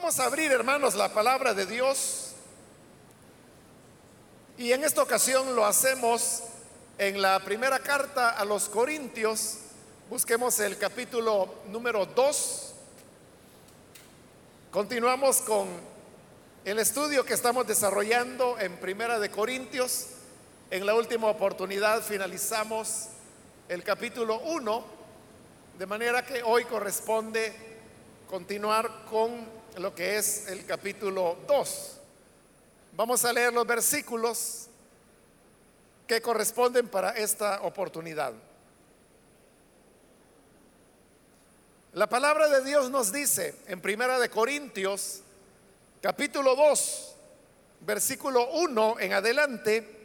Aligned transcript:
Vamos 0.00 0.20
a 0.20 0.26
abrir, 0.26 0.52
hermanos, 0.52 0.94
la 0.94 1.12
palabra 1.12 1.54
de 1.54 1.66
Dios. 1.66 2.28
Y 4.56 4.70
en 4.70 4.84
esta 4.84 5.02
ocasión 5.02 5.56
lo 5.56 5.66
hacemos 5.66 6.44
en 6.98 7.20
la 7.20 7.40
primera 7.40 7.80
carta 7.80 8.30
a 8.30 8.44
los 8.44 8.68
Corintios. 8.68 9.58
Busquemos 10.08 10.60
el 10.60 10.78
capítulo 10.78 11.52
número 11.66 12.06
2. 12.06 12.74
Continuamos 14.70 15.38
con 15.38 15.66
el 16.64 16.78
estudio 16.78 17.24
que 17.24 17.34
estamos 17.34 17.66
desarrollando 17.66 18.56
en 18.60 18.76
Primera 18.76 19.18
de 19.18 19.32
Corintios. 19.32 20.10
En 20.70 20.86
la 20.86 20.94
última 20.94 21.26
oportunidad 21.26 22.02
finalizamos 22.02 23.08
el 23.68 23.82
capítulo 23.82 24.38
1, 24.42 24.84
de 25.76 25.86
manera 25.86 26.24
que 26.24 26.44
hoy 26.44 26.66
corresponde 26.66 27.52
continuar 28.28 29.04
con 29.10 29.57
lo 29.78 29.94
que 29.94 30.18
es 30.18 30.48
el 30.48 30.64
capítulo 30.66 31.38
2. 31.46 31.92
Vamos 32.96 33.24
a 33.24 33.32
leer 33.32 33.52
los 33.52 33.66
versículos 33.66 34.66
que 36.06 36.20
corresponden 36.20 36.88
para 36.88 37.10
esta 37.10 37.62
oportunidad. 37.62 38.32
La 41.92 42.08
palabra 42.08 42.48
de 42.48 42.64
Dios 42.64 42.90
nos 42.90 43.12
dice 43.12 43.54
en 43.66 43.80
Primera 43.80 44.18
de 44.18 44.28
Corintios, 44.28 45.20
capítulo 46.02 46.56
2, 46.56 47.14
versículo 47.80 48.50
1 48.50 49.00
en 49.00 49.12
adelante, 49.12 49.96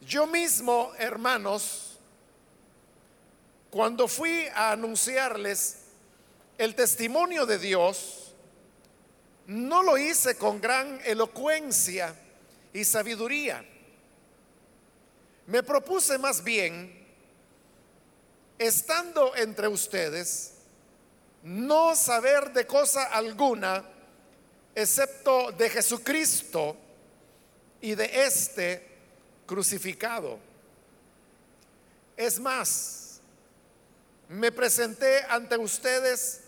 yo 0.00 0.26
mismo, 0.26 0.92
hermanos, 0.98 1.98
cuando 3.70 4.06
fui 4.06 4.46
a 4.54 4.72
anunciarles 4.72 5.78
el 6.58 6.74
testimonio 6.74 7.46
de 7.46 7.58
Dios, 7.58 8.25
no 9.46 9.82
lo 9.82 9.96
hice 9.96 10.36
con 10.36 10.60
gran 10.60 11.00
elocuencia 11.04 12.14
y 12.72 12.84
sabiduría. 12.84 13.64
Me 15.46 15.62
propuse 15.62 16.18
más 16.18 16.42
bien, 16.42 17.06
estando 18.58 19.36
entre 19.36 19.68
ustedes, 19.68 20.54
no 21.42 21.94
saber 21.94 22.52
de 22.52 22.66
cosa 22.66 23.04
alguna, 23.04 23.84
excepto 24.74 25.52
de 25.52 25.70
Jesucristo 25.70 26.76
y 27.80 27.94
de 27.94 28.24
este 28.24 28.86
crucificado. 29.46 30.40
Es 32.16 32.40
más, 32.40 33.20
me 34.28 34.50
presenté 34.50 35.22
ante 35.28 35.56
ustedes 35.56 36.40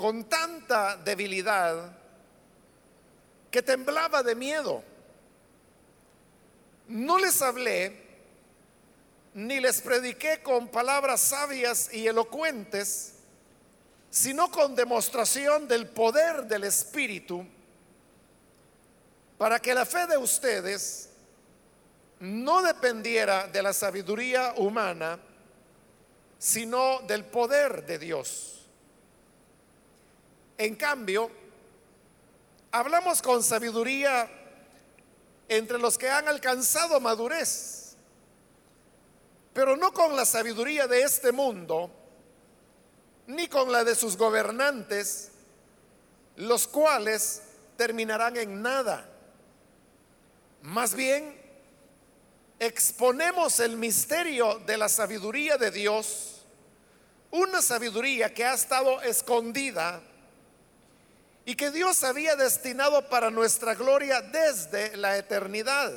con 0.00 0.24
tanta 0.24 0.96
debilidad 0.96 1.92
que 3.50 3.60
temblaba 3.60 4.22
de 4.22 4.34
miedo. 4.34 4.82
No 6.88 7.18
les 7.18 7.42
hablé 7.42 8.00
ni 9.34 9.60
les 9.60 9.82
prediqué 9.82 10.42
con 10.42 10.68
palabras 10.68 11.20
sabias 11.20 11.92
y 11.92 12.06
elocuentes, 12.06 13.12
sino 14.08 14.50
con 14.50 14.74
demostración 14.74 15.68
del 15.68 15.86
poder 15.86 16.44
del 16.46 16.64
Espíritu, 16.64 17.46
para 19.36 19.60
que 19.60 19.74
la 19.74 19.84
fe 19.84 20.06
de 20.06 20.16
ustedes 20.16 21.10
no 22.20 22.62
dependiera 22.62 23.48
de 23.48 23.62
la 23.62 23.74
sabiduría 23.74 24.54
humana, 24.56 25.20
sino 26.38 27.00
del 27.00 27.26
poder 27.26 27.84
de 27.84 27.98
Dios. 27.98 28.59
En 30.60 30.76
cambio, 30.76 31.30
hablamos 32.70 33.22
con 33.22 33.42
sabiduría 33.42 34.28
entre 35.48 35.78
los 35.78 35.96
que 35.96 36.10
han 36.10 36.28
alcanzado 36.28 37.00
madurez, 37.00 37.96
pero 39.54 39.74
no 39.78 39.90
con 39.94 40.14
la 40.14 40.26
sabiduría 40.26 40.86
de 40.86 41.00
este 41.00 41.32
mundo, 41.32 41.90
ni 43.26 43.48
con 43.48 43.72
la 43.72 43.84
de 43.84 43.94
sus 43.94 44.18
gobernantes, 44.18 45.30
los 46.36 46.68
cuales 46.68 47.40
terminarán 47.78 48.36
en 48.36 48.60
nada. 48.60 49.08
Más 50.60 50.94
bien, 50.94 51.40
exponemos 52.58 53.60
el 53.60 53.78
misterio 53.78 54.58
de 54.66 54.76
la 54.76 54.90
sabiduría 54.90 55.56
de 55.56 55.70
Dios, 55.70 56.42
una 57.30 57.62
sabiduría 57.62 58.34
que 58.34 58.44
ha 58.44 58.52
estado 58.52 59.00
escondida 59.00 60.02
y 61.50 61.56
que 61.56 61.72
Dios 61.72 62.04
había 62.04 62.36
destinado 62.36 63.08
para 63.08 63.28
nuestra 63.28 63.74
gloria 63.74 64.22
desde 64.22 64.96
la 64.96 65.16
eternidad. 65.16 65.90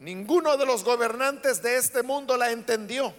Ninguno 0.00 0.56
de 0.56 0.64
los 0.64 0.82
gobernantes 0.82 1.60
de 1.60 1.76
este 1.76 2.02
mundo 2.02 2.38
la 2.38 2.52
entendió, 2.52 3.12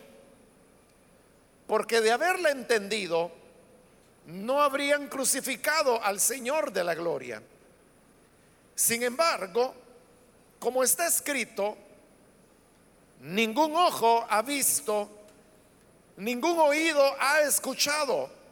porque 1.68 2.02
de 2.02 2.12
haberla 2.12 2.50
entendido, 2.50 3.32
no 4.26 4.64
habrían 4.64 5.10
crucificado 5.10 6.04
al 6.04 6.20
Señor 6.20 6.74
de 6.74 6.84
la 6.84 6.96
gloria. 6.96 7.44
Sin 8.74 9.04
embargo, 9.04 9.76
como 10.58 10.82
está 10.82 11.06
escrito, 11.06 11.78
ningún 13.22 13.76
ojo 13.76 14.26
ha 14.28 14.42
visto, 14.42 15.08
ningún 16.18 16.58
oído 16.58 17.16
ha 17.20 17.42
escuchado 17.42 18.44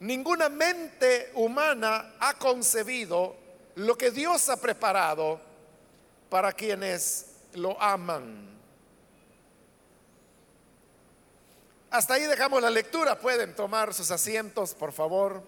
Ninguna 0.00 0.48
mente 0.48 1.30
humana 1.34 2.14
ha 2.18 2.32
concebido 2.34 3.36
lo 3.74 3.98
que 3.98 4.10
Dios 4.10 4.48
ha 4.48 4.56
preparado 4.56 5.38
para 6.30 6.52
quienes 6.52 7.26
lo 7.52 7.80
aman. 7.80 8.48
Hasta 11.90 12.14
ahí 12.14 12.24
dejamos 12.24 12.62
la 12.62 12.70
lectura. 12.70 13.18
Pueden 13.18 13.54
tomar 13.54 13.92
sus 13.92 14.10
asientos, 14.10 14.74
por 14.74 14.92
favor. 14.92 15.42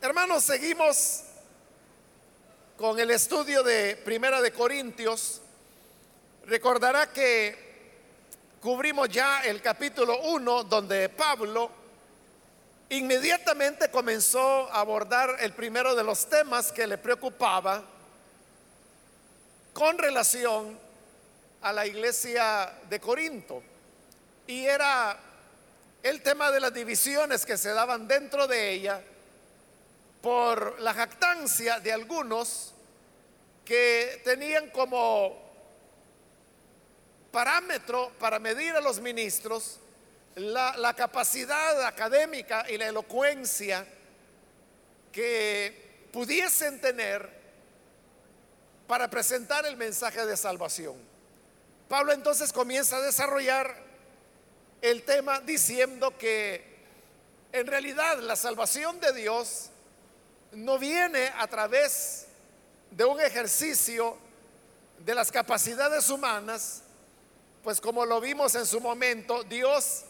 Hermanos, 0.00 0.44
seguimos 0.44 1.22
con 2.76 3.00
el 3.00 3.10
estudio 3.10 3.64
de 3.64 3.96
Primera 3.96 4.40
de 4.40 4.52
Corintios. 4.52 5.40
Recordará 6.44 7.12
que 7.12 7.71
cubrimos 8.62 9.08
ya 9.08 9.40
el 9.40 9.60
capítulo 9.60 10.20
1 10.20 10.64
donde 10.64 11.08
Pablo 11.08 11.68
inmediatamente 12.90 13.90
comenzó 13.90 14.70
a 14.70 14.78
abordar 14.78 15.36
el 15.40 15.52
primero 15.52 15.96
de 15.96 16.04
los 16.04 16.28
temas 16.28 16.70
que 16.70 16.86
le 16.86 16.96
preocupaba 16.96 17.82
con 19.72 19.98
relación 19.98 20.78
a 21.60 21.72
la 21.72 21.86
iglesia 21.86 22.72
de 22.88 23.00
Corinto. 23.00 23.64
Y 24.46 24.64
era 24.64 25.18
el 26.00 26.22
tema 26.22 26.52
de 26.52 26.60
las 26.60 26.72
divisiones 26.72 27.44
que 27.44 27.56
se 27.56 27.70
daban 27.70 28.06
dentro 28.06 28.46
de 28.46 28.70
ella 28.70 29.02
por 30.20 30.80
la 30.80 30.94
jactancia 30.94 31.80
de 31.80 31.92
algunos 31.92 32.74
que 33.64 34.20
tenían 34.24 34.70
como 34.70 35.41
parámetro 37.32 38.12
para 38.20 38.38
medir 38.38 38.76
a 38.76 38.80
los 38.80 39.00
ministros 39.00 39.80
la, 40.36 40.94
capacidad 40.94 41.84
académica 41.84 42.64
y 42.70 42.78
la 42.78 42.86
elocuencia 42.86 43.84
que 45.10 46.06
pudiesen 46.12 46.80
tener 46.80 47.28
para 48.86 49.08
presentar 49.08 49.66
el 49.66 49.76
mensaje 49.76 50.24
de 50.24 50.36
salvación. 50.36 50.94
Pablo 51.88 52.12
entonces 52.12 52.52
comienza 52.52 52.96
a 52.96 53.00
desarrollar 53.00 53.74
el 54.80 55.02
tema 55.02 55.40
diciendo 55.40 56.16
que 56.18 56.72
en 57.52 57.66
realidad 57.66 58.18
la 58.20 58.36
salvación 58.36 59.00
de 59.00 59.12
Dios 59.12 59.70
no 60.52 60.78
viene 60.78 61.30
a 61.38 61.46
través 61.46 62.26
de 62.90 63.04
un 63.04 63.20
ejercicio 63.20 64.16
de 64.98 65.14
las 65.14 65.30
capacidades 65.32 66.10
humanas, 66.10 66.82
pues 67.62 67.80
como 67.80 68.04
lo 68.04 68.20
vimos 68.20 68.54
en 68.54 68.66
su 68.66 68.80
momento, 68.80 69.44
Dios 69.44 70.02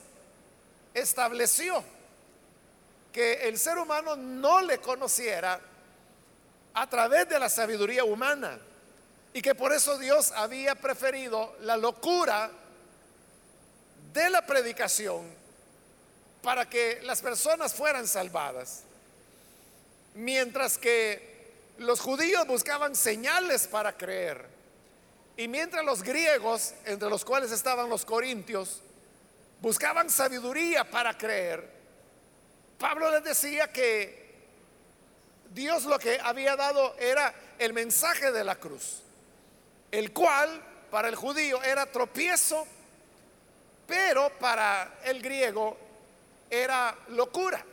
estableció 0.95 1.83
que 3.13 3.49
el 3.49 3.59
ser 3.59 3.79
humano 3.79 4.17
no 4.17 4.63
le 4.63 4.79
conociera 4.79 5.61
a 6.75 6.89
través 6.89 7.29
de 7.29 7.39
la 7.39 7.51
sabiduría 7.51 8.05
humana 8.05 8.59
y 9.35 9.43
que 9.43 9.55
por 9.55 9.73
eso 9.73 9.99
Dios 9.99 10.33
había 10.33 10.75
preferido 10.75 11.55
la 11.61 11.77
locura 11.77 12.51
de 14.13 14.31
la 14.31 14.47
predicación 14.47 15.27
para 16.43 16.69
que 16.69 17.01
las 17.03 17.21
personas 17.21 17.75
fueran 17.75 18.07
salvadas. 18.07 18.83
Mientras 20.15 20.79
que 20.79 21.53
los 21.79 22.01
judíos 22.01 22.47
buscaban 22.47 22.95
señales 22.95 23.67
para 23.67 23.97
creer 23.97 24.52
y 25.37 25.49
mientras 25.49 25.85
los 25.85 26.03
griegos, 26.03 26.75
entre 26.85 27.09
los 27.09 27.25
cuales 27.25 27.51
estaban 27.53 27.89
los 27.89 28.05
corintios, 28.05 28.83
buscaban 29.61 30.11
sabiduría 30.11 30.89
para 30.91 31.17
creer, 31.17 31.71
Pablo 32.79 33.11
les 33.11 33.25
decía 33.25 33.73
que 33.73 34.23
Dios 35.55 35.85
lo 35.85 35.99
que 35.99 36.19
había 36.21 36.57
dado 36.57 36.97
era 36.99 37.33
el 37.59 37.73
mensaje 37.73 38.33
de 38.33 38.45
la 38.45 38.57
cruz, 38.57 39.03
el 39.91 40.13
cual 40.13 40.61
para 40.91 41.09
el 41.09 41.15
judío 41.15 41.63
era 41.63 41.87
tropiezo, 41.87 42.67
pero 43.87 44.31
para 44.39 44.99
el 45.05 45.23
griego 45.23 45.79
era 46.51 46.97
locura. 47.09 47.65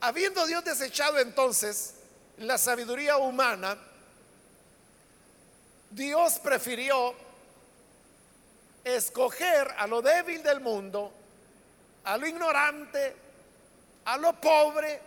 Habiendo 0.00 0.46
Dios 0.46 0.64
desechado 0.64 1.18
entonces 1.18 1.95
la 2.38 2.58
sabiduría 2.58 3.16
humana, 3.16 3.78
Dios 5.90 6.38
prefirió 6.38 7.14
escoger 8.84 9.74
a 9.78 9.86
lo 9.86 10.02
débil 10.02 10.42
del 10.42 10.60
mundo, 10.60 11.12
a 12.04 12.16
lo 12.16 12.26
ignorante, 12.26 13.16
a 14.04 14.16
lo 14.16 14.40
pobre, 14.40 15.00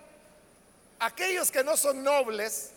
aquellos 1.00 1.52
que 1.52 1.64
no 1.64 1.78
son 1.78 2.04
nobles, 2.04 2.72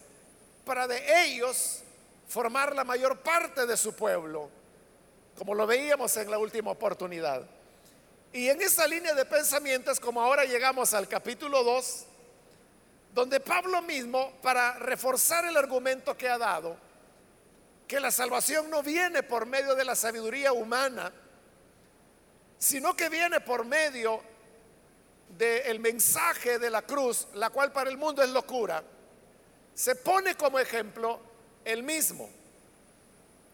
para 0.64 0.86
de 0.86 1.24
ellos 1.24 1.82
formar 2.28 2.74
la 2.74 2.84
mayor 2.84 3.18
parte 3.20 3.66
de 3.66 3.76
su 3.76 3.94
pueblo, 3.94 4.48
como 5.36 5.54
lo 5.54 5.66
veíamos 5.66 6.16
en 6.16 6.30
la 6.30 6.38
última 6.38 6.70
oportunidad. 6.70 7.42
Y 8.32 8.48
en 8.48 8.62
esa 8.62 8.86
línea 8.86 9.14
de 9.14 9.24
pensamientos, 9.24 9.98
como 9.98 10.20
ahora 10.22 10.44
llegamos 10.44 10.94
al 10.94 11.08
capítulo 11.08 11.64
2, 11.64 12.06
donde 13.12 13.40
Pablo 13.40 13.82
mismo, 13.82 14.32
para 14.42 14.78
reforzar 14.78 15.44
el 15.44 15.56
argumento 15.56 16.16
que 16.16 16.28
ha 16.28 16.38
dado, 16.38 16.76
que 17.86 18.00
la 18.00 18.10
salvación 18.10 18.70
no 18.70 18.82
viene 18.82 19.22
por 19.22 19.44
medio 19.44 19.74
de 19.74 19.84
la 19.84 19.94
sabiduría 19.94 20.52
humana, 20.52 21.12
sino 22.58 22.96
que 22.96 23.08
viene 23.10 23.40
por 23.40 23.66
medio 23.66 24.22
del 25.28 25.78
mensaje 25.80 26.58
de 26.58 26.70
la 26.70 26.82
cruz, 26.82 27.28
la 27.34 27.50
cual 27.50 27.72
para 27.72 27.90
el 27.90 27.98
mundo 27.98 28.22
es 28.22 28.30
locura, 28.30 28.82
se 29.74 29.94
pone 29.94 30.34
como 30.36 30.58
ejemplo 30.58 31.20
el 31.64 31.82
mismo. 31.82 32.30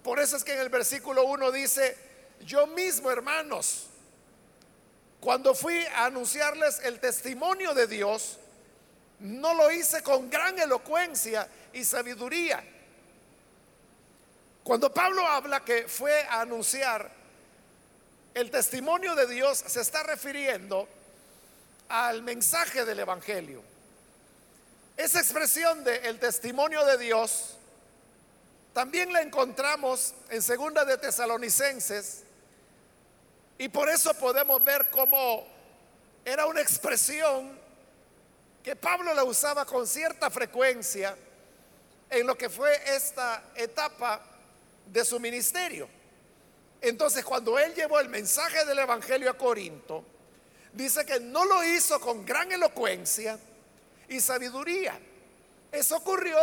Por 0.02 0.20
eso 0.20 0.36
es 0.36 0.44
que 0.44 0.54
en 0.54 0.60
el 0.60 0.68
versículo 0.68 1.24
1 1.24 1.50
dice, 1.52 1.96
yo 2.40 2.66
mismo, 2.68 3.10
hermanos, 3.10 3.86
cuando 5.20 5.54
fui 5.54 5.78
a 5.96 6.06
anunciarles 6.06 6.80
el 6.84 7.00
testimonio 7.00 7.74
de 7.74 7.88
Dios, 7.88 8.38
no 9.20 9.54
lo 9.54 9.70
hice 9.70 10.02
con 10.02 10.30
gran 10.30 10.58
elocuencia 10.58 11.48
y 11.72 11.84
sabiduría. 11.84 12.62
Cuando 14.62 14.92
Pablo 14.92 15.26
habla 15.26 15.64
que 15.64 15.88
fue 15.88 16.22
a 16.24 16.42
anunciar 16.42 17.10
el 18.34 18.50
testimonio 18.50 19.14
de 19.14 19.26
Dios, 19.26 19.64
se 19.66 19.80
está 19.80 20.02
refiriendo 20.02 20.88
al 21.88 22.22
mensaje 22.22 22.84
del 22.84 23.00
Evangelio. 23.00 23.62
Esa 24.96 25.20
expresión 25.20 25.84
de 25.84 25.96
el 26.08 26.18
testimonio 26.18 26.84
de 26.84 26.98
Dios 26.98 27.56
también 28.72 29.12
la 29.12 29.22
encontramos 29.22 30.14
en 30.28 30.42
segunda 30.42 30.84
de 30.84 30.98
Tesalonicenses 30.98 32.24
y 33.58 33.68
por 33.68 33.88
eso 33.88 34.14
podemos 34.14 34.62
ver 34.62 34.88
cómo 34.90 35.46
era 36.24 36.46
una 36.46 36.60
expresión 36.60 37.57
que 38.68 38.76
Pablo 38.76 39.14
la 39.14 39.24
usaba 39.24 39.64
con 39.64 39.86
cierta 39.86 40.28
frecuencia 40.28 41.16
en 42.10 42.26
lo 42.26 42.36
que 42.36 42.50
fue 42.50 42.70
esta 42.94 43.44
etapa 43.54 44.20
de 44.84 45.06
su 45.06 45.18
ministerio. 45.18 45.88
Entonces, 46.78 47.24
cuando 47.24 47.58
él 47.58 47.74
llevó 47.74 47.98
el 47.98 48.10
mensaje 48.10 48.66
del 48.66 48.80
Evangelio 48.80 49.30
a 49.30 49.38
Corinto, 49.38 50.04
dice 50.74 51.06
que 51.06 51.18
no 51.18 51.46
lo 51.46 51.64
hizo 51.64 51.98
con 51.98 52.26
gran 52.26 52.52
elocuencia 52.52 53.38
y 54.06 54.20
sabiduría. 54.20 55.00
Eso 55.72 55.96
ocurrió 55.96 56.38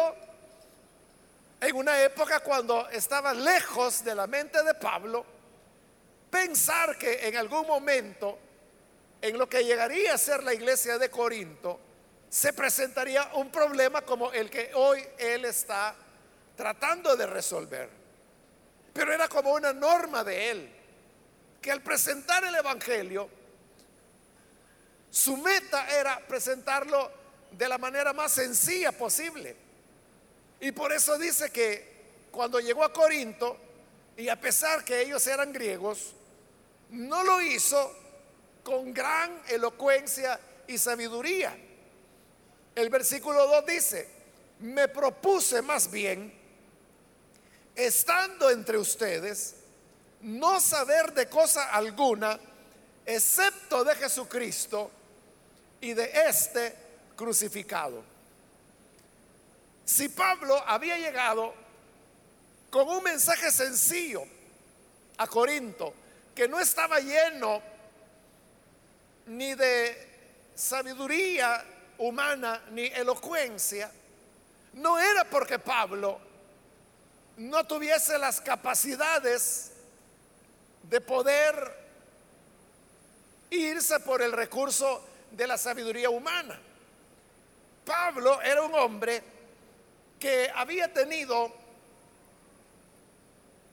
en 1.61 1.75
una 1.75 2.01
época 2.01 2.39
cuando 2.39 2.89
estaba 2.89 3.35
lejos 3.35 4.03
de 4.03 4.15
la 4.15 4.25
mente 4.25 4.63
de 4.63 4.73
Pablo 4.73 5.23
pensar 6.31 6.97
que 6.97 7.27
en 7.27 7.37
algún 7.37 7.67
momento 7.67 8.39
en 9.21 9.37
lo 9.37 9.47
que 9.47 9.63
llegaría 9.63 10.15
a 10.15 10.17
ser 10.17 10.41
la 10.41 10.55
iglesia 10.55 10.97
de 10.97 11.11
Corinto 11.11 11.85
se 12.29 12.53
presentaría 12.53 13.31
un 13.35 13.49
problema 13.49 14.01
como 14.01 14.31
el 14.31 14.49
que 14.49 14.71
hoy 14.73 15.05
él 15.17 15.45
está 15.45 15.95
tratando 16.55 17.15
de 17.15 17.25
resolver. 17.25 17.89
Pero 18.93 19.13
era 19.13 19.27
como 19.27 19.53
una 19.53 19.73
norma 19.73 20.23
de 20.23 20.51
él, 20.51 20.69
que 21.61 21.71
al 21.71 21.81
presentar 21.81 22.43
el 22.43 22.55
Evangelio, 22.55 23.29
su 25.09 25.37
meta 25.37 25.87
era 25.97 26.19
presentarlo 26.27 27.11
de 27.51 27.69
la 27.69 27.77
manera 27.77 28.13
más 28.13 28.33
sencilla 28.33 28.91
posible. 28.91 29.55
Y 30.59 30.71
por 30.71 30.91
eso 30.91 31.17
dice 31.17 31.51
que 31.51 31.95
cuando 32.31 32.59
llegó 32.59 32.83
a 32.83 32.91
Corinto, 32.91 33.57
y 34.17 34.29
a 34.29 34.39
pesar 34.39 34.83
que 34.83 35.01
ellos 35.01 35.25
eran 35.27 35.51
griegos, 35.51 36.13
no 36.89 37.23
lo 37.23 37.41
hizo 37.41 37.93
con 38.63 38.93
gran 38.93 39.41
elocuencia 39.47 40.39
y 40.67 40.77
sabiduría. 40.77 41.57
El 42.75 42.89
versículo 42.89 43.47
2 43.47 43.65
dice, 43.65 44.07
me 44.59 44.89
propuse 44.89 45.61
más 45.61 45.89
bien, 45.89 46.33
estando 47.73 48.49
entre 48.49 48.77
ustedes, 48.77 49.55
no 50.21 50.59
saber 50.59 51.13
de 51.13 51.29
cosa 51.29 51.71
alguna, 51.71 52.37
excepto 53.05 53.83
de 53.85 53.95
Jesucristo 53.95 54.91
y 55.79 55.93
de 55.93 56.11
este 56.27 56.75
crucificado. 57.15 58.03
Si 59.85 60.09
Pablo 60.09 60.61
había 60.67 60.97
llegado 60.97 61.53
con 62.69 62.89
un 62.89 63.03
mensaje 63.03 63.51
sencillo 63.51 64.23
a 65.17 65.27
Corinto, 65.27 65.93
que 66.33 66.47
no 66.49 66.59
estaba 66.59 66.99
lleno 66.99 67.61
ni 69.27 69.53
de 69.53 70.49
sabiduría 70.55 71.63
humana 71.97 72.61
ni 72.71 72.85
elocuencia, 72.87 73.91
no 74.73 74.99
era 74.99 75.23
porque 75.25 75.59
Pablo 75.59 76.19
no 77.37 77.65
tuviese 77.65 78.17
las 78.17 78.41
capacidades 78.41 79.71
de 80.83 81.01
poder 81.01 81.85
irse 83.49 83.99
por 83.99 84.21
el 84.21 84.31
recurso 84.31 85.03
de 85.31 85.47
la 85.47 85.57
sabiduría 85.57 86.09
humana. 86.09 86.59
Pablo 87.85 88.41
era 88.41 88.63
un 88.63 88.73
hombre 88.73 89.21
que 90.19 90.49
había 90.53 90.91
tenido 90.91 91.53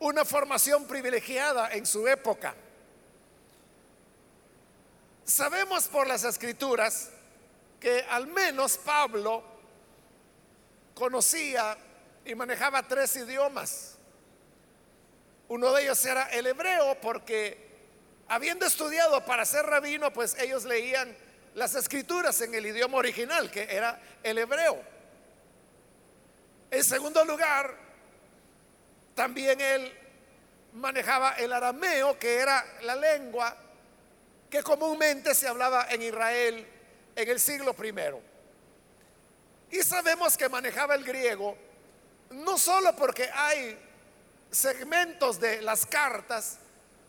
una 0.00 0.24
formación 0.24 0.84
privilegiada 0.86 1.72
en 1.72 1.86
su 1.86 2.06
época. 2.08 2.54
Sabemos 5.24 5.86
por 5.86 6.06
las 6.06 6.24
escrituras 6.24 7.11
que 7.82 8.06
al 8.08 8.28
menos 8.28 8.78
Pablo 8.78 9.42
conocía 10.94 11.76
y 12.24 12.32
manejaba 12.36 12.86
tres 12.86 13.16
idiomas. 13.16 13.96
Uno 15.48 15.72
de 15.72 15.82
ellos 15.82 16.06
era 16.06 16.30
el 16.30 16.46
hebreo 16.46 16.96
porque 17.00 17.58
habiendo 18.28 18.66
estudiado 18.66 19.26
para 19.26 19.44
ser 19.44 19.66
rabino, 19.66 20.12
pues 20.12 20.38
ellos 20.38 20.64
leían 20.64 21.12
las 21.56 21.74
escrituras 21.74 22.40
en 22.42 22.54
el 22.54 22.64
idioma 22.66 22.98
original, 22.98 23.50
que 23.50 23.64
era 23.64 24.00
el 24.22 24.38
hebreo. 24.38 24.80
En 26.70 26.84
segundo 26.84 27.24
lugar, 27.24 27.76
también 29.16 29.60
él 29.60 29.92
manejaba 30.74 31.32
el 31.32 31.52
arameo, 31.52 32.16
que 32.16 32.36
era 32.36 32.64
la 32.82 32.94
lengua 32.94 33.56
que 34.48 34.62
comúnmente 34.62 35.34
se 35.34 35.48
hablaba 35.48 35.88
en 35.90 36.02
Israel 36.02 36.71
en 37.16 37.28
el 37.28 37.40
siglo 37.40 37.74
primero. 37.74 38.20
Y 39.70 39.78
sabemos 39.78 40.36
que 40.36 40.48
manejaba 40.48 40.94
el 40.94 41.04
griego 41.04 41.56
no 42.32 42.58
solo 42.58 42.94
porque 42.96 43.28
hay 43.32 43.78
segmentos 44.50 45.38
de 45.40 45.62
las 45.62 45.86
cartas 45.86 46.58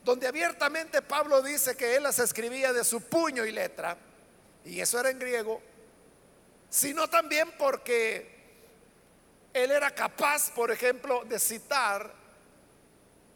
donde 0.03 0.27
abiertamente 0.27 1.01
Pablo 1.01 1.41
dice 1.41 1.75
que 1.75 1.95
él 1.95 2.03
las 2.03 2.19
escribía 2.19 2.73
de 2.73 2.83
su 2.83 3.01
puño 3.01 3.45
y 3.45 3.51
letra, 3.51 3.97
y 4.65 4.81
eso 4.81 4.99
era 4.99 5.09
en 5.09 5.19
griego, 5.19 5.61
sino 6.69 7.09
también 7.09 7.53
porque 7.57 8.33
él 9.53 9.71
era 9.71 9.91
capaz, 9.95 10.51
por 10.51 10.71
ejemplo, 10.71 11.23
de 11.23 11.39
citar 11.39 12.13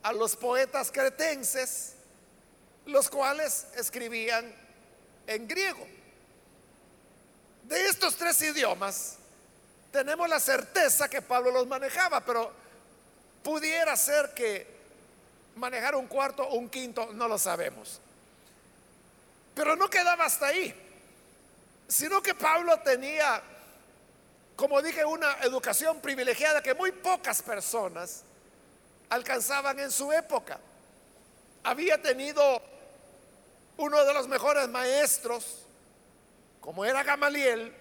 a 0.03 0.11
los 0.11 0.35
poetas 0.35 0.91
cretenses, 0.91 1.93
los 2.85 3.09
cuales 3.09 3.67
escribían 3.75 4.53
en 5.25 5.47
griego. 5.47 5.87
De 7.67 7.85
estos 7.85 8.15
tres 8.15 8.41
idiomas 8.41 9.17
tenemos 9.91 10.29
la 10.29 10.39
certeza 10.39 11.09
que 11.09 11.21
Pablo 11.21 11.51
los 11.51 11.67
manejaba, 11.67 12.21
pero 12.21 12.49
pudiera 13.43 13.93
ser 13.97 14.33
que 14.33 14.65
manejar 15.57 15.95
un 15.95 16.07
cuarto 16.07 16.43
o 16.43 16.55
un 16.55 16.69
quinto, 16.69 17.09
no 17.11 17.27
lo 17.27 17.37
sabemos. 17.37 17.99
Pero 19.53 19.75
no 19.75 19.89
quedaba 19.89 20.25
hasta 20.25 20.45
ahí, 20.45 20.73
sino 21.89 22.21
que 22.21 22.33
Pablo 22.35 22.79
tenía, 22.79 23.41
como 24.55 24.81
dije, 24.81 25.03
una 25.03 25.33
educación 25.41 25.99
privilegiada 25.99 26.63
que 26.63 26.73
muy 26.73 26.93
pocas 26.93 27.41
personas 27.41 28.23
alcanzaban 29.09 29.77
en 29.79 29.91
su 29.91 30.09
época. 30.13 30.57
Había 31.63 32.01
tenido 32.01 32.61
uno 33.75 34.05
de 34.05 34.13
los 34.13 34.25
mejores 34.29 34.69
maestros, 34.69 35.66
como 36.67 36.83
era 36.83 37.01
Gamaliel, 37.01 37.73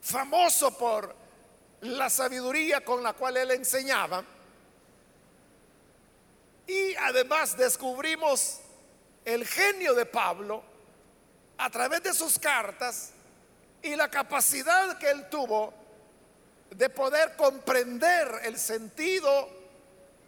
famoso 0.00 0.78
por 0.78 1.16
la 1.80 2.08
sabiduría 2.08 2.84
con 2.84 3.02
la 3.02 3.12
cual 3.14 3.36
él 3.36 3.50
enseñaba. 3.50 4.22
Y 6.68 6.94
además 6.94 7.56
descubrimos 7.56 8.60
el 9.24 9.44
genio 9.48 9.94
de 9.94 10.06
Pablo 10.06 10.62
a 11.58 11.68
través 11.70 12.04
de 12.04 12.14
sus 12.14 12.38
cartas 12.38 13.10
y 13.82 13.96
la 13.96 14.08
capacidad 14.08 14.96
que 14.96 15.10
él 15.10 15.28
tuvo 15.28 15.74
de 16.70 16.88
poder 16.88 17.34
comprender 17.34 18.42
el 18.44 18.56
sentido 18.60 19.50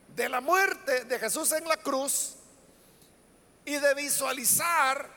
de 0.08 0.28
la 0.28 0.40
muerte 0.40 1.04
de 1.04 1.20
Jesús 1.20 1.52
en 1.52 1.68
la 1.68 1.76
cruz 1.76 2.34
y 3.64 3.76
de 3.76 3.94
visualizar 3.94 5.15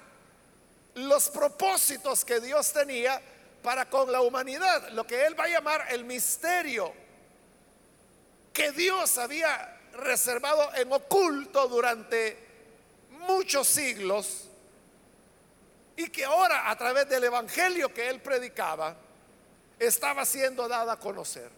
los 1.07 1.29
propósitos 1.29 2.25
que 2.25 2.39
Dios 2.39 2.73
tenía 2.73 3.21
para 3.61 3.89
con 3.89 4.11
la 4.11 4.21
humanidad, 4.21 4.89
lo 4.89 5.05
que 5.05 5.25
él 5.25 5.39
va 5.39 5.45
a 5.45 5.49
llamar 5.49 5.85
el 5.89 6.05
misterio 6.05 6.93
que 8.53 8.71
Dios 8.71 9.17
había 9.17 9.77
reservado 9.93 10.73
en 10.75 10.91
oculto 10.91 11.67
durante 11.67 12.37
muchos 13.11 13.67
siglos 13.67 14.49
y 15.95 16.09
que 16.09 16.25
ahora 16.25 16.69
a 16.69 16.77
través 16.77 17.07
del 17.07 17.23
evangelio 17.23 17.93
que 17.93 18.09
él 18.09 18.21
predicaba 18.21 18.95
estaba 19.77 20.25
siendo 20.25 20.67
dada 20.67 20.93
a 20.93 20.99
conocer. 20.99 21.49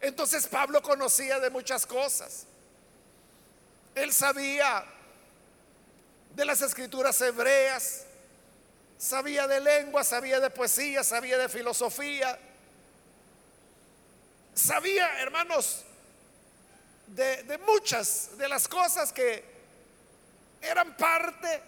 Entonces 0.00 0.46
Pablo 0.46 0.82
conocía 0.82 1.40
de 1.40 1.50
muchas 1.50 1.86
cosas. 1.86 2.46
Él 3.94 4.12
sabía 4.12 4.84
de 6.34 6.44
las 6.44 6.60
escrituras 6.62 7.20
hebreas, 7.20 8.04
sabía 8.98 9.46
de 9.46 9.60
lengua, 9.60 10.02
sabía 10.02 10.40
de 10.40 10.50
poesía, 10.50 11.04
sabía 11.04 11.38
de 11.38 11.48
filosofía, 11.48 12.38
sabía, 14.54 15.20
hermanos, 15.20 15.84
de, 17.06 17.58
muchas 17.66 18.36
de 18.36 18.48
las 18.48 18.66
cosas 18.66 19.12
que 19.12 19.44
eran 20.60 20.96
parte 20.96 21.62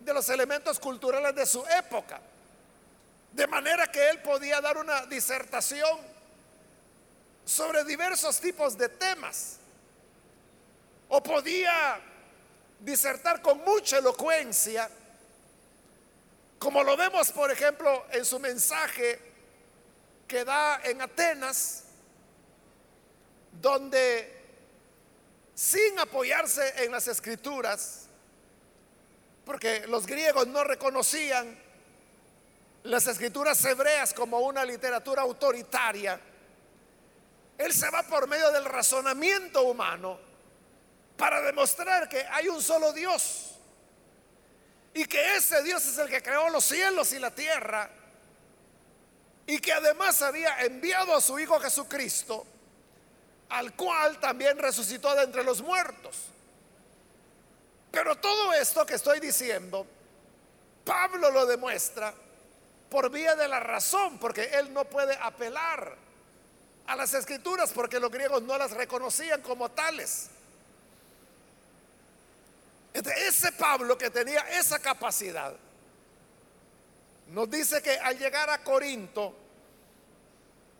de 0.00 0.14
los 0.14 0.28
elementos 0.28 0.80
culturales 0.80 1.34
de 1.34 1.46
su 1.46 1.64
época. 1.66 2.20
De 3.32 3.46
manera 3.46 3.90
que 3.90 4.10
él 4.10 4.22
podía 4.22 4.60
dar 4.60 4.76
una 4.76 5.06
disertación 5.06 5.98
sobre 7.44 7.84
diversos 7.84 8.40
tipos 8.40 8.76
de 8.78 8.88
temas. 8.88 9.58
O 11.08 11.22
podía 11.22 12.00
disertar 12.80 13.40
con 13.40 13.58
mucha 13.64 13.98
elocuencia, 13.98 14.88
como 16.58 16.82
lo 16.82 16.96
vemos, 16.96 17.30
por 17.32 17.50
ejemplo, 17.50 18.06
en 18.10 18.24
su 18.24 18.38
mensaje 18.38 19.20
que 20.26 20.44
da 20.44 20.80
en 20.82 21.02
Atenas, 21.02 21.84
donde 23.60 24.42
sin 25.54 25.98
apoyarse 25.98 26.84
en 26.84 26.92
las 26.92 27.06
escrituras, 27.06 28.06
porque 29.44 29.86
los 29.86 30.06
griegos 30.06 30.46
no 30.46 30.64
reconocían 30.64 31.58
las 32.84 33.06
escrituras 33.06 33.64
hebreas 33.64 34.12
como 34.12 34.40
una 34.40 34.64
literatura 34.64 35.22
autoritaria, 35.22 36.20
él 37.56 37.72
se 37.72 37.88
va 37.90 38.02
por 38.02 38.26
medio 38.26 38.50
del 38.50 38.64
razonamiento 38.64 39.62
humano 39.62 40.33
para 41.16 41.40
demostrar 41.42 42.08
que 42.08 42.24
hay 42.30 42.48
un 42.48 42.62
solo 42.62 42.92
Dios 42.92 43.56
y 44.92 45.04
que 45.06 45.36
ese 45.36 45.62
Dios 45.62 45.84
es 45.86 45.98
el 45.98 46.08
que 46.08 46.22
creó 46.22 46.48
los 46.50 46.64
cielos 46.64 47.12
y 47.12 47.18
la 47.18 47.30
tierra 47.30 47.90
y 49.46 49.58
que 49.58 49.72
además 49.72 50.22
había 50.22 50.60
enviado 50.62 51.14
a 51.14 51.20
su 51.20 51.38
Hijo 51.38 51.58
Jesucristo 51.60 52.46
al 53.50 53.74
cual 53.74 54.18
también 54.18 54.58
resucitó 54.58 55.14
de 55.14 55.24
entre 55.24 55.44
los 55.44 55.62
muertos. 55.62 56.16
Pero 57.90 58.16
todo 58.16 58.52
esto 58.52 58.84
que 58.84 58.94
estoy 58.94 59.20
diciendo, 59.20 59.86
Pablo 60.84 61.30
lo 61.30 61.46
demuestra 61.46 62.12
por 62.90 63.10
vía 63.10 63.36
de 63.36 63.46
la 63.46 63.60
razón, 63.60 64.18
porque 64.18 64.44
él 64.54 64.72
no 64.72 64.84
puede 64.84 65.16
apelar 65.20 65.96
a 66.86 66.96
las 66.96 67.14
escrituras 67.14 67.72
porque 67.72 67.98
los 67.98 68.10
griegos 68.10 68.42
no 68.42 68.58
las 68.58 68.72
reconocían 68.72 69.40
como 69.42 69.70
tales. 69.70 70.28
Ese 72.94 73.52
Pablo 73.52 73.98
que 73.98 74.10
tenía 74.10 74.40
esa 74.58 74.78
capacidad, 74.78 75.54
nos 77.28 77.50
dice 77.50 77.82
que 77.82 77.98
al 77.98 78.18
llegar 78.18 78.48
a 78.50 78.62
Corinto, 78.62 79.34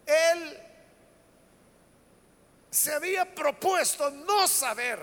él 0.06 0.58
se 2.70 2.92
había 2.92 3.34
propuesto 3.34 4.10
no 4.10 4.46
saber 4.46 4.98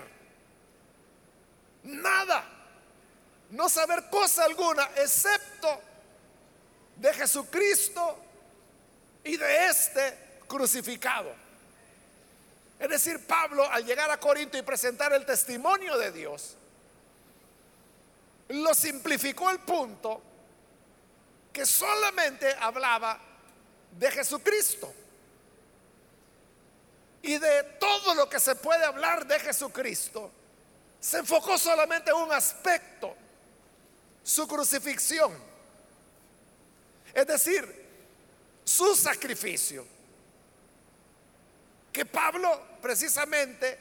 nada, 1.82 2.44
no 3.50 3.68
saber 3.68 4.08
cosa 4.08 4.44
alguna, 4.44 4.88
excepto 4.96 5.80
de 6.96 7.12
Jesucristo 7.12 8.18
y 9.24 9.36
de 9.36 9.66
este 9.66 10.18
crucificado. 10.46 11.34
Es 12.78 12.88
decir, 12.88 13.26
Pablo 13.26 13.68
al 13.70 13.84
llegar 13.84 14.10
a 14.10 14.18
Corinto 14.18 14.56
y 14.56 14.62
presentar 14.62 15.12
el 15.12 15.24
testimonio 15.24 15.96
de 15.98 16.12
Dios, 16.12 16.56
lo 18.52 18.74
simplificó 18.74 19.50
el 19.50 19.60
punto 19.60 20.22
que 21.52 21.66
solamente 21.66 22.54
hablaba 22.60 23.18
de 23.98 24.10
Jesucristo 24.10 24.92
y 27.22 27.38
de 27.38 27.62
todo 27.78 28.14
lo 28.14 28.28
que 28.28 28.40
se 28.40 28.56
puede 28.56 28.84
hablar 28.84 29.26
de 29.26 29.38
Jesucristo, 29.38 30.30
se 30.98 31.18
enfocó 31.18 31.56
solamente 31.56 32.10
en 32.10 32.16
un 32.16 32.32
aspecto, 32.32 33.14
su 34.22 34.46
crucifixión. 34.48 35.32
Es 37.14 37.26
decir, 37.26 37.82
su 38.64 38.94
sacrificio. 38.96 39.86
Que 41.92 42.06
Pablo 42.06 42.78
precisamente, 42.80 43.78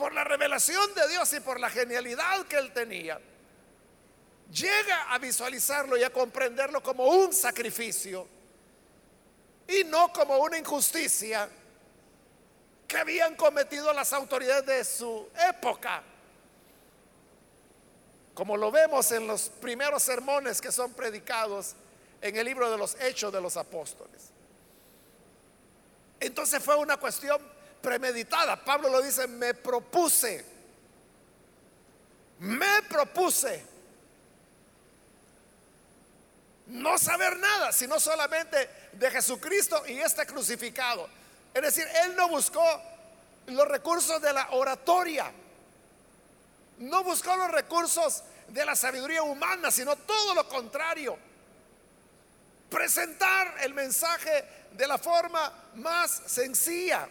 por 0.00 0.14
la 0.14 0.24
revelación 0.24 0.94
de 0.94 1.08
Dios 1.08 1.30
y 1.34 1.40
por 1.40 1.60
la 1.60 1.68
genialidad 1.68 2.46
que 2.46 2.56
él 2.56 2.72
tenía, 2.72 3.20
llega 4.50 5.12
a 5.12 5.18
visualizarlo 5.18 5.94
y 5.98 6.02
a 6.02 6.08
comprenderlo 6.08 6.82
como 6.82 7.04
un 7.04 7.34
sacrificio 7.34 8.26
y 9.68 9.84
no 9.84 10.10
como 10.10 10.38
una 10.38 10.56
injusticia 10.56 11.50
que 12.88 12.96
habían 12.96 13.36
cometido 13.36 13.92
las 13.92 14.14
autoridades 14.14 14.64
de 14.64 14.84
su 14.86 15.28
época. 15.50 16.02
Como 18.32 18.56
lo 18.56 18.70
vemos 18.70 19.12
en 19.12 19.26
los 19.26 19.50
primeros 19.50 20.02
sermones 20.02 20.62
que 20.62 20.72
son 20.72 20.94
predicados 20.94 21.74
en 22.22 22.36
el 22.36 22.46
libro 22.46 22.70
de 22.70 22.78
los 22.78 22.96
Hechos 23.02 23.30
de 23.30 23.42
los 23.42 23.58
Apóstoles. 23.58 24.30
Entonces 26.18 26.64
fue 26.64 26.76
una 26.76 26.96
cuestión 26.96 27.59
premeditada. 27.80 28.62
Pablo 28.64 28.88
lo 28.88 29.02
dice, 29.02 29.26
me 29.26 29.54
propuse, 29.54 30.44
me 32.38 32.82
propuse 32.88 33.70
no 36.70 36.96
saber 36.98 37.36
nada, 37.38 37.72
sino 37.72 37.98
solamente 37.98 38.70
de 38.92 39.10
Jesucristo 39.10 39.82
y 39.86 39.98
este 39.98 40.24
crucificado. 40.26 41.08
Es 41.52 41.62
decir, 41.62 41.86
él 42.04 42.14
no 42.14 42.28
buscó 42.28 42.64
los 43.46 43.66
recursos 43.66 44.22
de 44.22 44.32
la 44.32 44.50
oratoria, 44.52 45.32
no 46.78 47.02
buscó 47.02 47.36
los 47.36 47.50
recursos 47.50 48.22
de 48.48 48.64
la 48.64 48.76
sabiduría 48.76 49.22
humana, 49.22 49.70
sino 49.70 49.96
todo 49.96 50.34
lo 50.34 50.48
contrario. 50.48 51.18
Presentar 52.68 53.56
el 53.60 53.74
mensaje 53.74 54.44
de 54.72 54.86
la 54.86 54.96
forma 54.96 55.52
más 55.74 56.22
sencilla. 56.26 57.08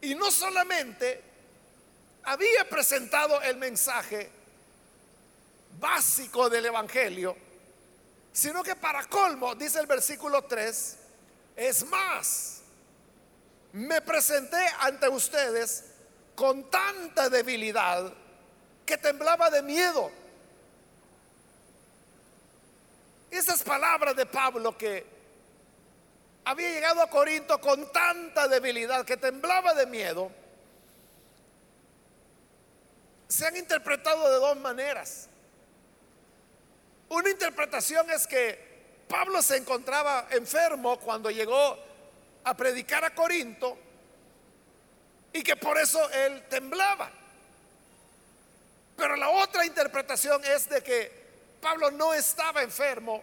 Y 0.00 0.14
no 0.14 0.30
solamente 0.30 1.22
había 2.22 2.68
presentado 2.68 3.40
el 3.42 3.56
mensaje 3.56 4.30
básico 5.78 6.50
del 6.50 6.66
Evangelio, 6.66 7.36
sino 8.32 8.62
que 8.62 8.76
para 8.76 9.04
colmo, 9.04 9.54
dice 9.54 9.80
el 9.80 9.86
versículo 9.86 10.42
3, 10.42 10.96
es 11.56 11.86
más, 11.86 12.60
me 13.72 14.00
presenté 14.00 14.62
ante 14.80 15.08
ustedes 15.08 15.84
con 16.34 16.68
tanta 16.70 17.28
debilidad 17.30 18.12
que 18.84 18.98
temblaba 18.98 19.50
de 19.50 19.62
miedo. 19.62 20.10
Esas 23.30 23.62
palabras 23.62 24.14
de 24.16 24.26
Pablo 24.26 24.76
que 24.76 25.15
había 26.46 26.70
llegado 26.70 27.02
a 27.02 27.10
Corinto 27.10 27.60
con 27.60 27.90
tanta 27.90 28.46
debilidad 28.46 29.04
que 29.04 29.16
temblaba 29.16 29.74
de 29.74 29.84
miedo, 29.86 30.30
se 33.26 33.46
han 33.46 33.56
interpretado 33.56 34.30
de 34.30 34.36
dos 34.36 34.56
maneras. 34.58 35.28
Una 37.08 37.30
interpretación 37.30 38.08
es 38.12 38.28
que 38.28 38.64
Pablo 39.08 39.42
se 39.42 39.56
encontraba 39.56 40.28
enfermo 40.30 41.00
cuando 41.00 41.32
llegó 41.32 41.76
a 42.44 42.56
predicar 42.56 43.04
a 43.04 43.12
Corinto 43.12 43.76
y 45.32 45.42
que 45.42 45.56
por 45.56 45.76
eso 45.78 46.08
él 46.12 46.44
temblaba. 46.48 47.10
Pero 48.96 49.16
la 49.16 49.30
otra 49.30 49.66
interpretación 49.66 50.44
es 50.44 50.68
de 50.68 50.80
que 50.80 51.26
Pablo 51.60 51.90
no 51.90 52.14
estaba 52.14 52.62
enfermo, 52.62 53.20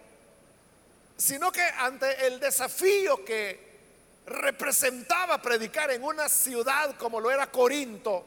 sino 1.17 1.51
que 1.51 1.61
ante 1.61 2.27
el 2.27 2.39
desafío 2.39 3.23
que 3.23 3.73
representaba 4.25 5.41
predicar 5.41 5.91
en 5.91 6.03
una 6.03 6.29
ciudad 6.29 6.95
como 6.97 7.19
lo 7.19 7.29
era 7.29 7.51
Corinto, 7.51 8.25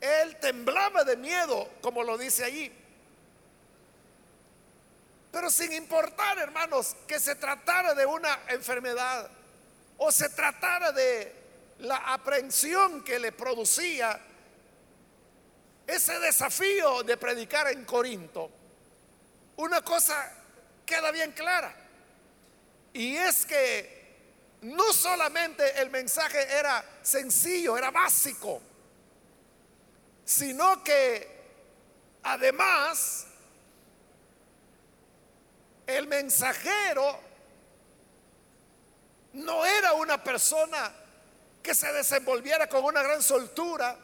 él 0.00 0.36
temblaba 0.40 1.04
de 1.04 1.16
miedo, 1.16 1.70
como 1.80 2.02
lo 2.02 2.18
dice 2.18 2.44
allí. 2.44 2.72
Pero 5.32 5.50
sin 5.50 5.72
importar, 5.72 6.38
hermanos, 6.38 6.96
que 7.06 7.18
se 7.20 7.34
tratara 7.34 7.94
de 7.94 8.06
una 8.06 8.40
enfermedad 8.48 9.30
o 9.98 10.10
se 10.12 10.28
tratara 10.30 10.92
de 10.92 11.34
la 11.80 11.96
aprehensión 11.96 13.04
que 13.04 13.18
le 13.18 13.32
producía 13.32 14.18
ese 15.86 16.18
desafío 16.20 17.02
de 17.02 17.16
predicar 17.16 17.68
en 17.68 17.84
Corinto, 17.84 18.50
una 19.56 19.82
cosa 19.82 20.32
queda 20.86 21.10
bien 21.10 21.32
clara. 21.32 21.74
Y 22.92 23.16
es 23.16 23.44
que 23.44 23.96
no 24.62 24.92
solamente 24.92 25.82
el 25.82 25.90
mensaje 25.90 26.40
era 26.50 26.82
sencillo, 27.02 27.76
era 27.76 27.90
básico, 27.90 28.62
sino 30.24 30.82
que 30.82 31.28
además 32.22 33.26
el 35.86 36.06
mensajero 36.06 37.20
no 39.34 39.66
era 39.66 39.92
una 39.92 40.22
persona 40.22 40.92
que 41.62 41.74
se 41.74 41.92
desenvolviera 41.92 42.68
con 42.68 42.84
una 42.84 43.02
gran 43.02 43.22
soltura, 43.22 43.96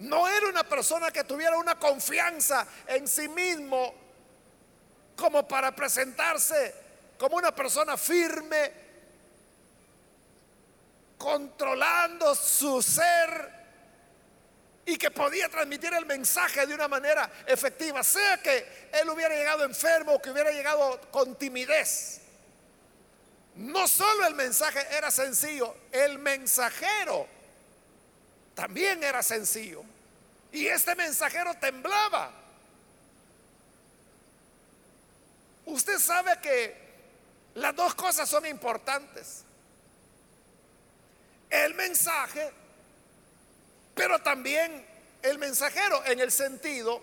no 0.00 0.28
era 0.28 0.48
una 0.48 0.64
persona 0.64 1.10
que 1.10 1.24
tuviera 1.24 1.56
una 1.56 1.78
confianza 1.78 2.66
en 2.86 3.06
sí 3.06 3.28
mismo 3.28 4.07
como 5.18 5.46
para 5.46 5.74
presentarse 5.74 6.74
como 7.18 7.36
una 7.36 7.52
persona 7.52 7.96
firme, 7.96 8.72
controlando 11.18 12.34
su 12.36 12.80
ser 12.80 13.58
y 14.86 14.96
que 14.96 15.10
podía 15.10 15.48
transmitir 15.48 15.92
el 15.92 16.06
mensaje 16.06 16.64
de 16.66 16.72
una 16.72 16.86
manera 16.86 17.28
efectiva, 17.46 18.02
sea 18.04 18.40
que 18.40 18.88
él 18.92 19.10
hubiera 19.10 19.34
llegado 19.34 19.64
enfermo 19.64 20.14
o 20.14 20.22
que 20.22 20.30
hubiera 20.30 20.52
llegado 20.52 21.00
con 21.10 21.34
timidez. 21.34 22.20
No 23.56 23.88
solo 23.88 24.24
el 24.24 24.34
mensaje 24.34 24.86
era 24.96 25.10
sencillo, 25.10 25.74
el 25.90 26.20
mensajero 26.20 27.26
también 28.54 29.02
era 29.02 29.22
sencillo. 29.22 29.82
Y 30.52 30.68
este 30.68 30.94
mensajero 30.94 31.54
temblaba. 31.54 32.47
Usted 35.68 35.98
sabe 35.98 36.38
que 36.40 36.88
las 37.54 37.76
dos 37.76 37.94
cosas 37.94 38.28
son 38.28 38.46
importantes. 38.46 39.44
El 41.50 41.74
mensaje, 41.74 42.50
pero 43.94 44.18
también 44.20 44.86
el 45.22 45.38
mensajero, 45.38 46.04
en 46.06 46.20
el 46.20 46.32
sentido 46.32 47.02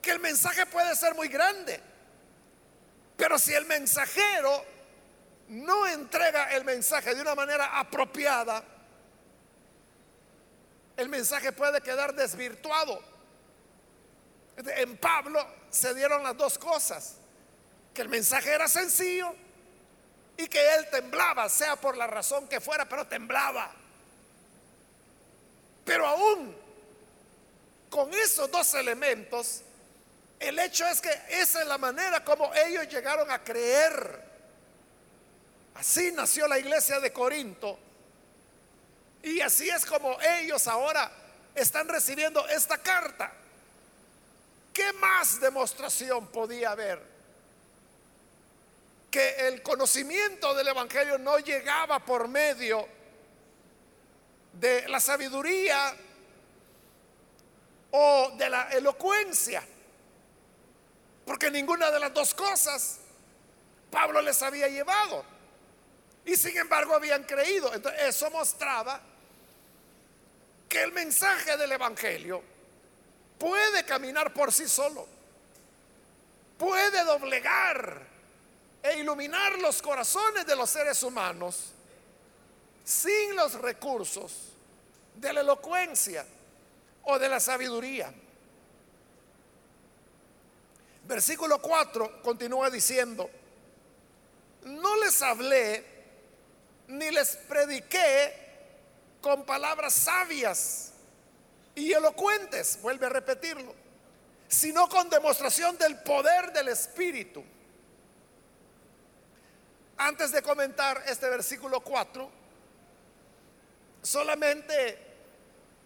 que 0.00 0.12
el 0.12 0.20
mensaje 0.20 0.64
puede 0.66 0.94
ser 0.94 1.14
muy 1.16 1.26
grande. 1.26 1.80
Pero 3.16 3.36
si 3.36 3.52
el 3.52 3.66
mensajero 3.66 4.64
no 5.48 5.86
entrega 5.88 6.54
el 6.54 6.64
mensaje 6.64 7.16
de 7.16 7.20
una 7.20 7.34
manera 7.34 7.80
apropiada, 7.80 8.62
el 10.96 11.08
mensaje 11.08 11.50
puede 11.50 11.80
quedar 11.80 12.14
desvirtuado. 12.14 13.02
En 14.56 14.96
Pablo 14.98 15.44
se 15.70 15.94
dieron 15.94 16.22
las 16.22 16.36
dos 16.36 16.58
cosas, 16.58 17.17
que 17.98 18.02
el 18.02 18.08
mensaje 18.08 18.52
era 18.52 18.68
sencillo 18.68 19.34
y 20.36 20.46
que 20.46 20.74
él 20.76 20.88
temblaba, 20.88 21.48
sea 21.48 21.74
por 21.74 21.96
la 21.96 22.06
razón 22.06 22.46
que 22.46 22.60
fuera, 22.60 22.88
pero 22.88 23.04
temblaba. 23.08 23.72
Pero 25.84 26.06
aún 26.06 26.56
con 27.90 28.14
esos 28.14 28.48
dos 28.52 28.72
elementos, 28.74 29.62
el 30.38 30.60
hecho 30.60 30.86
es 30.86 31.00
que 31.00 31.10
esa 31.28 31.60
es 31.60 31.66
la 31.66 31.76
manera 31.76 32.24
como 32.24 32.54
ellos 32.54 32.86
llegaron 32.86 33.28
a 33.32 33.42
creer. 33.42 34.22
Así 35.74 36.12
nació 36.12 36.46
la 36.46 36.60
iglesia 36.60 37.00
de 37.00 37.12
Corinto 37.12 37.80
y 39.24 39.40
así 39.40 39.68
es 39.68 39.84
como 39.84 40.16
ellos 40.20 40.68
ahora 40.68 41.10
están 41.52 41.88
recibiendo 41.88 42.46
esta 42.46 42.78
carta. 42.78 43.32
¿Qué 44.72 44.92
más 44.92 45.40
demostración 45.40 46.28
podía 46.28 46.70
haber? 46.70 47.17
Que 49.10 49.48
el 49.48 49.62
conocimiento 49.62 50.54
del 50.54 50.68
Evangelio 50.68 51.18
no 51.18 51.38
llegaba 51.38 51.98
por 51.98 52.28
medio 52.28 52.86
de 54.52 54.88
la 54.88 55.00
sabiduría 55.00 55.94
o 57.90 58.32
de 58.36 58.50
la 58.50 58.70
elocuencia. 58.70 59.62
Porque 61.24 61.50
ninguna 61.50 61.90
de 61.90 62.00
las 62.00 62.12
dos 62.12 62.34
cosas 62.34 62.98
Pablo 63.90 64.20
les 64.22 64.42
había 64.42 64.68
llevado. 64.68 65.24
Y 66.24 66.36
sin 66.36 66.56
embargo 66.58 66.94
habían 66.94 67.24
creído. 67.24 67.72
Entonces 67.72 68.02
eso 68.02 68.30
mostraba 68.30 69.00
que 70.68 70.82
el 70.82 70.92
mensaje 70.92 71.56
del 71.56 71.72
Evangelio 71.72 72.42
puede 73.38 73.84
caminar 73.84 74.34
por 74.34 74.52
sí 74.52 74.68
solo, 74.68 75.06
puede 76.58 77.04
doblegar 77.04 78.06
e 78.82 78.98
iluminar 78.98 79.58
los 79.58 79.82
corazones 79.82 80.46
de 80.46 80.56
los 80.56 80.70
seres 80.70 81.02
humanos 81.02 81.72
sin 82.84 83.36
los 83.36 83.54
recursos 83.54 84.32
de 85.14 85.32
la 85.32 85.40
elocuencia 85.40 86.24
o 87.04 87.18
de 87.18 87.28
la 87.28 87.40
sabiduría. 87.40 88.12
Versículo 91.04 91.60
4 91.60 92.22
continúa 92.22 92.70
diciendo, 92.70 93.28
no 94.64 94.96
les 94.96 95.20
hablé 95.22 95.84
ni 96.88 97.10
les 97.10 97.36
prediqué 97.36 98.48
con 99.20 99.44
palabras 99.44 99.92
sabias 99.94 100.92
y 101.74 101.92
elocuentes, 101.92 102.78
vuelve 102.82 103.06
a 103.06 103.10
repetirlo, 103.10 103.74
sino 104.48 104.88
con 104.88 105.08
demostración 105.10 105.76
del 105.78 105.98
poder 105.98 106.52
del 106.52 106.68
Espíritu. 106.68 107.42
Antes 109.98 110.30
de 110.30 110.42
comentar 110.42 111.02
este 111.06 111.28
versículo 111.28 111.80
4, 111.80 112.30
solamente 114.00 114.98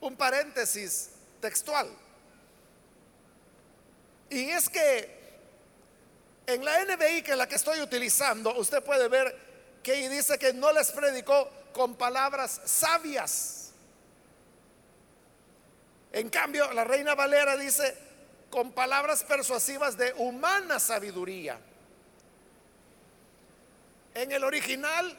un 0.00 0.16
paréntesis 0.16 1.10
textual. 1.40 1.88
Y 4.28 4.50
es 4.50 4.68
que 4.68 5.22
en 6.46 6.64
la 6.64 6.84
NBI, 6.84 7.22
que 7.22 7.32
es 7.32 7.36
la 7.36 7.48
que 7.48 7.54
estoy 7.54 7.80
utilizando, 7.80 8.54
usted 8.58 8.82
puede 8.82 9.08
ver 9.08 9.34
que 9.82 10.08
dice 10.08 10.38
que 10.38 10.52
no 10.52 10.72
les 10.72 10.90
predicó 10.92 11.48
con 11.72 11.94
palabras 11.94 12.60
sabias. 12.64 13.72
En 16.12 16.28
cambio, 16.28 16.70
la 16.72 16.84
reina 16.84 17.14
Valera 17.14 17.56
dice 17.56 17.96
con 18.50 18.72
palabras 18.72 19.24
persuasivas 19.24 19.96
de 19.96 20.12
humana 20.18 20.78
sabiduría. 20.78 21.58
En 24.14 24.30
el 24.30 24.44
original 24.44 25.18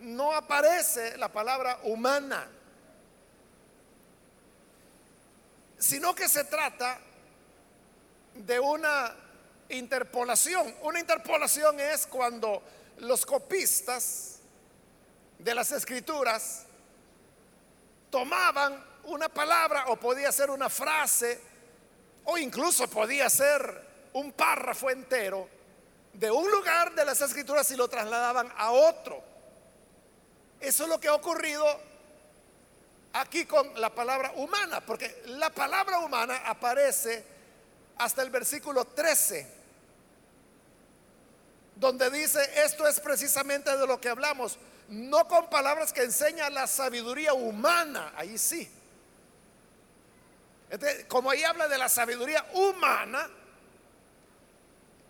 no 0.00 0.32
aparece 0.32 1.16
la 1.16 1.28
palabra 1.28 1.80
humana, 1.84 2.48
sino 5.78 6.14
que 6.14 6.28
se 6.28 6.44
trata 6.44 6.98
de 8.34 8.60
una 8.60 9.14
interpolación. 9.68 10.74
Una 10.82 11.00
interpolación 11.00 11.80
es 11.80 12.06
cuando 12.06 12.62
los 12.98 13.26
copistas 13.26 14.38
de 15.38 15.54
las 15.54 15.72
escrituras 15.72 16.64
tomaban 18.10 18.82
una 19.04 19.28
palabra 19.28 19.86
o 19.88 19.96
podía 19.96 20.30
ser 20.32 20.50
una 20.50 20.70
frase 20.70 21.40
o 22.24 22.38
incluso 22.38 22.88
podía 22.88 23.28
ser 23.28 23.82
un 24.12 24.32
párrafo 24.32 24.90
entero 24.90 25.48
de 26.14 26.30
un 26.30 26.50
lugar 26.50 26.94
de 26.94 27.04
las 27.04 27.20
escrituras 27.20 27.70
y 27.70 27.76
lo 27.76 27.88
trasladaban 27.88 28.52
a 28.56 28.70
otro. 28.70 29.22
Eso 30.60 30.84
es 30.84 30.88
lo 30.88 30.98
que 31.00 31.08
ha 31.08 31.14
ocurrido 31.14 31.66
aquí 33.12 33.44
con 33.46 33.80
la 33.80 33.94
palabra 33.94 34.32
humana, 34.36 34.80
porque 34.80 35.22
la 35.26 35.50
palabra 35.50 35.98
humana 35.98 36.42
aparece 36.46 37.24
hasta 37.98 38.22
el 38.22 38.30
versículo 38.30 38.84
13, 38.86 39.46
donde 41.76 42.10
dice, 42.10 42.40
esto 42.64 42.86
es 42.86 43.00
precisamente 43.00 43.76
de 43.76 43.86
lo 43.86 44.00
que 44.00 44.08
hablamos, 44.08 44.58
no 44.88 45.26
con 45.28 45.48
palabras 45.48 45.92
que 45.92 46.02
enseñan 46.02 46.54
la 46.54 46.66
sabiduría 46.66 47.34
humana, 47.34 48.12
ahí 48.16 48.38
sí. 48.38 48.70
como 51.08 51.30
ahí 51.30 51.44
habla 51.44 51.68
de 51.68 51.78
la 51.78 51.88
sabiduría 51.88 52.44
humana, 52.52 53.28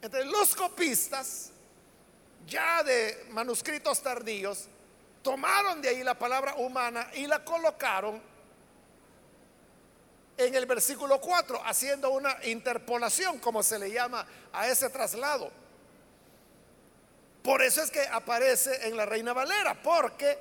entonces 0.05 0.31
los 0.31 0.55
copistas, 0.55 1.51
ya 2.47 2.83
de 2.83 3.27
manuscritos 3.31 4.03
tardíos, 4.03 4.67
tomaron 5.23 5.81
de 5.81 5.88
ahí 5.88 6.05
la 6.05 6.12
palabra 6.12 6.57
humana 6.57 7.09
y 7.14 7.27
la 7.27 7.43
colocaron 7.43 8.21
en 10.37 10.55
el 10.55 10.67
versículo 10.67 11.19
4, 11.23 11.59
haciendo 11.64 12.11
una 12.11 12.37
interpolación, 12.45 13.38
como 13.38 13.62
se 13.62 13.79
le 13.79 13.90
llama 13.90 14.27
a 14.53 14.69
ese 14.69 14.90
traslado. 14.90 15.51
Por 17.43 17.62
eso 17.62 17.83
es 17.83 17.90
que 17.90 18.03
aparece 18.03 18.87
en 18.87 18.99
la 18.99 19.07
Reina 19.07 19.33
Valera, 19.33 19.81
porque, 19.83 20.37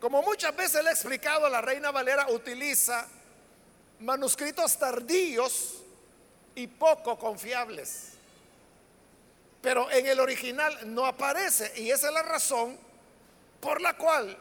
como 0.00 0.22
muchas 0.22 0.56
veces 0.56 0.82
le 0.82 0.88
he 0.88 0.92
explicado, 0.94 1.46
la 1.50 1.60
Reina 1.60 1.90
Valera 1.90 2.30
utiliza 2.30 3.06
manuscritos 3.98 4.78
tardíos 4.78 5.82
y 6.54 6.66
poco 6.68 7.18
confiables. 7.18 8.09
Pero 9.60 9.90
en 9.90 10.06
el 10.06 10.20
original 10.20 10.94
no 10.94 11.04
aparece 11.04 11.72
y 11.76 11.90
esa 11.90 12.08
es 12.08 12.14
la 12.14 12.22
razón 12.22 12.78
por 13.60 13.80
la 13.80 13.96
cual 13.96 14.36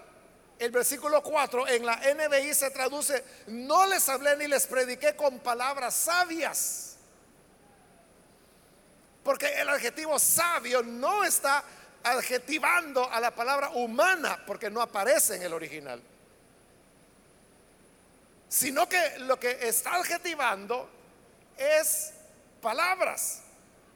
el 0.60 0.72
versículo 0.72 1.24
4 1.24 1.68
en 1.70 1.86
la 1.86 1.96
NBI 1.96 2.54
se 2.54 2.70
traduce, 2.72 3.24
no 3.48 3.86
les 3.88 4.08
hablé 4.10 4.36
ni 4.38 4.48
les 4.48 4.68
prediqué 4.68 5.16
con 5.16 5.40
palabras 5.40 5.94
sabias. 5.94 6.98
Porque 9.24 9.48
el 9.60 9.70
adjetivo 9.70 10.20
sabio 10.20 10.84
no 10.84 11.24
está 11.24 11.64
adjetivando 12.04 13.10
a 13.10 13.20
la 13.20 13.32
palabra 13.32 13.70
humana, 13.70 14.44
porque 14.46 14.70
no 14.70 14.82
aparece 14.82 15.36
en 15.36 15.44
el 15.44 15.54
original. 15.54 16.02
Sino 18.50 18.90
que 18.90 19.20
lo 19.20 19.40
que 19.40 19.68
está 19.68 19.96
adjetivando 19.96 20.90
es 21.58 22.12
palabras. 22.62 23.44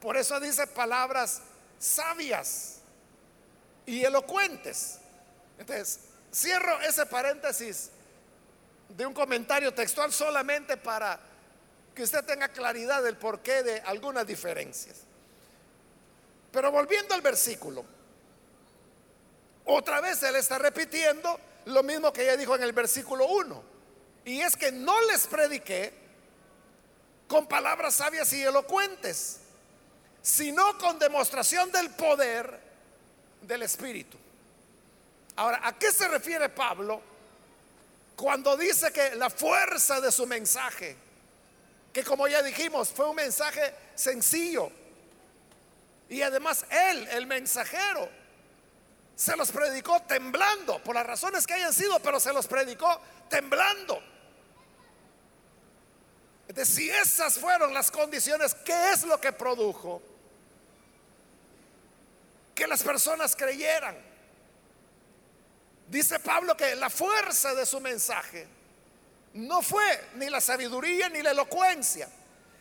Por 0.03 0.17
eso 0.17 0.37
dice 0.41 0.67
palabras 0.67 1.39
sabias 1.79 2.79
y 3.85 4.03
elocuentes. 4.03 4.97
Entonces, 5.57 6.01
cierro 6.29 6.81
ese 6.81 7.05
paréntesis 7.05 7.89
de 8.89 9.05
un 9.05 9.13
comentario 9.13 9.73
textual 9.73 10.11
solamente 10.11 10.75
para 10.75 11.17
que 11.95 12.03
usted 12.03 12.21
tenga 12.25 12.49
claridad 12.49 13.01
del 13.01 13.15
porqué 13.15 13.63
de 13.63 13.79
algunas 13.79 14.27
diferencias. 14.27 14.97
Pero 16.51 16.69
volviendo 16.69 17.15
al 17.15 17.21
versículo, 17.21 17.85
otra 19.63 20.01
vez 20.01 20.21
él 20.23 20.35
está 20.35 20.57
repitiendo 20.57 21.39
lo 21.67 21.81
mismo 21.81 22.11
que 22.11 22.25
ya 22.25 22.35
dijo 22.35 22.57
en 22.57 22.63
el 22.63 22.73
versículo 22.73 23.25
1. 23.25 23.63
Y 24.25 24.41
es 24.41 24.57
que 24.57 24.73
no 24.73 24.99
les 25.03 25.27
prediqué 25.27 25.93
con 27.29 27.47
palabras 27.47 27.93
sabias 27.93 28.33
y 28.33 28.43
elocuentes, 28.43 29.39
sino 30.23 30.77
con 30.77 30.97
demostración 30.97 31.69
del 31.69 31.89
poder 31.89 32.57
del 33.41 33.61
Espíritu. 33.61 34.17
Ahora, 35.35 35.59
¿a 35.61 35.77
qué 35.77 35.91
se 35.91 36.07
refiere 36.07 36.47
Pablo 36.47 37.01
cuando 38.15 38.55
dice 38.55 38.93
que 38.93 39.15
la 39.15 39.29
fuerza 39.29 39.99
de 39.99 40.13
su 40.13 40.25
mensaje, 40.25 40.95
que 41.91 42.03
como 42.05 42.27
ya 42.29 42.41
dijimos, 42.41 42.89
fue 42.89 43.09
un 43.09 43.17
mensaje 43.17 43.73
sencillo, 43.95 44.71
y 46.07 46.21
además 46.21 46.65
él, 46.69 47.05
el 47.09 47.27
mensajero, 47.27 48.07
se 49.17 49.35
los 49.35 49.51
predicó 49.51 50.01
temblando, 50.03 50.81
por 50.83 50.95
las 50.95 51.05
razones 51.05 51.45
que 51.45 51.55
hayan 51.55 51.73
sido, 51.73 51.99
pero 51.99 52.19
se 52.21 52.31
los 52.31 52.47
predicó 52.47 53.01
temblando. 53.29 54.01
Entonces, 56.47 56.75
si 56.75 56.89
esas 56.89 57.37
fueron 57.37 57.73
las 57.73 57.91
condiciones, 57.91 58.53
¿qué 58.63 58.91
es 58.91 59.03
lo 59.03 59.19
que 59.19 59.33
produjo? 59.33 60.12
Que 62.53 62.67
las 62.67 62.83
personas 62.83 63.35
creyeran. 63.35 63.97
Dice 65.87 66.19
Pablo 66.19 66.55
que 66.55 66.75
la 66.75 66.89
fuerza 66.89 67.53
de 67.53 67.65
su 67.65 67.79
mensaje 67.79 68.47
no 69.33 69.61
fue 69.61 70.09
ni 70.15 70.29
la 70.29 70.39
sabiduría 70.39 71.09
ni 71.09 71.21
la 71.21 71.31
elocuencia, 71.31 72.07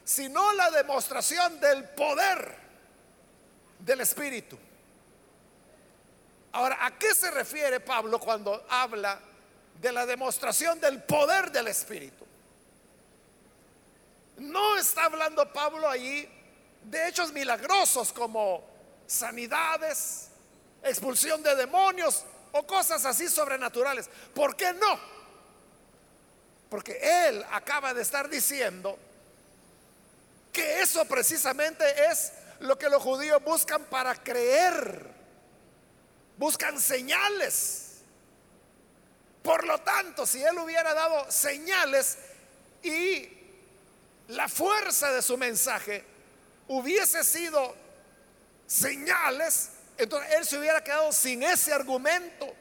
sino 0.05 0.53
la 0.55 0.71
demostración 0.71 1.61
del 1.61 1.85
poder 1.91 2.57
del 3.79 4.01
Espíritu. 4.01 4.59
Ahora, 6.53 6.85
¿a 6.85 6.99
qué 6.99 7.15
se 7.15 7.31
refiere 7.31 7.81
Pablo 7.81 8.19
cuando 8.19 8.67
habla 8.69 9.19
de 9.81 9.93
la 9.93 10.05
demostración 10.05 10.81
del 10.81 11.03
poder 11.03 11.51
del 11.51 11.69
Espíritu? 11.69 12.27
No 14.39 14.77
está 14.77 15.05
hablando 15.05 15.51
Pablo 15.53 15.89
allí 15.89 16.29
de 16.85 17.09
hechos 17.09 17.33
milagrosos 17.33 18.13
como 18.13 18.72
sanidades, 19.13 20.29
expulsión 20.83 21.43
de 21.43 21.55
demonios 21.55 22.25
o 22.53 22.67
cosas 22.67 23.05
así 23.05 23.29
sobrenaturales. 23.29 24.09
¿Por 24.35 24.57
qué 24.57 24.73
no? 24.73 24.99
Porque 26.69 26.99
él 27.29 27.45
acaba 27.51 27.93
de 27.93 28.03
estar 28.03 28.29
diciendo 28.29 28.99
que 30.53 30.81
eso 30.81 31.05
precisamente 31.05 31.85
es 32.11 32.33
lo 32.61 32.79
que 32.79 32.89
los 32.89 33.03
judíos 33.03 33.43
buscan 33.45 33.85
para 33.85 34.15
creer. 34.15 35.11
Buscan 36.39 36.81
señales. 36.81 38.01
Por 39.43 39.67
lo 39.67 39.79
tanto, 39.79 40.27
si 40.27 40.43
él 40.43 40.59
hubiera 40.59 40.95
dado 40.95 41.31
señales 41.31 42.19
y 42.83 43.29
la 44.29 44.49
fuerza 44.49 45.11
de 45.13 45.21
su 45.21 45.37
mensaje 45.37 46.05
hubiese 46.69 47.25
sido 47.25 47.82
señales, 48.73 49.71
entonces 49.99 50.33
él 50.33 50.47
se 50.47 50.59
hubiera 50.59 50.83
quedado 50.83 51.13
sin 51.13 51.43
ese 51.43 51.75
argumento 51.75 52.55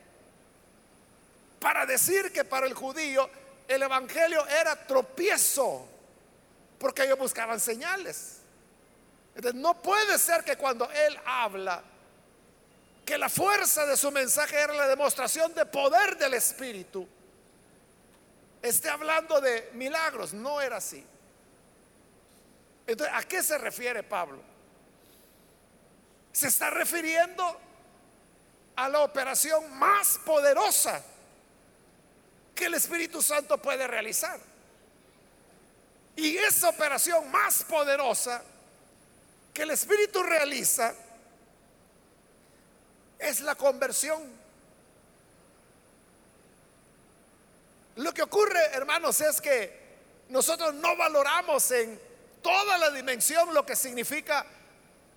para 1.60 1.86
decir 1.86 2.34
que 2.34 2.44
para 2.44 2.68
el 2.68 2.74
judío 2.74 3.30
el 3.68 3.82
evangelio 3.82 4.46
era 4.48 4.76
tropiezo, 4.76 5.88
porque 6.78 7.04
ellos 7.04 7.18
buscaban 7.18 7.60
señales. 7.62 8.40
Entonces 9.36 9.62
no 9.62 9.82
puede 9.82 10.20
ser 10.20 10.44
que 10.44 10.58
cuando 10.58 10.90
él 10.92 11.18
habla, 11.26 11.82
que 13.06 13.18
la 13.18 13.30
fuerza 13.30 13.86
de 13.86 13.96
su 13.96 14.12
mensaje 14.12 14.60
era 14.60 14.74
la 14.74 14.88
demostración 14.88 15.54
de 15.54 15.66
poder 15.66 16.18
del 16.18 16.34
Espíritu, 16.34 17.08
esté 18.62 18.90
hablando 18.90 19.40
de 19.40 19.70
milagros. 19.74 20.34
No 20.34 20.60
era 20.60 20.78
así. 20.78 21.06
Entonces, 22.86 23.16
¿a 23.16 23.24
qué 23.24 23.42
se 23.42 23.58
refiere 23.58 24.04
Pablo? 24.04 24.51
Se 26.32 26.48
está 26.48 26.70
refiriendo 26.70 27.60
a 28.76 28.90
la 28.90 29.02
operación 29.02 29.78
más 29.78 30.20
poderosa 30.26 31.04
que 32.56 32.66
el 32.66 32.74
Espíritu 32.74 33.22
Santo 33.22 33.58
puede 33.58 33.88
realizar. 33.88 34.40
Y 36.16 36.38
esa 36.38 36.70
operación 36.70 37.30
más 37.32 37.64
poderosa 37.64 38.44
que 39.54 39.64
el 39.64 39.72
Espíritu 39.72 40.24
realiza 40.24 40.94
es 43.20 43.42
la 43.42 43.56
conversión. 43.56 44.22
Lo 47.96 48.14
que 48.14 48.24
ocurre, 48.24 48.60
hermanos, 48.74 49.22
es 49.22 49.42
que 49.42 49.80
nosotros 50.30 50.74
no 50.76 50.96
valoramos 50.96 51.70
en 51.72 52.00
toda 52.42 52.78
la 52.78 52.90
dimensión 52.90 53.54
lo 53.54 53.66
que 53.66 53.76
significa 53.76 54.46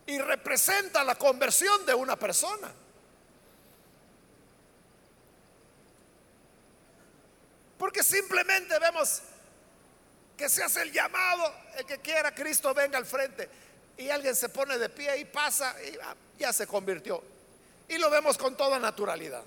y 0.06 0.18
representa 0.18 1.02
la 1.04 1.14
conversión 1.14 1.84
de 1.86 1.94
una 1.94 2.16
persona. 2.16 2.72
Porque 7.78 8.02
simplemente 8.02 8.78
vemos 8.78 9.22
que 10.36 10.48
se 10.48 10.62
hace 10.62 10.82
el 10.82 10.92
llamado, 10.92 11.54
el 11.76 11.86
que 11.86 11.98
quiera 11.98 12.34
Cristo 12.34 12.74
venga 12.74 12.98
al 12.98 13.06
frente 13.06 13.48
y 13.96 14.10
alguien 14.10 14.34
se 14.34 14.48
pone 14.48 14.78
de 14.78 14.88
pie 14.88 15.18
y 15.18 15.24
pasa 15.24 15.76
y 15.82 15.96
ya 16.38 16.52
se 16.52 16.66
convirtió. 16.66 17.22
Y 17.88 17.98
lo 17.98 18.10
vemos 18.10 18.38
con 18.38 18.56
toda 18.56 18.78
naturalidad. 18.78 19.42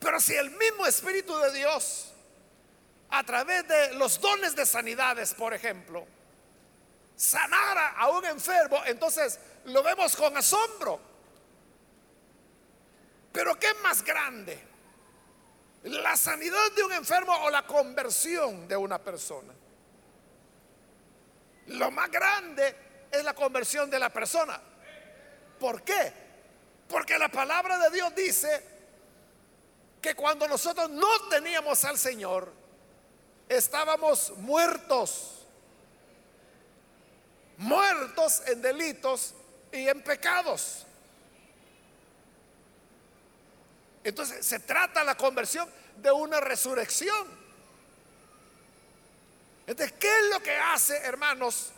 Pero 0.00 0.18
si 0.18 0.34
el 0.34 0.50
mismo 0.50 0.86
Espíritu 0.86 1.36
de 1.38 1.52
Dios, 1.52 2.12
a 3.10 3.22
través 3.24 3.68
de 3.68 3.94
los 3.94 4.20
dones 4.20 4.56
de 4.56 4.66
sanidades, 4.66 5.34
por 5.34 5.54
ejemplo, 5.54 6.06
sanara 7.16 7.90
a 7.90 8.08
un 8.10 8.24
enfermo, 8.24 8.82
entonces 8.86 9.38
lo 9.66 9.82
vemos 9.82 10.16
con 10.16 10.36
asombro. 10.36 11.00
Pero 13.32 13.58
¿qué 13.58 13.72
más 13.82 14.02
grande? 14.02 14.62
¿La 15.84 16.16
sanidad 16.16 16.70
de 16.76 16.84
un 16.84 16.92
enfermo 16.92 17.34
o 17.44 17.50
la 17.50 17.66
conversión 17.66 18.68
de 18.68 18.76
una 18.76 18.98
persona? 18.98 19.52
Lo 21.68 21.90
más 21.90 22.10
grande 22.10 22.76
es 23.10 23.24
la 23.24 23.34
conversión 23.34 23.88
de 23.90 23.98
la 23.98 24.10
persona. 24.10 24.60
¿Por 25.58 25.82
qué? 25.82 26.12
Porque 26.88 27.18
la 27.18 27.28
palabra 27.28 27.78
de 27.78 27.90
Dios 27.90 28.14
dice 28.14 28.64
que 30.00 30.14
cuando 30.14 30.46
nosotros 30.48 30.90
no 30.90 31.28
teníamos 31.30 31.84
al 31.84 31.96
Señor, 31.96 32.52
estábamos 33.48 34.30
muertos. 34.38 35.41
Muertos 37.58 38.42
en 38.46 38.62
delitos 38.62 39.34
y 39.70 39.88
en 39.88 40.02
pecados. 40.02 40.86
Entonces 44.04 44.44
se 44.44 44.58
trata 44.58 45.04
la 45.04 45.16
conversión 45.16 45.68
de 45.96 46.10
una 46.10 46.40
resurrección. 46.40 47.42
Entonces, 49.66 49.96
¿qué 49.98 50.18
es 50.18 50.26
lo 50.26 50.42
que 50.42 50.56
hace, 50.56 50.96
hermanos? 50.98 51.70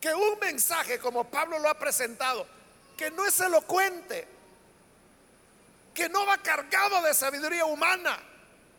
Que 0.00 0.14
un 0.14 0.38
mensaje 0.38 1.00
como 1.00 1.28
Pablo 1.28 1.58
lo 1.58 1.68
ha 1.68 1.78
presentado, 1.78 2.46
que 2.96 3.10
no 3.10 3.26
es 3.26 3.40
elocuente, 3.40 4.28
que 5.92 6.08
no 6.08 6.24
va 6.24 6.38
cargado 6.38 7.02
de 7.02 7.12
sabiduría 7.12 7.64
humana, 7.64 8.18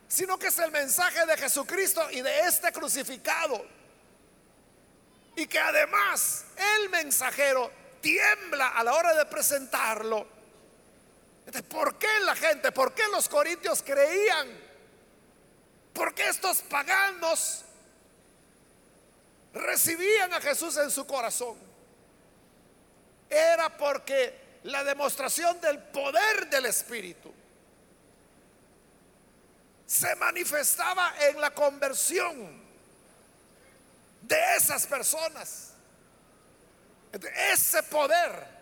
sino 0.07 0.39
que 0.39 0.47
es 0.47 0.57
el 0.59 0.71
mensaje 0.71 1.25
de 1.25 1.35
Jesucristo 1.35 2.09
y 2.11 2.21
de 2.21 2.39
este 2.41 2.71
crucificado. 2.71 3.78
Y 5.39 5.47
que 5.47 5.57
además 5.57 6.43
el 6.75 6.89
mensajero 6.89 7.71
tiembla 8.01 8.67
a 8.67 8.83
la 8.83 8.93
hora 8.93 9.13
de 9.13 9.25
presentarlo. 9.25 10.27
¿Por 11.69 11.97
qué 11.97 12.19
la 12.25 12.35
gente, 12.35 12.73
por 12.73 12.93
qué 12.93 13.03
los 13.09 13.29
corintios 13.29 13.81
creían? 13.81 14.49
Porque 15.93 16.27
estos 16.27 16.59
paganos 16.63 17.63
recibían 19.53 20.33
a 20.33 20.41
Jesús 20.41 20.75
en 20.75 20.91
su 20.91 21.07
corazón? 21.07 21.57
Era 23.29 23.77
porque 23.77 24.59
la 24.63 24.83
demostración 24.83 25.61
del 25.61 25.79
poder 25.83 26.49
del 26.49 26.65
Espíritu 26.65 27.33
se 29.85 30.13
manifestaba 30.17 31.13
en 31.29 31.39
la 31.39 31.51
conversión 31.51 32.68
de 34.21 34.55
esas 34.55 34.85
personas. 34.87 35.73
Ese 37.51 37.83
poder 37.83 38.59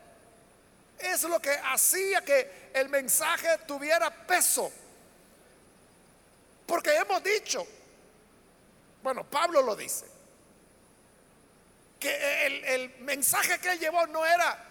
es 0.99 1.23
lo 1.23 1.39
que 1.39 1.51
hacía 1.51 2.23
que 2.23 2.71
el 2.73 2.89
mensaje 2.89 3.59
tuviera 3.67 4.09
peso. 4.09 4.71
Porque 6.65 6.95
hemos 6.95 7.23
dicho, 7.23 7.65
bueno, 9.03 9.23
Pablo 9.23 9.61
lo 9.61 9.75
dice, 9.75 10.05
que 11.99 12.45
el, 12.45 12.95
mensaje 12.99 13.59
que 13.59 13.71
él 13.71 13.79
llevó 13.79 14.05
no 14.07 14.25
era 14.25 14.65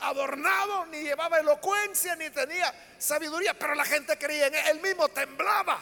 adornado, 0.00 0.86
ni 0.86 1.02
llevaba 1.02 1.38
elocuencia, 1.38 2.16
ni 2.16 2.30
tenía 2.30 2.72
sabiduría, 2.98 3.54
pero 3.54 3.74
la 3.74 3.84
gente 3.84 4.18
creía 4.18 4.46
en 4.46 4.54
él, 4.54 4.66
él 4.68 4.80
mismo 4.80 5.08
temblaba. 5.08 5.78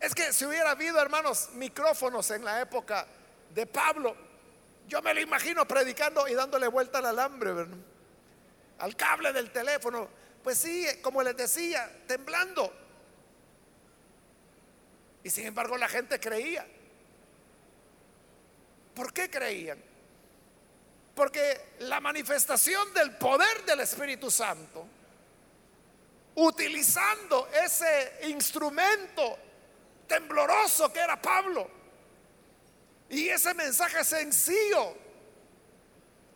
Es 0.00 0.14
que 0.14 0.32
si 0.32 0.44
hubiera 0.44 0.70
habido, 0.70 1.00
hermanos, 1.00 1.50
micrófonos 1.54 2.30
en 2.30 2.44
la 2.44 2.60
época 2.60 3.06
de 3.54 3.66
Pablo, 3.66 4.14
yo 4.86 5.02
me 5.02 5.12
lo 5.12 5.20
imagino 5.20 5.66
predicando 5.66 6.26
y 6.28 6.34
dándole 6.34 6.68
vuelta 6.68 6.98
al 6.98 7.06
alambre, 7.06 7.66
al 8.78 8.96
cable 8.96 9.32
del 9.32 9.50
teléfono. 9.50 10.08
Pues 10.42 10.58
sí, 10.58 10.86
como 11.02 11.22
les 11.22 11.36
decía, 11.36 11.90
temblando. 12.06 12.72
Y 15.24 15.30
sin 15.30 15.46
embargo 15.46 15.76
la 15.76 15.88
gente 15.88 16.20
creía. 16.20 16.66
¿Por 18.94 19.12
qué 19.12 19.28
creían? 19.28 19.82
Porque 21.14 21.74
la 21.80 22.00
manifestación 22.00 22.94
del 22.94 23.16
poder 23.16 23.64
del 23.64 23.80
Espíritu 23.80 24.30
Santo, 24.30 24.86
utilizando 26.36 27.48
ese 27.48 28.20
instrumento 28.28 29.38
tembloroso 30.08 30.92
que 30.92 30.98
era 30.98 31.20
Pablo, 31.20 31.70
y 33.10 33.28
ese 33.28 33.54
mensaje 33.54 34.02
sencillo, 34.04 34.96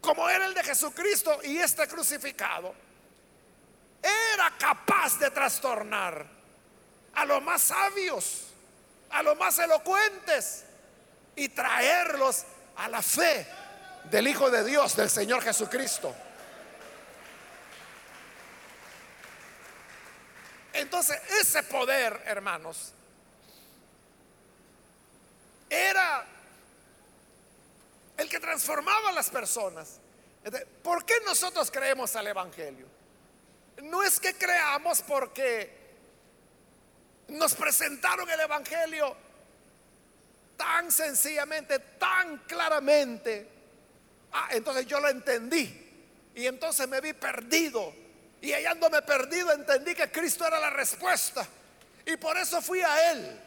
como 0.00 0.28
era 0.28 0.46
el 0.46 0.54
de 0.54 0.62
Jesucristo 0.62 1.40
y 1.42 1.58
este 1.58 1.88
crucificado, 1.88 2.74
era 4.02 4.52
capaz 4.58 5.18
de 5.18 5.30
trastornar 5.30 6.26
a 7.14 7.24
los 7.24 7.42
más 7.42 7.62
sabios 7.62 8.52
a 9.12 9.22
los 9.22 9.38
más 9.38 9.58
elocuentes 9.58 10.64
y 11.36 11.48
traerlos 11.50 12.44
a 12.76 12.88
la 12.88 13.02
fe 13.02 13.46
del 14.04 14.26
Hijo 14.26 14.50
de 14.50 14.64
Dios, 14.64 14.96
del 14.96 15.10
Señor 15.10 15.42
Jesucristo. 15.42 16.14
Entonces, 20.72 21.20
ese 21.40 21.62
poder, 21.64 22.22
hermanos, 22.24 22.92
era 25.68 26.26
el 28.16 28.28
que 28.28 28.31
transformaba 28.42 29.10
a 29.10 29.12
las 29.12 29.30
personas. 29.30 30.00
¿Por 30.82 31.06
qué 31.06 31.14
nosotros 31.24 31.70
creemos 31.70 32.14
al 32.16 32.26
Evangelio? 32.26 32.86
No 33.84 34.02
es 34.02 34.18
que 34.18 34.34
creamos 34.34 35.00
porque 35.02 35.80
nos 37.28 37.54
presentaron 37.54 38.28
el 38.28 38.40
Evangelio 38.40 39.16
tan 40.56 40.90
sencillamente, 40.90 41.78
tan 41.78 42.38
claramente. 42.38 43.48
Ah, 44.32 44.48
entonces 44.50 44.86
yo 44.86 44.98
lo 44.98 45.08
entendí. 45.08 45.78
Y 46.34 46.46
entonces 46.46 46.88
me 46.88 47.00
vi 47.00 47.12
perdido. 47.12 47.94
Y 48.40 48.52
hallándome 48.52 49.02
perdido 49.02 49.52
entendí 49.52 49.94
que 49.94 50.10
Cristo 50.10 50.44
era 50.44 50.58
la 50.58 50.70
respuesta. 50.70 51.46
Y 52.04 52.16
por 52.16 52.36
eso 52.36 52.60
fui 52.60 52.80
a 52.80 53.12
Él. 53.12 53.40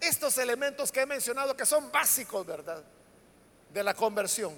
Estos 0.00 0.38
elementos 0.38 0.90
que 0.90 1.00
he 1.00 1.06
mencionado 1.06 1.56
que 1.56 1.66
son 1.66 1.92
básicos, 1.92 2.46
¿verdad? 2.46 2.82
De 3.72 3.82
la 3.82 3.94
conversión. 3.94 4.54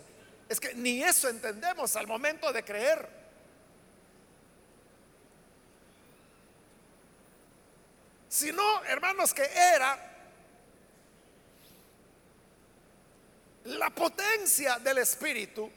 Es 0.49 0.61
que 0.61 0.75
ni 0.75 1.03
eso 1.03 1.29
entendemos 1.29 1.97
al 1.97 2.07
momento 2.07 2.53
de 2.53 2.63
creer. 2.65 3.23
sino, 8.33 8.83
hermanos, 8.85 9.35
que 9.35 9.43
era 9.43 10.11
la 13.65 13.91
potencia 13.91 14.79
del 14.79 14.97
Espíritu 14.99 15.71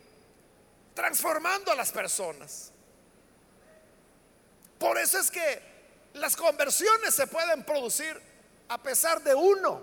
transformando 0.94 1.74
a 1.74 1.76
las 1.76 1.92
personas. 1.92 2.72
Por 4.80 4.98
eso 4.98 5.20
es 5.20 5.30
que 5.30 5.62
las 6.14 6.38
conversiones 6.38 7.14
se 7.14 7.28
pueden 7.28 7.66
producir 7.66 8.22
a 8.70 8.82
pesar 8.82 9.22
de 9.22 9.36
uno. 9.36 9.82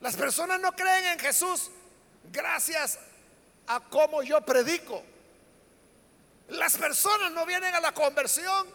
Las 0.00 0.16
personas 0.16 0.60
no 0.60 0.72
creen 0.72 1.06
en 1.06 1.18
Jesús 1.18 1.70
gracias 2.30 2.98
a 3.66 3.80
cómo 3.80 4.22
yo 4.22 4.40
predico. 4.42 5.02
Las 6.48 6.76
personas 6.76 7.32
no 7.32 7.44
vienen 7.44 7.74
a 7.74 7.80
la 7.80 7.92
conversión 7.92 8.66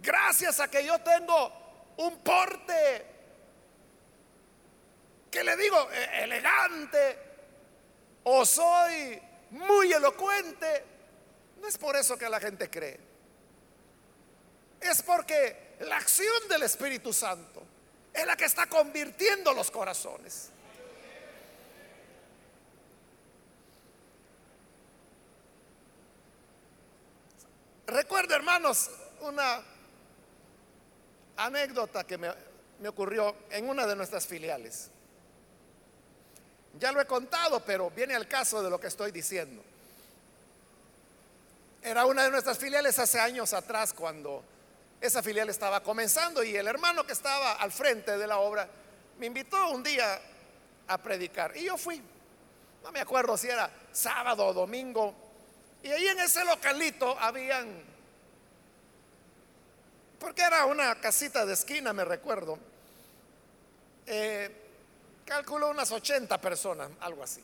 gracias 0.00 0.60
a 0.60 0.68
que 0.68 0.84
yo 0.84 0.98
tengo 1.00 1.52
un 1.98 2.18
porte 2.18 3.06
que 5.30 5.44
le 5.44 5.56
digo 5.56 5.90
e-, 5.90 6.24
elegante 6.24 7.18
o 8.24 8.44
soy 8.46 9.20
muy 9.50 9.92
elocuente, 9.92 10.84
no 11.60 11.68
es 11.68 11.76
por 11.76 11.96
eso 11.96 12.16
que 12.16 12.28
la 12.28 12.40
gente 12.40 12.70
cree. 12.70 12.98
Es 14.80 15.02
porque 15.02 15.71
la 15.80 15.96
acción 15.96 16.48
del 16.48 16.62
Espíritu 16.62 17.12
Santo 17.12 17.62
es 18.12 18.26
la 18.26 18.36
que 18.36 18.44
está 18.44 18.66
convirtiendo 18.66 19.52
los 19.52 19.70
corazones. 19.70 20.50
Recuerdo, 27.86 28.34
hermanos, 28.34 28.90
una 29.20 29.62
anécdota 31.36 32.04
que 32.04 32.16
me, 32.16 32.30
ocurrió 32.88 33.36
en 33.50 33.68
una 33.68 33.86
de 33.86 33.96
nuestras 33.96 34.26
filiales. 34.26 34.88
Ya 36.78 36.90
lo 36.90 37.00
he 37.00 37.06
contado, 37.06 37.62
pero 37.64 37.90
viene 37.90 38.14
al 38.14 38.26
caso 38.26 38.62
de 38.62 38.70
lo 38.70 38.80
que 38.80 38.86
estoy 38.86 39.10
diciendo. 39.10 39.62
Era 41.82 42.06
una 42.06 42.24
de 42.24 42.30
nuestras 42.30 42.58
filiales 42.58 42.98
hace 42.98 43.20
años 43.20 43.52
atrás 43.52 43.92
cuando 43.92 44.42
esa 45.02 45.22
filial 45.22 45.48
estaba 45.48 45.82
comenzando 45.82 46.44
y 46.44 46.56
el 46.56 46.68
hermano 46.68 47.04
que 47.04 47.12
estaba 47.12 47.54
al 47.54 47.72
frente 47.72 48.16
de 48.16 48.26
la 48.26 48.38
obra 48.38 48.68
me 49.18 49.26
invitó 49.26 49.70
un 49.70 49.82
día 49.82 50.20
a 50.86 50.98
predicar 50.98 51.56
y 51.56 51.64
yo 51.64 51.76
fui. 51.76 52.00
No 52.84 52.92
me 52.92 53.00
acuerdo 53.00 53.36
si 53.36 53.48
era 53.48 53.68
sábado 53.92 54.46
o 54.46 54.52
domingo. 54.52 55.14
Y 55.82 55.90
ahí 55.90 56.06
en 56.06 56.20
ese 56.20 56.44
localito 56.44 57.18
habían, 57.18 57.82
porque 60.20 60.42
era 60.42 60.64
una 60.66 60.94
casita 61.00 61.44
de 61.44 61.54
esquina, 61.54 61.92
me 61.92 62.04
recuerdo, 62.04 62.58
eh, 64.06 64.50
calculó 65.24 65.70
unas 65.70 65.90
80 65.90 66.40
personas, 66.40 66.90
algo 67.00 67.24
así. 67.24 67.42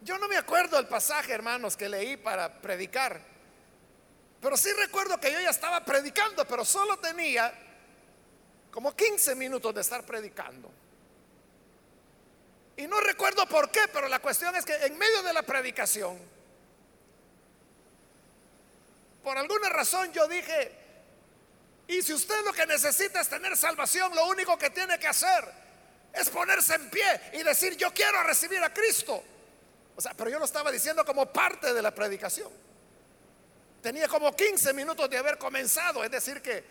Yo 0.00 0.16
no 0.16 0.26
me 0.28 0.38
acuerdo 0.38 0.78
el 0.78 0.86
pasaje, 0.86 1.32
hermanos, 1.32 1.76
que 1.76 1.88
leí 1.88 2.16
para 2.16 2.60
predicar, 2.62 3.20
pero 4.40 4.56
sí 4.56 4.72
recuerdo 4.72 5.18
que 5.18 5.32
yo 5.32 5.40
ya 5.40 5.50
estaba 5.50 5.84
predicando, 5.84 6.46
pero 6.46 6.64
solo 6.64 6.98
tenía 6.98 7.52
como 8.70 8.94
15 8.94 9.34
minutos 9.34 9.74
de 9.74 9.80
estar 9.80 10.04
predicando. 10.04 10.70
Y 12.76 12.86
no 12.86 13.00
recuerdo 13.00 13.44
por 13.46 13.70
qué, 13.70 13.80
pero 13.92 14.08
la 14.08 14.20
cuestión 14.20 14.54
es 14.54 14.64
que 14.64 14.74
en 14.74 14.96
medio 14.96 15.22
de 15.24 15.32
la 15.32 15.42
predicación, 15.42 16.16
por 19.24 19.36
alguna 19.36 19.68
razón 19.68 20.12
yo 20.12 20.28
dije, 20.28 20.72
y 21.88 22.02
si 22.02 22.12
usted 22.12 22.44
lo 22.44 22.52
que 22.52 22.66
necesita 22.66 23.20
es 23.20 23.28
tener 23.28 23.56
salvación, 23.56 24.14
lo 24.14 24.26
único 24.26 24.56
que 24.56 24.70
tiene 24.70 24.98
que 24.98 25.08
hacer 25.08 25.44
es 26.12 26.30
ponerse 26.30 26.76
en 26.76 26.88
pie 26.88 27.20
y 27.32 27.42
decir, 27.42 27.76
yo 27.76 27.92
quiero 27.92 28.22
recibir 28.22 28.62
a 28.62 28.72
Cristo. 28.72 29.24
O 29.96 30.00
sea, 30.00 30.14
pero 30.14 30.30
yo 30.30 30.38
lo 30.38 30.44
estaba 30.44 30.70
diciendo 30.70 31.04
como 31.04 31.26
parte 31.32 31.74
de 31.74 31.82
la 31.82 31.92
predicación. 31.92 32.67
Tenía 33.82 34.08
como 34.08 34.34
15 34.34 34.72
minutos 34.72 35.08
de 35.08 35.18
haber 35.18 35.38
comenzado, 35.38 36.02
es 36.02 36.10
decir, 36.10 36.42
que 36.42 36.64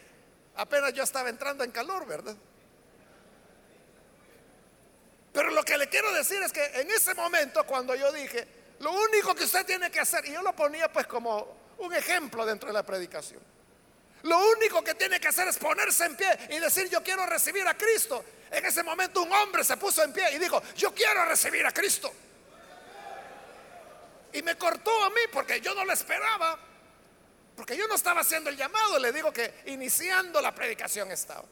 apenas 0.56 0.93
yo 0.93 1.04
estaba 1.04 1.30
entrando 1.30 1.63
en 1.63 1.72
calor, 1.72 2.06
¿verdad? 2.06 2.36
Pero 5.32 5.52
lo 5.52 5.63
que 5.63 5.78
le 5.78 5.88
quiero 5.88 6.12
decir 6.13 6.41
es 6.41 6.52
que 6.52 6.65
en 6.65 6.89
ese 6.89 7.13
momento 7.13 7.63
cuando 7.65 7.96
yo 7.96 8.12
dije, 8.12 8.48
lo 8.80 8.91
único 8.91 9.36
que 9.36 9.43
usted 9.43 9.65
tiene 9.65 9.89
que 9.91 10.00
hacer, 10.00 10.26
y 10.26 10.34
yo 10.34 10.41
lo 10.41 10.56
ponía 10.56 10.91
pues 10.91 11.08
como 11.08 11.76
un 11.78 11.93
ejemplo 11.93 12.46
dentro 12.46 12.67
de 12.67 12.74
la 12.74 12.84
predicación, 12.84 13.41
lo 14.24 14.39
único 14.52 14.84
que 14.84 14.96
tiene 14.96 15.20
que 15.20 15.28
hacer 15.28 15.48
es 15.48 15.58
ponerse 15.58 16.06
en 16.06 16.15
pie 16.15 16.28
y 16.50 16.60
decir, 16.60 16.89
yo 16.89 17.04
quiero 17.04 17.26
recibir 17.26 17.67
a 17.67 17.76
Cristo. 17.76 18.24
En 18.52 18.65
ese 18.65 18.84
momento 18.84 19.22
un 19.22 19.32
hombre 19.32 19.63
se 19.63 19.78
puso 19.78 20.04
en 20.04 20.12
pie 20.12 20.34
y 20.34 20.39
dijo, 20.39 20.62
yo 20.76 20.93
quiero 20.93 21.24
recibir 21.26 21.65
a 21.65 21.72
Cristo. 21.72 22.12
Y 24.34 24.41
me 24.41 24.58
cortó 24.58 25.04
a 25.04 25.10
mí 25.10 25.22
porque 25.32 25.62
yo 25.62 25.74
no 25.74 25.86
lo 25.86 25.93
esperaba, 25.93 26.60
porque 27.58 27.76
yo 27.76 27.88
no 27.88 27.96
estaba 27.96 28.22
haciendo 28.22 28.52
el 28.52 28.56
llamado, 28.56 29.00
le 29.00 29.12
digo 29.12 29.34
que 29.34 29.63
iniciando 29.65 30.39
la 30.39 30.54
predicación 30.54 31.12
estaba. 31.12 31.43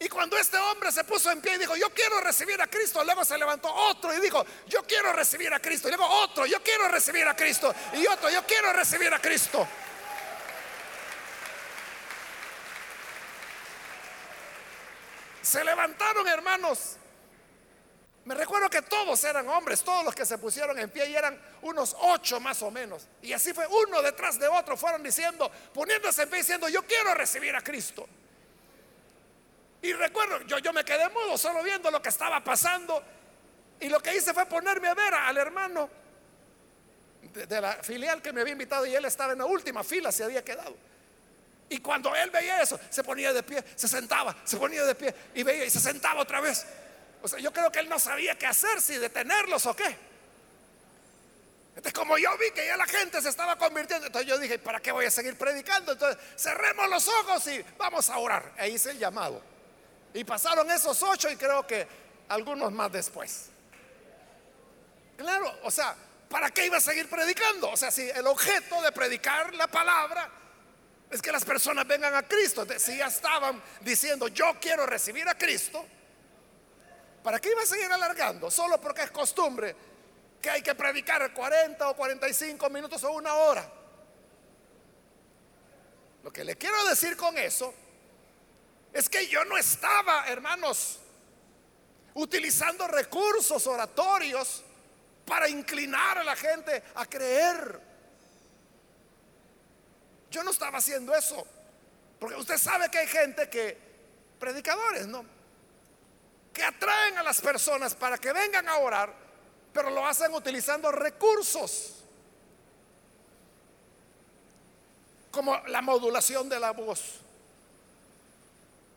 Y 0.00 0.08
cuando 0.08 0.38
este 0.38 0.56
hombre 0.56 0.90
se 0.90 1.04
puso 1.04 1.30
en 1.30 1.42
pie 1.42 1.56
y 1.56 1.58
dijo, 1.58 1.76
yo 1.76 1.90
quiero 1.90 2.18
recibir 2.20 2.58
a 2.62 2.66
Cristo, 2.66 3.04
luego 3.04 3.26
se 3.26 3.36
levantó 3.36 3.70
otro 3.70 4.16
y 4.16 4.20
dijo, 4.20 4.46
yo 4.66 4.84
quiero 4.84 5.12
recibir 5.12 5.52
a 5.52 5.60
Cristo. 5.60 5.88
Y 5.88 5.90
luego 5.90 6.06
otro, 6.22 6.46
yo 6.46 6.62
quiero 6.62 6.88
recibir 6.88 7.28
a 7.28 7.36
Cristo. 7.36 7.74
Y 7.92 8.06
otro, 8.06 8.30
yo 8.30 8.42
quiero 8.46 8.72
recibir 8.72 9.12
a 9.12 9.20
Cristo. 9.20 9.68
Se 15.42 15.62
levantaron 15.62 16.26
hermanos. 16.26 16.96
Me 18.28 18.34
recuerdo 18.34 18.68
que 18.68 18.82
todos 18.82 19.24
eran 19.24 19.48
hombres, 19.48 19.82
todos 19.82 20.04
los 20.04 20.14
que 20.14 20.26
se 20.26 20.36
pusieron 20.36 20.78
en 20.78 20.90
pie 20.90 21.08
y 21.08 21.16
eran 21.16 21.40
unos 21.62 21.96
ocho 21.98 22.38
más 22.40 22.60
o 22.60 22.70
menos. 22.70 23.08
Y 23.22 23.32
así 23.32 23.54
fue, 23.54 23.66
uno 23.66 24.02
detrás 24.02 24.38
de 24.38 24.46
otro 24.46 24.76
fueron 24.76 25.02
diciendo, 25.02 25.50
poniéndose 25.72 26.24
en 26.24 26.28
pie 26.28 26.40
diciendo, 26.40 26.68
yo 26.68 26.84
quiero 26.84 27.14
recibir 27.14 27.56
a 27.56 27.62
Cristo. 27.62 28.06
Y 29.80 29.94
recuerdo, 29.94 30.42
yo, 30.42 30.58
yo 30.58 30.74
me 30.74 30.84
quedé 30.84 31.08
mudo 31.08 31.38
solo 31.38 31.62
viendo 31.62 31.90
lo 31.90 32.02
que 32.02 32.10
estaba 32.10 32.44
pasando. 32.44 33.02
Y 33.80 33.88
lo 33.88 33.98
que 34.00 34.14
hice 34.14 34.34
fue 34.34 34.44
ponerme 34.44 34.88
a 34.88 34.94
ver 34.94 35.14
al 35.14 35.38
hermano 35.38 35.88
de, 37.32 37.60
la 37.62 37.82
filial 37.82 38.20
que 38.20 38.34
me 38.34 38.42
había 38.42 38.52
invitado 38.52 38.84
y 38.84 38.94
él 38.94 39.06
estaba 39.06 39.32
en 39.32 39.38
la 39.38 39.46
última 39.46 39.82
fila, 39.82 40.12
se 40.12 40.24
había 40.24 40.44
quedado. 40.44 40.76
Y 41.70 41.78
cuando 41.78 42.14
él 42.14 42.28
veía 42.28 42.60
eso, 42.60 42.78
se 42.90 43.02
ponía 43.02 43.32
de 43.32 43.42
pie, 43.42 43.64
se 43.74 43.88
sentaba, 43.88 44.36
se 44.44 44.58
ponía 44.58 44.84
de 44.84 44.94
pie 44.94 45.14
y 45.34 45.42
veía 45.42 45.64
y 45.64 45.70
se 45.70 45.80
sentaba 45.80 46.20
otra 46.20 46.42
vez. 46.42 46.66
O 47.22 47.28
sea, 47.28 47.38
yo 47.38 47.52
creo 47.52 47.70
que 47.72 47.80
él 47.80 47.88
no 47.88 47.98
sabía 47.98 48.36
qué 48.38 48.46
hacer, 48.46 48.80
si 48.80 48.96
detenerlos 48.96 49.66
o 49.66 49.74
qué. 49.74 49.96
Entonces, 51.78 51.92
como 51.92 52.18
yo 52.18 52.36
vi 52.38 52.50
que 52.50 52.66
ya 52.66 52.76
la 52.76 52.86
gente 52.86 53.22
se 53.22 53.28
estaba 53.28 53.56
convirtiendo, 53.56 54.06
entonces 54.06 54.28
yo 54.28 54.36
dije, 54.38 54.58
¿para 54.58 54.80
qué 54.80 54.90
voy 54.90 55.06
a 55.06 55.10
seguir 55.10 55.38
predicando? 55.38 55.92
Entonces, 55.92 56.20
cerremos 56.36 56.88
los 56.88 57.06
ojos 57.06 57.46
y 57.46 57.64
vamos 57.76 58.10
a 58.10 58.18
orar. 58.18 58.52
E 58.58 58.68
hice 58.68 58.90
el 58.90 58.98
llamado. 58.98 59.40
Y 60.12 60.24
pasaron 60.24 60.68
esos 60.70 61.00
ocho 61.04 61.30
y 61.30 61.36
creo 61.36 61.64
que 61.66 61.86
algunos 62.28 62.72
más 62.72 62.90
después. 62.90 63.46
Claro, 65.16 65.56
o 65.62 65.70
sea, 65.70 65.94
¿para 66.28 66.50
qué 66.50 66.66
iba 66.66 66.78
a 66.78 66.80
seguir 66.80 67.08
predicando? 67.08 67.70
O 67.70 67.76
sea, 67.76 67.90
si 67.90 68.08
el 68.10 68.26
objeto 68.26 68.82
de 68.82 68.90
predicar 68.90 69.54
la 69.54 69.68
palabra 69.68 70.28
es 71.10 71.22
que 71.22 71.32
las 71.32 71.44
personas 71.44 71.86
vengan 71.86 72.14
a 72.14 72.22
Cristo, 72.22 72.66
si 72.76 72.96
ya 72.96 73.06
estaban 73.06 73.62
diciendo, 73.80 74.28
yo 74.28 74.56
quiero 74.60 74.84
recibir 74.84 75.28
a 75.28 75.36
Cristo, 75.36 75.86
¿para 77.22 77.40
qué 77.40 77.50
iba 77.50 77.62
a 77.62 77.66
seguir 77.66 77.90
alargando? 77.90 78.50
Solo 78.50 78.80
porque 78.80 79.02
es 79.02 79.10
costumbre 79.10 79.74
que 80.40 80.50
hay 80.50 80.62
que 80.62 80.74
predicar 80.74 81.32
40 81.32 81.88
o 81.88 81.96
45 81.96 82.70
minutos 82.70 83.02
o 83.04 83.12
una 83.12 83.34
hora. 83.34 83.70
Lo 86.22 86.32
que 86.32 86.44
le 86.44 86.56
quiero 86.56 86.84
decir 86.86 87.16
con 87.16 87.36
eso 87.38 87.74
es 88.92 89.08
que 89.08 89.26
yo 89.28 89.44
no 89.44 89.56
estaba, 89.56 90.28
hermanos, 90.28 90.98
utilizando 92.14 92.86
recursos 92.86 93.66
oratorios 93.66 94.64
para 95.24 95.48
inclinar 95.48 96.18
a 96.18 96.24
la 96.24 96.36
gente 96.36 96.82
a 96.94 97.06
creer. 97.06 97.80
Yo 100.30 100.42
no 100.42 100.50
estaba 100.50 100.78
haciendo 100.78 101.14
eso. 101.14 101.46
Porque 102.18 102.36
usted 102.36 102.58
sabe 102.58 102.90
que 102.90 102.98
hay 102.98 103.06
gente 103.06 103.48
que, 103.48 103.78
predicadores, 104.40 105.06
¿no? 105.06 105.37
Que 106.58 106.64
atraen 106.64 107.16
a 107.18 107.22
las 107.22 107.40
personas 107.40 107.94
para 107.94 108.18
que 108.18 108.32
vengan 108.32 108.68
a 108.68 108.78
orar, 108.78 109.14
pero 109.72 109.90
lo 109.90 110.04
hacen 110.04 110.34
utilizando 110.34 110.90
recursos. 110.90 112.02
Como 115.30 115.56
la 115.68 115.80
modulación 115.82 116.48
de 116.48 116.58
la 116.58 116.72
voz 116.72 117.20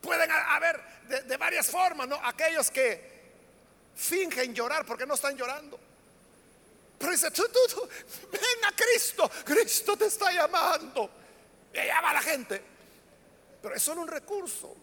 Pueden 0.01 0.31
haber 0.31 0.81
de, 1.27 1.37
varias 1.37 1.69
formas, 1.69 2.07
¿no? 2.07 2.15
Aquellos 2.25 2.71
que 2.71 3.11
fingen 3.95 4.55
llorar 4.55 4.83
porque 4.83 5.05
no 5.05 5.13
están 5.13 5.37
llorando. 5.37 5.79
Pero 6.97 7.11
dice, 7.11 7.29
tú, 7.29 7.43
tú, 7.47 7.87
ven 8.31 8.65
a 8.65 8.75
Cristo, 8.75 9.29
Cristo 9.45 9.95
te 9.95 10.07
está 10.07 10.31
llamando. 10.31 11.11
Y 11.71 11.77
allá 11.77 12.01
va 12.01 12.13
la 12.13 12.21
gente. 12.23 12.59
Pero 13.61 13.75
es 13.75 13.83
solo 13.83 14.01
un 14.01 14.07
recurso. 14.07 14.75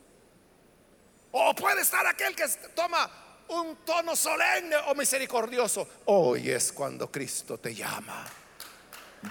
O 1.33 1.55
puede 1.55 1.83
estar 1.83 2.07
aquel 2.07 2.35
que 2.35 2.47
toma 2.75 3.11
un 3.49 3.77
tono 3.85 4.17
solemne 4.17 4.77
o 4.89 4.95
misericordioso. 4.95 5.87
Hoy 6.07 6.51
es 6.51 6.73
cuando 6.73 7.11
Cristo 7.11 7.59
te 7.59 7.75
llama. 7.75 8.27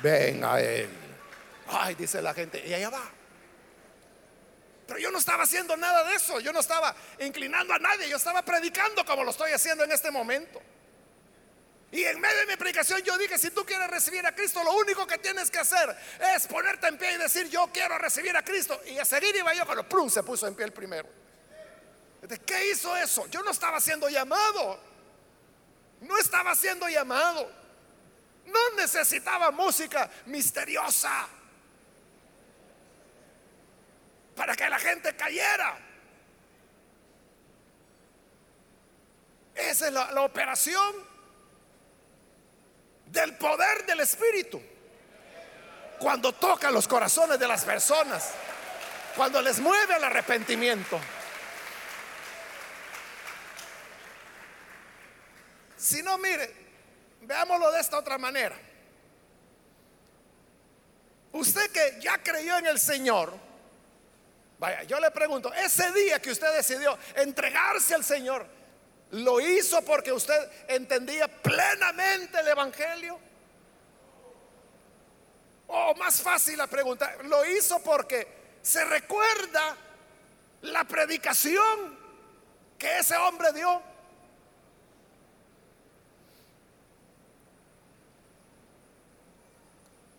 Ven 0.02 0.44
a 0.44 0.60
Él. 0.60 0.90
Ay, 1.70 1.96
dice 1.96 2.22
la 2.22 2.34
gente, 2.34 2.64
y 2.66 2.74
allá 2.74 2.90
va. 2.90 3.12
Pero 4.88 5.00
yo 5.00 5.12
no 5.12 5.18
estaba 5.18 5.44
haciendo 5.44 5.76
nada 5.76 6.04
de 6.06 6.16
eso, 6.16 6.40
yo 6.40 6.54
no 6.54 6.62
estaba 6.62 6.96
inclinando 7.20 7.74
a 7.74 7.80
nadie, 7.80 8.08
yo 8.08 8.16
estaba 8.16 8.42
predicando 8.42 9.04
como 9.06 9.24
lo 9.24 9.32
estoy 9.32 9.52
haciendo 9.52 9.84
en 9.84 9.92
este 9.92 10.12
momento. 10.12 10.62
Y 11.92 12.04
en 12.04 12.20
medio 12.20 12.38
de 12.40 12.46
mi 12.48 12.56
predicación 12.56 13.02
yo 13.02 13.18
dije, 13.18 13.38
si 13.38 13.52
tú 13.52 13.66
quieres 13.66 13.90
recibir 13.90 14.26
a 14.26 14.34
Cristo, 14.34 14.64
lo 14.64 14.74
único 14.74 15.06
que 15.06 15.18
tienes 15.18 15.52
que 15.52 15.60
hacer 15.60 15.96
es 16.36 16.48
ponerte 16.48 16.88
en 16.88 16.98
pie 16.98 17.14
y 17.14 17.18
decir, 17.18 17.50
yo 17.50 17.70
quiero 17.74 17.98
recibir 17.98 18.36
a 18.36 18.44
Cristo. 18.44 18.80
Y 18.86 18.98
a 18.98 19.06
seguir 19.06 19.36
iba 19.36 19.54
yo 19.54 19.66
cuando 19.66 19.88
plum 19.88 20.10
se 20.10 20.24
puso 20.24 20.48
en 20.48 20.56
pie 20.56 20.66
el 20.66 20.74
primero. 20.74 21.08
¿De 22.22 22.40
qué 22.40 22.72
hizo 22.72 22.96
eso? 22.98 23.28
Yo 23.28 23.42
no 23.44 23.52
estaba 23.52 23.80
siendo 23.80 24.10
llamado. 24.10 24.80
No 26.02 26.18
estaba 26.18 26.56
siendo 26.56 26.88
llamado. 26.90 27.50
No 28.46 28.72
necesitaba 28.78 29.52
música 29.52 30.10
misteriosa 30.26 31.28
para 34.36 34.56
que 34.56 34.70
la 34.70 34.80
gente 34.80 35.16
cayera. 35.16 35.78
Esa 39.56 39.88
es 39.88 39.94
la, 39.94 40.22
operación 40.22 40.96
del 43.08 43.36
poder 43.38 43.86
del 43.88 44.02
Espíritu. 44.02 44.62
Cuando 46.00 46.32
toca 46.34 46.70
los 46.70 46.88
corazones 46.88 47.40
de 47.40 47.48
las 47.48 47.66
personas, 47.66 48.32
cuando 49.16 49.42
les 49.42 49.60
mueve 49.60 49.96
al 49.96 50.04
arrepentimiento. 50.04 51.00
Si 55.78 56.02
no, 56.02 56.18
mire, 56.18 56.52
veámoslo 57.22 57.72
de 57.72 57.80
esta 57.80 58.00
otra 58.00 58.18
manera. 58.18 58.58
Usted 61.32 61.72
que 61.72 62.00
ya 62.02 62.22
creyó 62.24 62.58
en 62.58 62.66
el 62.66 62.80
Señor, 62.80 63.32
vaya, 64.58 64.84
yo 64.84 65.00
le 65.00 65.12
pregunto, 65.12 65.54
ese 65.54 65.92
día 65.92 66.20
que 66.20 66.32
usted 66.32 66.52
decidió 66.56 66.98
entregarse 67.16 67.94
al 67.94 68.04
Señor, 68.04 68.48
¿lo 69.12 69.40
hizo 69.40 69.84
porque 69.84 70.12
usted 70.12 70.50
entendía 70.68 71.28
plenamente 71.28 72.40
el 72.40 72.48
Evangelio? 72.48 73.20
O 75.68 75.94
más 75.96 76.22
fácil 76.22 76.58
la 76.58 76.68
pregunta, 76.68 77.18
¿lo 77.24 77.46
hizo 77.46 77.80
porque 77.84 78.28
se 78.64 78.84
recuerda 78.86 79.76
la 80.62 80.86
predicación 80.86 82.00
que 82.80 82.98
ese 82.98 83.16
hombre 83.18 83.52
dio? 83.54 83.97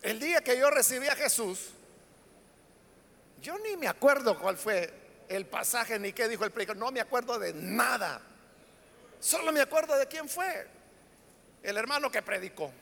El 0.02 0.20
día 0.20 0.40
que 0.40 0.56
yo 0.56 0.70
recibí 0.70 1.08
a 1.08 1.16
Jesús, 1.16 1.70
yo 3.40 3.58
ni 3.58 3.76
me 3.76 3.88
acuerdo 3.88 4.38
cuál 4.38 4.56
fue 4.56 4.92
el 5.28 5.46
pasaje 5.46 5.98
ni 5.98 6.12
qué 6.12 6.28
dijo 6.28 6.44
el 6.44 6.50
predicador, 6.50 6.78
no 6.78 6.90
me 6.90 7.00
acuerdo 7.00 7.38
de 7.38 7.52
nada. 7.52 8.20
Solo 9.20 9.52
me 9.52 9.60
acuerdo 9.60 9.96
de 9.96 10.06
quién 10.06 10.28
fue, 10.28 10.66
el 11.62 11.76
hermano 11.76 12.10
que 12.10 12.22
predicó. 12.22 12.72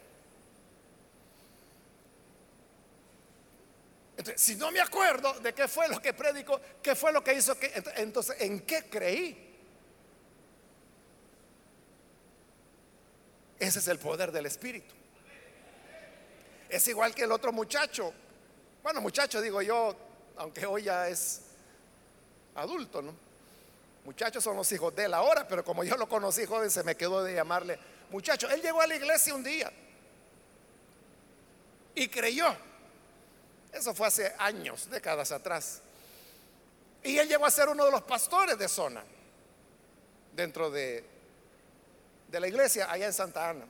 Entonces, 4.17 4.41
si 4.41 4.55
no 4.57 4.71
me 4.71 4.81
acuerdo 4.81 5.33
de 5.41 5.53
qué 5.53 5.69
fue 5.69 5.89
lo 5.89 6.01
que 6.01 6.13
predicó, 6.15 6.61
qué 6.83 6.95
fue 6.95 7.13
lo 7.13 7.23
que 7.23 7.35
hizo, 7.35 7.59
que, 7.59 7.73
entonces, 7.97 8.41
¿en 8.41 8.61
qué 8.61 8.89
creí? 8.89 9.43
Ese 13.59 13.79
es 13.79 13.89
el 13.89 13.99
poder 13.99 14.33
del 14.33 14.47
Espíritu. 14.47 14.95
Es 16.69 16.87
igual 16.89 17.15
que 17.15 17.25
el 17.25 17.33
otro 17.33 17.53
muchacho. 17.53 18.13
Bueno, 18.83 19.01
muchacho 19.01 19.41
digo 19.41 19.63
yo, 19.63 19.95
aunque 20.37 20.67
hoy 20.67 20.85
ya 20.85 21.09
es 21.09 21.43
adulto, 22.55 23.03
¿no? 23.03 23.15
Muchachos 24.05 24.45
son 24.45 24.57
los 24.57 24.71
hijos 24.71 24.95
de 24.95 25.05
él 25.05 25.15
ahora, 25.15 25.49
pero 25.49 25.65
como 25.65 25.83
yo 25.83 25.97
lo 25.97 26.09
conocí 26.09 26.47
joven, 26.47 26.71
se 26.71 26.85
me 26.85 26.97
quedó 26.97 27.25
de 27.25 27.35
llamarle 27.35 27.79
muchacho. 28.11 28.49
Él 28.49 28.63
llegó 28.63 28.81
a 28.81 28.87
la 28.87 28.95
iglesia 28.95 29.35
un 29.35 29.43
día 29.43 29.73
y 31.95 32.09
creyó. 32.09 32.55
Eso 33.73 33.95
fue 33.95 34.07
hace 34.07 34.33
años, 34.39 34.89
décadas 34.89 35.33
atrás. 35.33 35.83
Y 37.03 37.19
él 37.19 37.29
llegó 37.29 37.47
a 37.47 37.51
ser 37.51 37.69
uno 37.69 37.85
de 37.85 37.91
los 37.91 38.03
pastores 38.03 38.57
de 38.57 38.69
zona 38.69 39.03
dentro 40.35 40.71
de, 40.71 41.05
de 42.29 42.41
la 42.41 42.47
iglesia 42.47 42.91
allá 42.91 43.07
en 43.07 43.13
Santa 43.13 43.51
Ana. 43.51 43.67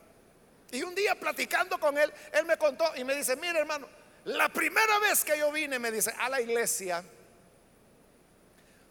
Y 0.72 0.82
un 0.82 0.94
día 0.94 1.14
platicando 1.18 1.78
con 1.78 1.96
él, 1.96 2.12
él 2.32 2.44
me 2.44 2.56
contó 2.56 2.84
y 2.96 3.04
me 3.04 3.14
dice, 3.14 3.36
mire 3.36 3.60
hermano, 3.60 3.88
la 4.24 4.48
primera 4.48 4.98
vez 4.98 5.24
que 5.24 5.38
yo 5.38 5.52
vine, 5.52 5.78
me 5.78 5.92
dice, 5.92 6.12
a 6.18 6.28
la 6.28 6.40
iglesia, 6.40 7.04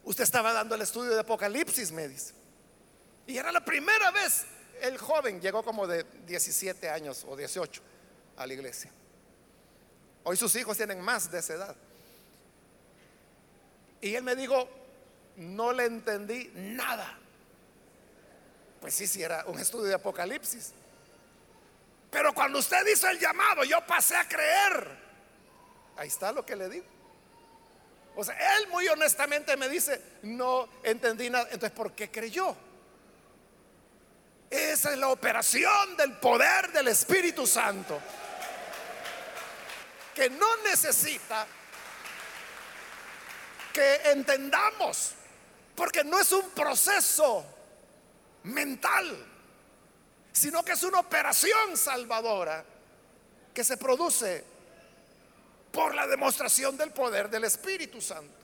usted 0.03 0.23
estaba 0.23 0.53
dando 0.53 0.75
el 0.75 0.81
estudio 0.81 1.13
de 1.13 1.19
Apocalipsis, 1.19 1.91
me 1.91 2.07
dice. 2.07 2.33
Y 3.27 3.37
era 3.37 3.51
la 3.51 3.63
primera 3.63 4.11
vez, 4.11 4.45
el 4.81 4.97
joven 4.97 5.41
llegó 5.41 5.63
como 5.63 5.87
de 5.87 6.05
17 6.25 6.89
años 6.89 7.25
o 7.27 7.35
18 7.35 7.81
a 8.37 8.47
la 8.47 8.53
iglesia. 8.53 8.91
Hoy 10.23 10.37
sus 10.37 10.55
hijos 10.55 10.77
tienen 10.77 11.01
más 11.01 11.29
de 11.29 11.39
esa 11.39 11.53
edad. 11.53 11.75
Y 14.01 14.15
él 14.15 14.23
me 14.23 14.35
dijo, 14.35 14.69
no 15.35 15.73
le 15.73 15.85
entendí 15.85 16.51
nada. 16.55 17.17
Pues 18.79 18.93
sí, 18.93 19.07
sí, 19.07 19.21
era 19.21 19.43
un 19.45 19.59
estudio 19.59 19.85
de 19.85 19.95
Apocalipsis. 19.95 20.73
Pero 22.15 22.33
cuando 22.33 22.59
usted 22.59 22.87
hizo 22.87 23.09
el 23.09 23.19
llamado, 23.19 23.65
yo 23.65 23.85
pasé 23.85 24.15
a 24.15 24.25
creer. 24.25 24.87
Ahí 25.97 26.07
está 26.07 26.31
lo 26.31 26.45
que 26.45 26.55
le 26.55 26.69
digo. 26.69 26.85
O 28.15 28.23
sea, 28.23 28.55
él 28.55 28.69
muy 28.69 28.87
honestamente 28.87 29.57
me 29.57 29.67
dice, 29.67 30.01
no 30.21 30.69
entendí 30.81 31.29
nada. 31.29 31.43
Entonces, 31.51 31.71
¿por 31.71 31.91
qué 31.91 32.09
creyó? 32.09 32.55
Esa 34.49 34.93
es 34.93 34.97
la 34.97 35.09
operación 35.09 35.97
del 35.97 36.13
poder 36.13 36.71
del 36.71 36.87
Espíritu 36.87 37.45
Santo 37.45 37.99
que 40.13 40.29
no 40.29 40.55
necesita 40.63 41.45
que 43.73 43.95
entendamos, 44.11 45.15
porque 45.75 46.01
no 46.05 46.17
es 46.17 46.31
un 46.31 46.49
proceso 46.51 47.45
mental, 48.43 49.34
sino 50.35 50.65
que 50.65 50.73
es 50.73 50.83
una 50.83 50.99
operación 50.99 51.77
salvadora 51.77 52.65
que 53.53 53.63
se 53.63 53.77
produce 53.77 54.43
por 55.71 55.95
la 55.95 56.05
demostración 56.07 56.75
del 56.75 56.91
poder 56.91 57.29
del 57.29 57.45
Espíritu 57.45 58.01
Santo. 58.01 58.35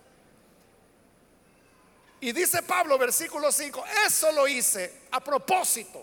Y 2.22 2.32
dice 2.32 2.64
Pablo, 2.64 2.98
versículo 2.98 3.52
5, 3.52 3.84
eso 4.08 4.32
lo 4.32 4.48
hice 4.48 5.02
a 5.12 5.20
propósito, 5.20 6.02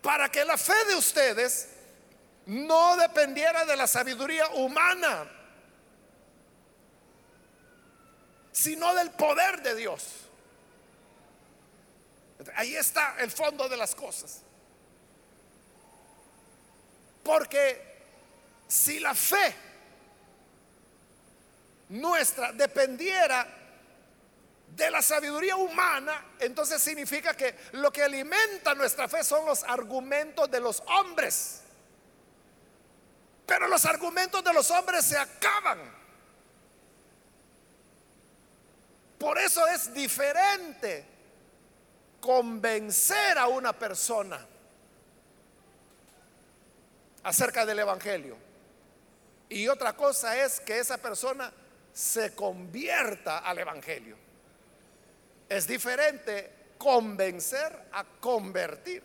para 0.00 0.30
que 0.30 0.46
la 0.46 0.56
fe 0.56 0.86
de 0.88 0.94
ustedes 0.94 1.68
no 2.46 2.96
dependiera 2.96 3.66
de 3.66 3.76
la 3.76 3.86
sabiduría 3.86 4.48
humana, 4.48 5.30
sino 8.50 8.94
del 8.94 9.10
poder 9.10 9.60
de 9.60 9.74
Dios. 9.74 10.29
Ahí 12.54 12.76
está 12.76 13.16
el 13.18 13.30
fondo 13.30 13.68
de 13.68 13.76
las 13.76 13.94
cosas. 13.94 14.42
Porque 17.22 18.04
si 18.66 18.98
la 19.00 19.14
fe 19.14 19.54
nuestra 21.90 22.52
dependiera 22.52 23.46
de 24.68 24.90
la 24.90 25.02
sabiduría 25.02 25.56
humana, 25.56 26.24
entonces 26.38 26.80
significa 26.80 27.34
que 27.34 27.56
lo 27.72 27.92
que 27.92 28.04
alimenta 28.04 28.74
nuestra 28.74 29.08
fe 29.08 29.24
son 29.24 29.44
los 29.44 29.64
argumentos 29.64 30.50
de 30.50 30.60
los 30.60 30.82
hombres. 30.86 31.62
Pero 33.44 33.66
los 33.66 33.84
argumentos 33.84 34.44
de 34.44 34.52
los 34.52 34.70
hombres 34.70 35.04
se 35.04 35.18
acaban. 35.18 36.00
Por 39.18 39.38
eso 39.38 39.66
es 39.66 39.92
diferente 39.92 41.09
convencer 42.20 43.38
a 43.38 43.48
una 43.48 43.72
persona 43.72 44.46
acerca 47.22 47.66
del 47.66 47.78
Evangelio. 47.80 48.36
Y 49.48 49.66
otra 49.68 49.94
cosa 49.94 50.36
es 50.42 50.60
que 50.60 50.78
esa 50.78 50.98
persona 50.98 51.52
se 51.92 52.34
convierta 52.34 53.38
al 53.38 53.58
Evangelio. 53.58 54.16
Es 55.48 55.66
diferente 55.66 56.52
convencer 56.78 57.88
a 57.92 58.04
convertir. 58.04 59.02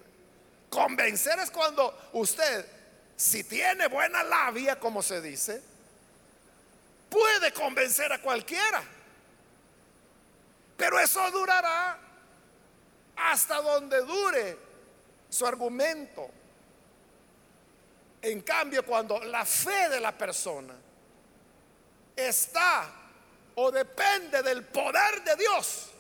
Convencer 0.70 1.40
es 1.40 1.50
cuando 1.50 2.10
usted 2.14 2.66
si 3.16 3.44
tiene 3.46 3.88
buena 3.88 4.24
labia, 4.24 4.80
como 4.80 5.02
se 5.02 5.22
dice, 5.22 5.62
puede 7.10 7.54
convencer 7.54 8.12
a 8.12 8.22
cualquiera. 8.22 8.84
Pero 10.76 11.00
eso 11.00 11.32
durará 11.32 11.98
hasta 13.16 13.62
donde 13.62 14.02
dure 14.02 14.58
su 15.30 15.46
argumento. 15.46 16.30
En 18.22 18.42
cambio, 18.42 18.86
cuando 18.86 19.20
la 19.24 19.46
fe 19.46 19.90
de 19.90 20.00
la 20.00 20.18
persona 20.18 20.74
está 22.16 22.90
o 23.56 23.72
depende 23.72 24.42
del 24.42 24.64
poder 24.66 25.24
de 25.24 25.36
Dios, 25.36 25.92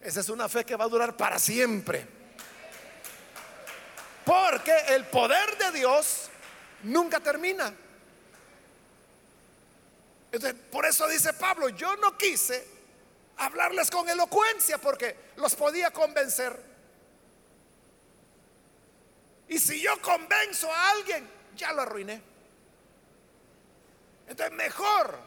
esa 0.00 0.20
es 0.20 0.28
una 0.28 0.48
fe 0.48 0.64
que 0.64 0.76
va 0.76 0.84
a 0.84 0.88
durar 0.88 1.16
para 1.16 1.38
siempre. 1.38 2.06
Porque 4.24 4.76
el 4.88 5.04
poder 5.06 5.56
de 5.58 5.78
Dios 5.78 6.28
nunca 6.82 7.20
termina. 7.20 7.72
Entonces, 10.30 10.58
por 10.70 10.86
eso 10.86 11.06
dice 11.08 11.32
Pablo, 11.34 11.68
yo 11.68 11.96
no 11.96 12.16
quise 12.16 12.66
hablarles 13.46 13.90
con 13.90 14.08
elocuencia 14.08 14.78
porque 14.78 15.16
los 15.36 15.54
podía 15.54 15.90
convencer. 15.90 16.72
Y 19.48 19.58
si 19.58 19.80
yo 19.80 20.00
convenzo 20.00 20.72
a 20.72 20.90
alguien, 20.90 21.28
ya 21.56 21.72
lo 21.72 21.82
arruiné. 21.82 22.22
Entonces, 24.26 24.56
mejor 24.56 25.18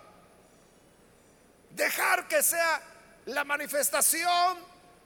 dejar 1.72 2.28
que 2.28 2.42
sea 2.42 2.82
la 3.26 3.44
manifestación 3.44 4.58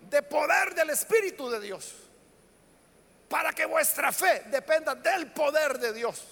de 0.09 0.21
poder 0.21 0.75
del 0.75 0.91
Espíritu 0.91 1.49
de 1.49 1.59
Dios 1.59 1.95
para 3.27 3.53
que 3.53 3.65
vuestra 3.65 4.11
fe 4.11 4.43
dependa 4.47 4.95
del 4.95 5.31
poder 5.31 5.79
de 5.79 5.93
Dios 5.93 6.23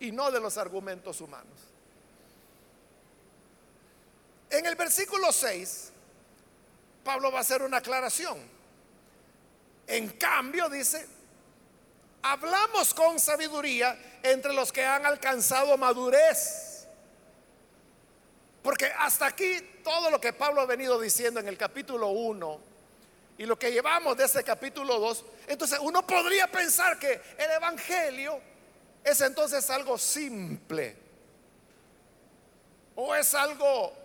y 0.00 0.10
no 0.10 0.30
de 0.30 0.40
los 0.40 0.58
argumentos 0.58 1.20
humanos. 1.20 1.71
En 4.52 4.66
el 4.66 4.76
versículo 4.76 5.32
6, 5.32 5.90
Pablo 7.02 7.32
va 7.32 7.38
a 7.38 7.40
hacer 7.40 7.62
una 7.62 7.78
aclaración. 7.78 8.38
En 9.86 10.10
cambio, 10.10 10.68
dice, 10.68 11.06
hablamos 12.20 12.92
con 12.92 13.18
sabiduría 13.18 13.98
entre 14.22 14.52
los 14.52 14.70
que 14.70 14.84
han 14.84 15.06
alcanzado 15.06 15.78
madurez. 15.78 16.86
Porque 18.62 18.92
hasta 18.98 19.26
aquí 19.26 19.80
todo 19.82 20.10
lo 20.10 20.20
que 20.20 20.34
Pablo 20.34 20.60
ha 20.60 20.66
venido 20.66 21.00
diciendo 21.00 21.40
en 21.40 21.48
el 21.48 21.56
capítulo 21.56 22.08
1 22.08 22.60
y 23.38 23.46
lo 23.46 23.58
que 23.58 23.72
llevamos 23.72 24.18
de 24.18 24.26
ese 24.26 24.44
capítulo 24.44 25.00
2, 25.00 25.24
entonces 25.48 25.78
uno 25.80 26.06
podría 26.06 26.46
pensar 26.46 26.98
que 26.98 27.20
el 27.38 27.50
Evangelio 27.52 28.38
es 29.02 29.18
entonces 29.22 29.68
algo 29.70 29.96
simple 29.96 30.94
o 32.94 33.14
es 33.14 33.34
algo 33.34 34.01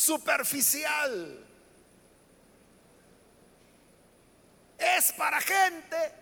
superficial. 0.00 1.46
Es 4.78 5.12
para 5.12 5.40
gente 5.40 6.12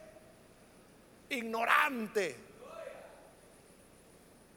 ignorante. 1.29 2.37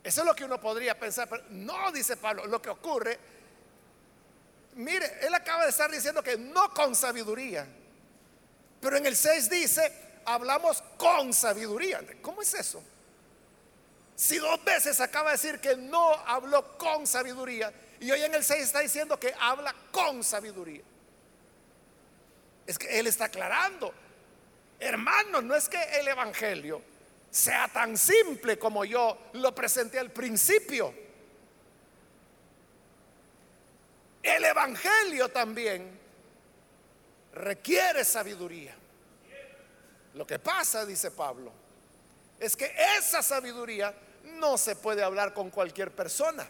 Eso 0.04 0.22
es 0.22 0.28
lo 0.28 0.34
que 0.34 0.46
uno 0.46 0.60
podría 0.60 0.98
pensar, 0.98 1.30
pero 1.30 1.44
no, 1.52 1.92
dice 1.92 2.18
Pablo, 2.18 2.48
lo 2.48 2.60
que 2.60 2.72
ocurre, 2.72 3.20
mire, 4.74 5.20
él 5.22 5.34
acaba 5.36 5.66
de 5.66 5.70
estar 5.70 5.92
diciendo 5.92 6.24
que 6.24 6.38
no 6.38 6.74
con 6.74 6.96
sabiduría, 6.96 7.68
pero 8.80 8.98
en 8.98 9.06
el 9.06 9.16
6 9.16 9.50
dice, 9.52 10.22
hablamos 10.26 10.82
con 10.98 11.32
sabiduría. 11.32 12.02
¿Cómo 12.24 12.42
es 12.42 12.56
eso? 12.56 12.84
Si 14.16 14.40
dos 14.40 14.64
veces 14.64 15.00
acaba 15.00 15.30
de 15.30 15.38
decir 15.38 15.60
que 15.60 15.76
no 15.76 16.12
habló 16.26 16.76
con 16.80 17.06
sabiduría 17.06 17.72
y 18.02 18.12
hoy 18.12 18.24
en 18.24 18.34
el 18.34 18.44
6 18.44 18.64
está 18.64 18.80
diciendo 18.80 19.20
que 19.20 19.32
habla 19.40 19.76
con 19.92 20.24
sabiduría. 20.24 20.82
Es 22.66 22.78
que 22.80 23.00
él 23.00 23.06
está 23.06 23.26
aclarando, 23.26 23.94
hermanos, 24.80 25.44
no 25.44 25.56
es 25.56 25.70
que 25.70 25.82
el 26.00 26.08
Evangelio 26.08 26.82
sea 27.30 27.68
tan 27.68 27.96
simple 27.96 28.58
como 28.58 28.86
yo 28.86 29.30
lo 29.34 29.54
presenté 29.54 30.00
al 30.00 30.10
principio. 30.10 30.92
El 34.24 34.46
Evangelio 34.46 35.30
también 35.30 36.00
requiere 37.34 38.04
sabiduría. 38.04 38.76
Lo 40.16 40.26
que 40.26 40.40
pasa, 40.40 40.88
dice 40.88 41.12
Pablo, 41.12 41.52
es 42.40 42.58
que 42.58 42.74
esa 42.98 43.22
sabiduría 43.22 43.94
no 44.24 44.58
se 44.58 44.76
puede 44.76 45.04
hablar 45.04 45.36
con 45.36 45.52
cualquier 45.52 45.92
persona. 45.92 46.48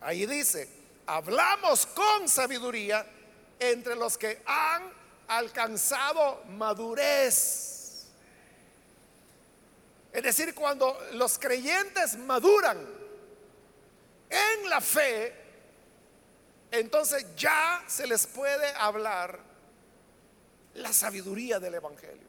Ahí 0.00 0.26
dice, 0.26 0.68
hablamos 1.06 1.86
con 1.86 2.28
sabiduría 2.28 3.06
entre 3.58 3.94
los 3.96 4.16
que 4.16 4.42
han 4.46 4.92
alcanzado 5.28 6.42
madurez. 6.48 8.06
Es 10.12 10.22
decir, 10.22 10.54
cuando 10.54 10.98
los 11.12 11.38
creyentes 11.38 12.16
maduran 12.16 12.78
en 14.28 14.70
la 14.70 14.80
fe, 14.80 15.34
entonces 16.70 17.26
ya 17.36 17.84
se 17.86 18.06
les 18.06 18.26
puede 18.26 18.72
hablar 18.74 19.38
la 20.74 20.92
sabiduría 20.92 21.60
del 21.60 21.74
Evangelio. 21.74 22.28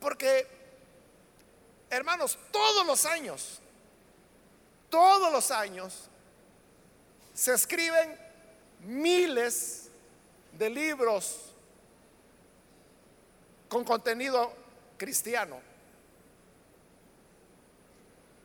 Porque, 0.00 0.46
hermanos, 1.90 2.38
todos 2.50 2.86
los 2.86 3.04
años, 3.04 3.60
todos 4.90 5.32
los 5.32 5.50
años, 5.50 6.08
se 7.34 7.54
escriben 7.54 8.18
miles 8.80 9.90
de 10.52 10.70
libros 10.70 11.54
con 13.68 13.84
contenido 13.84 14.52
cristiano. 14.96 15.60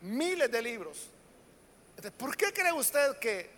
Miles 0.02 0.52
de 0.52 0.62
libros. 0.62 1.10
¿Por 2.18 2.36
qué 2.36 2.52
cree 2.52 2.74
usted 2.74 3.18
que 3.20 3.50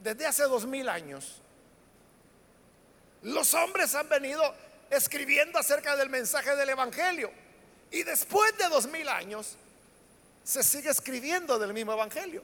desde 0.00 0.26
hace 0.26 0.42
dos 0.44 0.66
mil 0.66 0.88
años 0.88 1.40
los 3.22 3.54
hombres 3.54 3.94
han 3.94 4.08
venido 4.08 4.42
escribiendo 4.92 5.58
acerca 5.58 5.96
del 5.96 6.10
mensaje 6.10 6.54
del 6.54 6.68
Evangelio. 6.68 7.32
Y 7.90 8.02
después 8.02 8.56
de 8.58 8.68
dos 8.68 8.86
mil 8.86 9.08
años 9.08 9.56
se 10.44 10.62
sigue 10.62 10.90
escribiendo 10.90 11.58
del 11.58 11.72
mismo 11.72 11.92
Evangelio. 11.92 12.42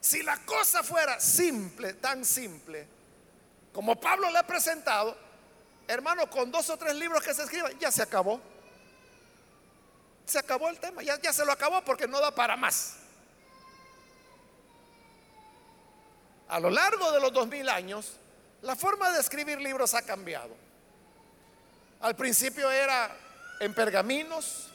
Si 0.00 0.22
la 0.22 0.36
cosa 0.44 0.82
fuera 0.82 1.18
simple, 1.18 1.94
tan 1.94 2.24
simple, 2.24 2.86
como 3.72 3.98
Pablo 3.98 4.30
le 4.30 4.38
ha 4.38 4.46
presentado, 4.46 5.16
hermano, 5.88 6.28
con 6.28 6.50
dos 6.50 6.68
o 6.70 6.76
tres 6.76 6.94
libros 6.94 7.22
que 7.22 7.34
se 7.34 7.42
escriban, 7.42 7.76
ya 7.78 7.90
se 7.90 8.02
acabó. 8.02 8.40
Se 10.26 10.38
acabó 10.38 10.68
el 10.68 10.78
tema, 10.78 11.02
ya, 11.02 11.20
ya 11.20 11.32
se 11.32 11.44
lo 11.44 11.52
acabó 11.52 11.82
porque 11.84 12.06
no 12.06 12.20
da 12.20 12.34
para 12.34 12.56
más. 12.56 12.96
A 16.48 16.60
lo 16.60 16.70
largo 16.70 17.10
de 17.12 17.20
los 17.20 17.32
dos 17.32 17.46
mil 17.48 17.68
años, 17.68 18.18
la 18.62 18.76
forma 18.76 19.10
de 19.10 19.20
escribir 19.20 19.60
libros 19.60 19.94
ha 19.94 20.02
cambiado. 20.02 20.54
Al 22.00 22.16
principio 22.16 22.70
era 22.70 23.16
en 23.60 23.74
pergaminos 23.74 24.68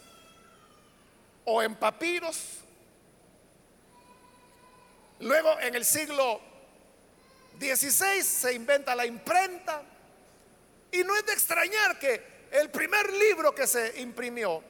o 1.45 1.61
en 1.61 1.75
papiros. 1.75 2.59
Luego 5.19 5.59
en 5.59 5.75
el 5.75 5.85
siglo 5.85 6.41
XVI 7.59 8.23
se 8.23 8.53
inventa 8.53 8.95
la 8.95 9.05
imprenta. 9.05 9.83
Y 10.91 11.03
no 11.03 11.15
es 11.15 11.25
de 11.25 11.33
extrañar 11.33 11.99
que 11.99 12.47
el 12.51 12.69
primer 12.71 13.11
libro 13.13 13.53
que 13.53 13.67
se 13.67 14.01
imprimió 14.01 14.63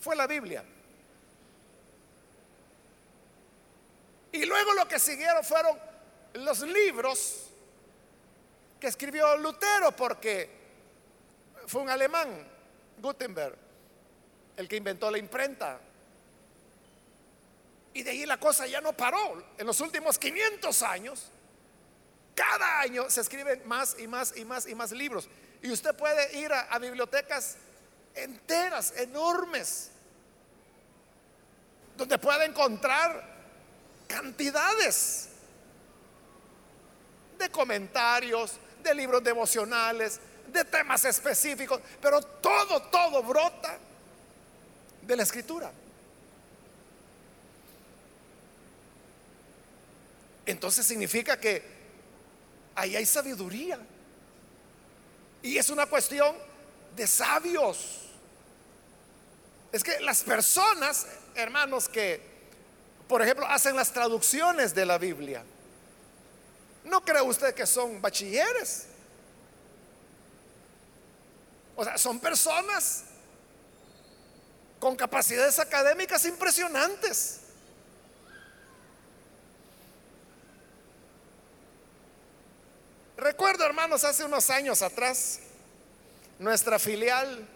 fue 0.00 0.16
la 0.16 0.26
Biblia. 0.26 0.64
Y 4.32 4.44
luego 4.44 4.72
lo 4.74 4.88
que 4.88 4.98
siguieron 4.98 5.44
fueron 5.44 5.87
los 6.34 6.60
libros 6.60 7.48
que 8.80 8.86
escribió 8.86 9.36
Lutero, 9.36 9.92
porque 9.92 10.50
fue 11.66 11.82
un 11.82 11.90
alemán, 11.90 12.46
Gutenberg, 12.98 13.56
el 14.56 14.68
que 14.68 14.76
inventó 14.76 15.10
la 15.10 15.18
imprenta. 15.18 15.80
Y 17.94 18.02
de 18.02 18.10
ahí 18.10 18.26
la 18.26 18.38
cosa 18.38 18.66
ya 18.66 18.80
no 18.80 18.92
paró. 18.92 19.42
En 19.56 19.66
los 19.66 19.80
últimos 19.80 20.18
500 20.18 20.82
años, 20.82 21.30
cada 22.34 22.80
año 22.80 23.10
se 23.10 23.20
escriben 23.20 23.66
más 23.66 23.96
y 23.98 24.06
más 24.06 24.36
y 24.36 24.44
más 24.44 24.66
y 24.66 24.74
más 24.74 24.92
libros. 24.92 25.28
Y 25.62 25.70
usted 25.72 25.94
puede 25.96 26.38
ir 26.38 26.52
a, 26.52 26.60
a 26.62 26.78
bibliotecas 26.78 27.56
enteras, 28.14 28.92
enormes, 28.96 29.90
donde 31.96 32.18
puede 32.18 32.44
encontrar 32.44 33.36
cantidades 34.06 35.27
de 37.38 37.48
comentarios, 37.50 38.58
de 38.82 38.94
libros 38.94 39.22
devocionales, 39.22 40.20
de 40.46 40.64
temas 40.64 41.04
específicos, 41.04 41.80
pero 42.00 42.20
todo, 42.20 42.82
todo 42.82 43.22
brota 43.22 43.78
de 45.02 45.16
la 45.16 45.22
escritura. 45.22 45.70
Entonces 50.46 50.86
significa 50.86 51.38
que 51.38 51.62
ahí 52.74 52.96
hay 52.96 53.04
sabiduría. 53.04 53.78
Y 55.42 55.58
es 55.58 55.68
una 55.68 55.86
cuestión 55.86 56.34
de 56.96 57.06
sabios. 57.06 58.00
Es 59.70 59.84
que 59.84 60.00
las 60.00 60.22
personas, 60.22 61.06
hermanos, 61.34 61.88
que, 61.88 62.20
por 63.06 63.20
ejemplo, 63.20 63.46
hacen 63.46 63.76
las 63.76 63.92
traducciones 63.92 64.74
de 64.74 64.86
la 64.86 64.96
Biblia, 64.96 65.44
¿No 66.88 67.04
cree 67.04 67.20
usted 67.20 67.54
que 67.54 67.66
son 67.66 68.00
bachilleres? 68.00 68.86
O 71.76 71.84
sea, 71.84 71.98
son 71.98 72.18
personas 72.18 73.04
con 74.80 74.96
capacidades 74.96 75.58
académicas 75.58 76.24
impresionantes. 76.24 77.40
Recuerdo, 83.18 83.66
hermanos, 83.66 84.04
hace 84.04 84.24
unos 84.24 84.48
años 84.48 84.80
atrás, 84.80 85.40
nuestra 86.38 86.78
filial 86.78 87.46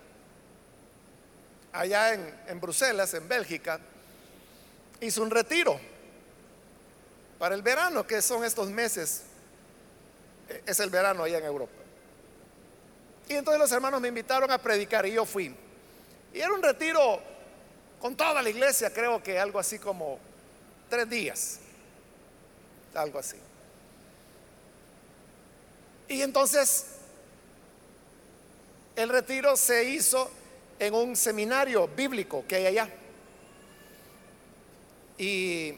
allá 1.73 2.13
en, 2.13 2.43
en 2.49 2.61
Bruselas, 2.61 3.15
en 3.15 3.27
Bélgica, 3.29 3.81
hizo 5.01 5.23
un 5.23 5.31
retiro 5.31 5.81
para 7.43 7.57
el 7.57 7.63
verano, 7.63 8.07
que 8.07 8.23
son 8.23 8.45
estos 8.45 8.71
meses, 8.71 9.23
eh, 10.49 10.63
es 10.65 10.79
el 10.79 10.91
verano 10.91 11.25
allá 11.25 11.39
en 11.39 11.45
Europa. 11.45 11.73
Y 13.29 13.35
entonces 13.35 13.59
los 13.59 13.73
hermanos 13.73 14.01
me 14.01 14.07
invitaron 14.07 14.49
a 14.53 14.59
predicar 14.59 15.05
y 15.07 15.15
yo 15.15 15.25
fui. 15.25 15.53
Y 16.33 16.39
era 16.39 16.53
un 16.53 16.63
retiro 16.63 17.21
con 18.01 18.15
toda 18.15 18.41
la 18.43 18.49
iglesia, 18.49 18.93
creo 18.93 19.21
que 19.21 19.41
algo 19.41 19.59
así 19.59 19.81
como 19.81 20.21
tres 20.89 21.11
días, 21.11 21.59
algo 22.95 23.19
así. 23.19 23.39
Y 26.07 26.23
entonces 26.23 26.87
el 28.95 29.09
retiro 29.09 29.57
se 29.57 29.83
hizo 29.83 30.31
en 30.79 30.95
un 30.95 31.17
seminario 31.17 31.89
bíblico 31.89 32.45
que 32.47 32.55
hay 32.55 32.67
allá. 32.67 32.89
Y 35.19 35.77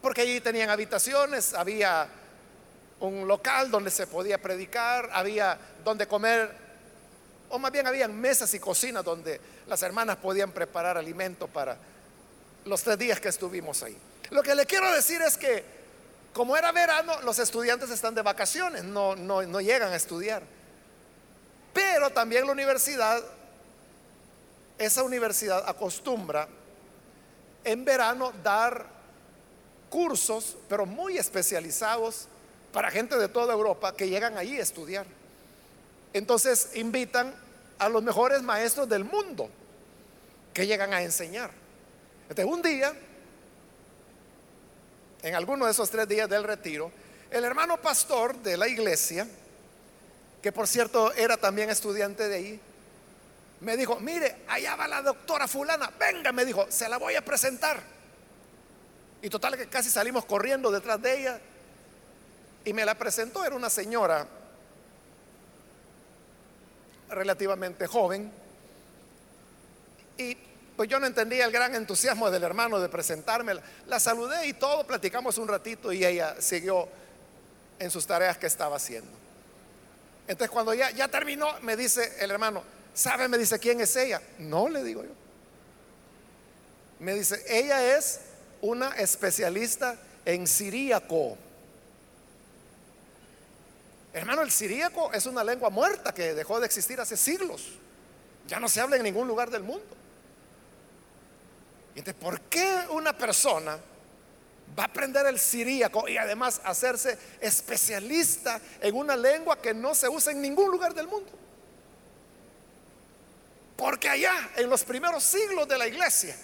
porque 0.00 0.22
allí 0.22 0.40
tenían 0.40 0.70
habitaciones, 0.70 1.54
había 1.54 2.08
un 3.00 3.26
local 3.28 3.70
donde 3.70 3.90
se 3.90 4.06
podía 4.06 4.38
predicar, 4.38 5.08
había 5.12 5.58
donde 5.84 6.06
comer, 6.06 6.50
o 7.50 7.58
más 7.58 7.72
bien 7.72 7.86
habían 7.86 8.14
mesas 8.18 8.52
y 8.54 8.60
cocinas 8.60 9.04
donde 9.04 9.40
las 9.66 9.82
hermanas 9.82 10.16
podían 10.16 10.52
preparar 10.52 10.98
alimento 10.98 11.46
para 11.46 11.76
los 12.64 12.82
tres 12.82 12.98
días 12.98 13.20
que 13.20 13.28
estuvimos 13.28 13.82
ahí. 13.82 13.96
Lo 14.30 14.42
que 14.42 14.54
le 14.54 14.66
quiero 14.66 14.92
decir 14.92 15.22
es 15.22 15.38
que 15.38 15.78
como 16.32 16.56
era 16.56 16.70
verano, 16.72 17.20
los 17.22 17.38
estudiantes 17.38 17.90
están 17.90 18.14
de 18.14 18.22
vacaciones, 18.22 18.84
no, 18.84 19.16
no, 19.16 19.42
no 19.42 19.60
llegan 19.60 19.92
a 19.92 19.96
estudiar. 19.96 20.42
Pero 21.72 22.10
también 22.10 22.46
la 22.46 22.52
universidad, 22.52 23.22
esa 24.78 25.02
universidad 25.02 25.68
acostumbra 25.68 26.46
en 27.64 27.84
verano 27.84 28.32
dar 28.42 28.97
cursos, 29.88 30.56
pero 30.68 30.86
muy 30.86 31.18
especializados 31.18 32.28
para 32.72 32.90
gente 32.90 33.16
de 33.16 33.28
toda 33.28 33.52
Europa 33.54 33.94
que 33.94 34.08
llegan 34.08 34.36
allí 34.36 34.58
a 34.58 34.62
estudiar. 34.62 35.06
Entonces 36.12 36.70
invitan 36.74 37.34
a 37.78 37.88
los 37.88 38.02
mejores 38.02 38.42
maestros 38.42 38.88
del 38.88 39.04
mundo 39.04 39.48
que 40.52 40.66
llegan 40.66 40.92
a 40.92 41.02
enseñar. 41.02 41.50
Entonces 42.28 42.52
un 42.52 42.62
día, 42.62 42.92
en 45.22 45.34
alguno 45.34 45.64
de 45.64 45.72
esos 45.72 45.90
tres 45.90 46.08
días 46.08 46.28
del 46.28 46.44
retiro, 46.44 46.90
el 47.30 47.44
hermano 47.44 47.80
pastor 47.80 48.36
de 48.36 48.56
la 48.56 48.68
iglesia, 48.68 49.26
que 50.42 50.52
por 50.52 50.66
cierto 50.66 51.12
era 51.14 51.36
también 51.36 51.70
estudiante 51.70 52.28
de 52.28 52.36
ahí, 52.36 52.60
me 53.60 53.76
dijo, 53.76 53.98
mire, 54.00 54.36
allá 54.46 54.76
va 54.76 54.86
la 54.86 55.02
doctora 55.02 55.48
fulana, 55.48 55.90
venga, 55.98 56.32
me 56.32 56.44
dijo, 56.44 56.66
se 56.68 56.88
la 56.88 56.96
voy 56.96 57.16
a 57.16 57.24
presentar. 57.24 57.97
Y 59.22 59.28
total 59.30 59.56
que 59.56 59.68
casi 59.68 59.90
salimos 59.90 60.24
corriendo 60.24 60.70
detrás 60.70 61.00
de 61.02 61.20
ella 61.20 61.40
y 62.64 62.72
me 62.72 62.84
la 62.84 62.94
presentó, 62.94 63.44
era 63.44 63.56
una 63.56 63.70
señora 63.70 64.26
relativamente 67.08 67.86
joven. 67.86 68.30
Y 70.16 70.36
pues 70.76 70.88
yo 70.88 71.00
no 71.00 71.06
entendía 71.06 71.44
el 71.44 71.50
gran 71.50 71.74
entusiasmo 71.74 72.30
del 72.30 72.44
hermano 72.44 72.78
de 72.78 72.88
presentarme. 72.88 73.54
La 73.86 73.98
saludé 73.98 74.46
y 74.46 74.52
todo, 74.52 74.86
platicamos 74.86 75.38
un 75.38 75.48
ratito 75.48 75.92
y 75.92 76.04
ella 76.04 76.36
siguió 76.40 76.88
en 77.78 77.90
sus 77.90 78.06
tareas 78.06 78.38
que 78.38 78.46
estaba 78.46 78.76
haciendo. 78.76 79.10
Entonces 80.28 80.50
cuando 80.50 80.74
ya, 80.74 80.90
ya 80.90 81.08
terminó, 81.08 81.48
me 81.62 81.76
dice 81.76 82.16
el 82.20 82.30
hermano, 82.30 82.62
¿sabe? 82.94 83.28
Me 83.28 83.38
dice, 83.38 83.58
¿quién 83.58 83.80
es 83.80 83.96
ella? 83.96 84.20
No, 84.38 84.68
le 84.68 84.84
digo 84.84 85.02
yo. 85.02 85.10
Me 87.00 87.14
dice, 87.14 87.42
ella 87.48 87.96
es 87.96 88.20
una 88.62 88.90
especialista 88.90 89.96
en 90.24 90.46
siríaco. 90.46 91.36
Hermano, 94.12 94.42
el 94.42 94.50
siríaco 94.50 95.12
es 95.12 95.26
una 95.26 95.44
lengua 95.44 95.70
muerta 95.70 96.12
que 96.12 96.34
dejó 96.34 96.58
de 96.60 96.66
existir 96.66 97.00
hace 97.00 97.16
siglos. 97.16 97.66
Ya 98.46 98.58
no 98.58 98.68
se 98.68 98.80
habla 98.80 98.96
en 98.96 99.02
ningún 99.02 99.28
lugar 99.28 99.50
del 99.50 99.62
mundo. 99.62 99.96
Entonces, 101.94 102.22
¿por 102.22 102.40
qué 102.42 102.86
una 102.90 103.16
persona 103.16 103.78
va 104.76 104.84
a 104.84 104.86
aprender 104.86 105.26
el 105.26 105.38
siríaco 105.38 106.08
y 106.08 106.16
además 106.16 106.60
hacerse 106.64 107.18
especialista 107.40 108.60
en 108.80 108.94
una 108.96 109.16
lengua 109.16 109.60
que 109.60 109.74
no 109.74 109.94
se 109.94 110.08
usa 110.08 110.32
en 110.32 110.42
ningún 110.42 110.70
lugar 110.70 110.94
del 110.94 111.06
mundo. 111.06 111.30
Porque 113.76 114.08
allá, 114.08 114.50
en 114.56 114.68
los 114.68 114.82
primeros 114.84 115.22
siglos 115.22 115.68
de 115.68 115.78
la 115.78 115.86
iglesia, 115.86 116.36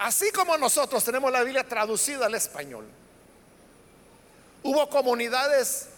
así 0.00 0.32
como 0.32 0.56
nosotros 0.58 1.04
tenemos 1.04 1.30
la 1.30 1.42
Biblia 1.42 1.62
traducida 1.62 2.26
al 2.26 2.34
español, 2.34 2.86
hubo 4.62 4.88
comunidades 4.88 5.88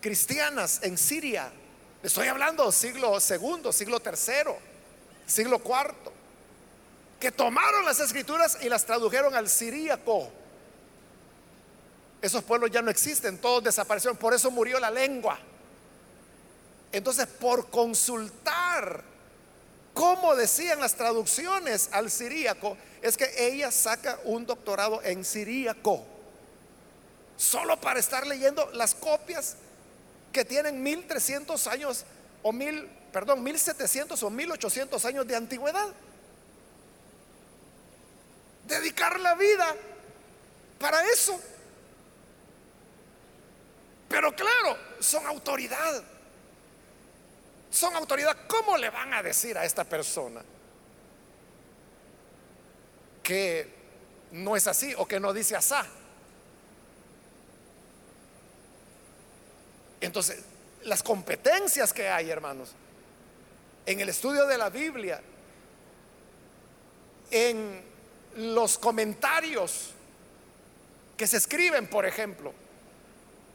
cristianas 0.00 0.80
en 0.82 0.98
Siria. 0.98 1.52
Estoy 2.02 2.28
hablando 2.28 2.72
siglo 2.72 3.20
segundo, 3.20 3.72
siglo 3.72 4.00
tercero, 4.00 4.58
siglo 5.26 5.58
cuarto 5.58 6.10
que 7.20 7.30
tomaron 7.30 7.84
las 7.84 8.00
escrituras 8.00 8.56
y 8.62 8.68
las 8.70 8.86
tradujeron 8.86 9.34
al 9.34 9.48
siríaco. 9.48 10.32
Esos 12.22 12.42
pueblos 12.42 12.70
ya 12.70 12.80
no 12.80 12.90
existen, 12.90 13.38
todos 13.38 13.62
desaparecieron, 13.62 14.16
por 14.16 14.32
eso 14.32 14.50
murió 14.50 14.80
la 14.80 14.90
lengua. 14.90 15.38
Entonces, 16.90 17.26
por 17.26 17.68
consultar 17.68 19.04
cómo 20.00 20.34
decían 20.34 20.80
las 20.80 20.94
traducciones 20.94 21.90
al 21.92 22.10
siríaco, 22.10 22.74
es 23.02 23.18
que 23.18 23.30
ella 23.36 23.70
saca 23.70 24.18
un 24.24 24.46
doctorado 24.46 25.02
en 25.02 25.26
siríaco, 25.26 26.02
solo 27.36 27.78
para 27.78 28.00
estar 28.00 28.26
leyendo 28.26 28.70
las 28.72 28.94
copias 28.94 29.56
que 30.32 30.42
tienen 30.46 30.82
1300 30.82 31.66
años 31.66 32.06
o 32.42 32.50
mil, 32.50 32.88
perdón, 33.12 33.42
1700 33.42 34.22
o 34.22 34.30
1800 34.30 35.04
años 35.04 35.26
de 35.26 35.36
antigüedad 35.36 35.88
dedicar 38.66 39.20
la 39.20 39.34
vida 39.34 39.76
para 40.78 41.04
eso. 41.12 41.38
Pero 44.08 44.34
claro, 44.34 44.78
son 44.98 45.26
autoridad. 45.26 46.02
Son 47.70 47.94
autoridad. 47.94 48.36
¿Cómo 48.48 48.76
le 48.76 48.90
van 48.90 49.14
a 49.14 49.22
decir 49.22 49.56
a 49.56 49.64
esta 49.64 49.84
persona 49.84 50.42
que 53.22 53.68
no 54.32 54.56
es 54.56 54.66
así 54.66 54.92
o 54.96 55.06
que 55.06 55.20
no 55.20 55.32
dice 55.32 55.56
asá? 55.56 55.86
Entonces, 60.00 60.42
las 60.82 61.02
competencias 61.02 61.92
que 61.92 62.08
hay, 62.08 62.30
hermanos, 62.30 62.72
en 63.86 64.00
el 64.00 64.08
estudio 64.08 64.46
de 64.46 64.58
la 64.58 64.70
Biblia, 64.70 65.20
en 67.30 67.82
los 68.36 68.78
comentarios 68.78 69.90
que 71.16 71.26
se 71.26 71.36
escriben, 71.36 71.86
por 71.86 72.06
ejemplo, 72.06 72.52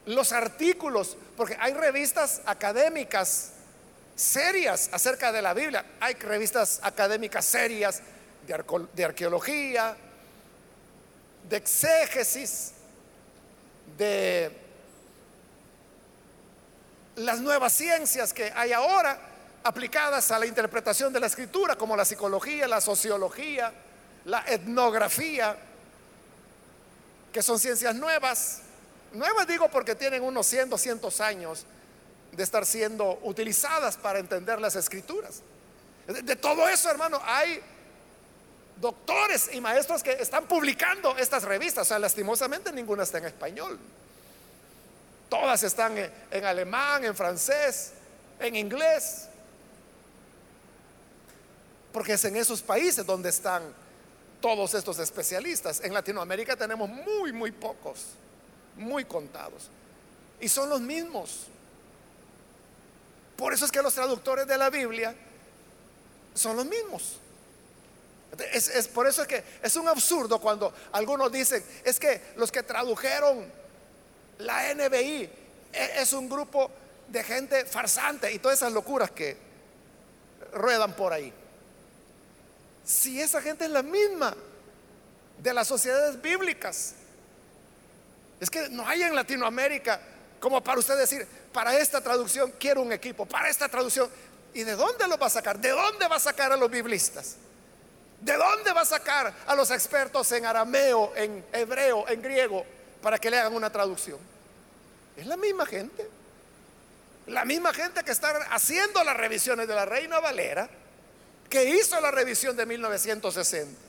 los 0.06 0.32
artículos, 0.32 1.16
porque 1.36 1.56
hay 1.60 1.74
revistas 1.74 2.42
académicas 2.46 3.52
serias 4.16 4.88
acerca 4.92 5.30
de 5.30 5.42
la 5.42 5.52
Biblia, 5.54 5.84
hay 6.00 6.14
revistas 6.14 6.80
académicas 6.82 7.44
serias 7.44 8.00
de, 8.46 9.04
arqueología, 9.04 9.94
de 11.48 11.56
exégesis, 11.56 12.72
de 13.98 14.50
las 17.16 17.40
nuevas 17.40 17.72
ciencias 17.72 18.32
que 18.32 18.52
hay 18.54 18.72
ahora 18.72 19.18
aplicadas 19.62 20.30
a 20.30 20.38
la 20.38 20.46
interpretación 20.46 21.12
de 21.12 21.20
la 21.20 21.26
escritura, 21.26 21.76
como 21.76 21.96
la 21.96 22.04
psicología, 22.04 22.66
la 22.66 22.80
sociología, 22.80 23.72
la 24.24 24.44
etnografía, 24.46 25.56
que 27.32 27.42
son 27.42 27.58
ciencias 27.58 27.94
nuevas. 27.94 28.60
Nuevas 29.12 29.46
digo 29.46 29.68
porque 29.68 29.94
tienen 29.94 30.22
unos 30.22 30.46
100, 30.46 30.70
200 30.70 31.20
años 31.20 31.66
de 32.36 32.42
estar 32.42 32.66
siendo 32.66 33.18
utilizadas 33.22 33.96
para 33.96 34.18
entender 34.18 34.60
las 34.60 34.76
escrituras. 34.76 35.42
De, 36.06 36.36
todo 36.36 36.68
eso, 36.68 36.90
hermano, 36.90 37.20
hay 37.24 37.60
doctores 38.80 39.50
y 39.52 39.60
maestros 39.60 40.02
que 40.02 40.12
están 40.12 40.46
publicando 40.46 41.16
estas 41.16 41.42
revistas. 41.44 41.86
O 41.86 41.88
sea, 41.88 41.98
lastimosamente 41.98 42.70
ninguna 42.72 43.02
está 43.02 43.18
en 43.18 43.24
español. 43.24 43.78
Todas 45.28 45.62
están 45.62 45.96
en 46.30 46.44
alemán, 46.44 47.04
en 47.04 47.16
francés, 47.16 47.92
en 48.38 48.54
inglés. 48.54 49.28
Porque 51.92 52.12
es 52.12 52.24
en 52.24 52.36
esos 52.36 52.62
países 52.62 53.04
donde 53.04 53.30
están 53.30 53.62
todos 54.40 54.74
estos 54.74 54.98
especialistas. 54.98 55.80
En 55.82 55.94
Latinoamérica 55.94 56.54
tenemos 56.54 56.88
muy, 56.88 57.32
muy 57.32 57.50
pocos, 57.50 58.04
muy 58.76 59.04
contados. 59.04 59.70
Y 60.40 60.48
son 60.48 60.68
los 60.68 60.80
mismos. 60.80 61.48
Por 63.36 63.52
eso 63.52 63.64
es 63.64 63.72
que 63.72 63.82
los 63.82 63.94
traductores 63.94 64.46
de 64.46 64.56
la 64.56 64.70
Biblia 64.70 65.14
son 66.34 66.56
los 66.56 66.66
mismos. 66.66 67.20
Es, 68.52 68.88
por 68.88 69.06
eso 69.06 69.22
es 69.22 69.28
que 69.28 69.42
es 69.62 69.76
un 69.76 69.88
absurdo 69.88 70.40
cuando 70.40 70.72
algunos 70.92 71.32
dicen, 71.32 71.64
es 71.84 71.98
que 71.98 72.20
los 72.36 72.52
que 72.52 72.62
tradujeron 72.62 73.50
la 74.38 74.74
NBI 74.74 75.30
e, 75.72 75.90
es 75.96 76.12
un 76.12 76.28
grupo 76.28 76.70
de 77.08 77.24
gente 77.24 77.64
farsante 77.64 78.30
y 78.32 78.38
todas 78.38 78.58
esas 78.58 78.72
locuras 78.72 79.10
que 79.10 79.36
ruedan 80.52 80.94
por 80.94 81.12
ahí. 81.12 81.32
Si 82.84 83.20
esa 83.20 83.40
gente 83.40 83.64
es 83.64 83.70
la 83.70 83.82
misma 83.82 84.36
de 85.38 85.54
las 85.54 85.68
sociedades 85.68 86.20
bíblicas. 86.20 86.94
Es 88.40 88.50
que 88.50 88.68
no 88.68 88.86
hay 88.86 89.02
en 89.02 89.14
Latinoamérica 89.14 90.00
como 90.40 90.62
para 90.62 90.78
usted 90.78 90.96
decir, 90.98 91.26
para 91.56 91.74
esta 91.78 92.02
traducción 92.02 92.52
quiero 92.60 92.82
un 92.82 92.92
equipo, 92.92 93.24
para 93.24 93.48
esta 93.48 93.66
traducción. 93.66 94.10
¿Y 94.52 94.62
de 94.62 94.76
dónde 94.76 95.08
lo 95.08 95.16
va 95.16 95.28
a 95.28 95.30
sacar? 95.30 95.58
¿De 95.58 95.70
dónde 95.70 96.06
va 96.06 96.16
a 96.16 96.20
sacar 96.20 96.52
a 96.52 96.56
los 96.56 96.70
biblistas? 96.70 97.36
¿De 98.20 98.34
dónde 98.34 98.74
va 98.74 98.82
a 98.82 98.84
sacar 98.84 99.32
a 99.46 99.54
los 99.54 99.70
expertos 99.70 100.30
en 100.32 100.44
arameo, 100.44 101.14
en 101.16 101.42
hebreo, 101.54 102.06
en 102.10 102.20
griego, 102.20 102.62
para 103.00 103.18
que 103.18 103.30
le 103.30 103.38
hagan 103.38 103.54
una 103.54 103.70
traducción? 103.72 104.18
Es 105.16 105.26
la 105.26 105.38
misma 105.38 105.64
gente. 105.64 106.06
La 107.28 107.46
misma 107.46 107.72
gente 107.72 108.04
que 108.04 108.12
está 108.12 108.36
haciendo 108.50 109.02
las 109.02 109.16
revisiones 109.16 109.66
de 109.66 109.74
la 109.74 109.86
Reina 109.86 110.20
Valera, 110.20 110.68
que 111.48 111.70
hizo 111.70 111.98
la 112.02 112.10
revisión 112.10 112.54
de 112.54 112.66
1960, 112.66 113.80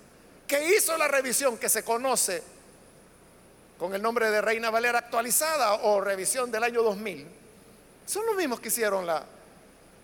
que 0.47 0.69
hizo 0.69 0.97
la 0.97 1.09
revisión 1.09 1.57
que 1.57 1.67
se 1.67 1.83
conoce 1.83 2.41
con 3.77 3.93
el 3.93 4.01
nombre 4.01 4.31
de 4.31 4.41
Reina 4.41 4.69
Valera 4.69 4.99
actualizada 4.99 5.73
o 5.73 5.99
revisión 5.99 6.49
del 6.49 6.63
año 6.63 6.81
2000, 6.81 7.27
son 8.07 8.25
los 8.25 8.35
mismos 8.35 8.59
que 8.59 8.69
hicieron 8.69 9.05
la, 9.05 9.23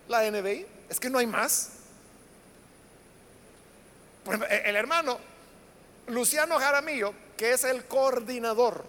la 0.10 0.30
NBI. 0.30 0.68
Es 0.89 0.99
que 0.99 1.10
no 1.10 1.18
hay 1.18 1.26
más. 1.26 1.70
el 4.49 4.76
hermano 4.76 5.18
Luciano 6.08 6.60
Jaramillo, 6.60 7.14
que 7.38 7.54
es 7.54 7.64
el 7.64 7.86
coordinador 7.86 8.84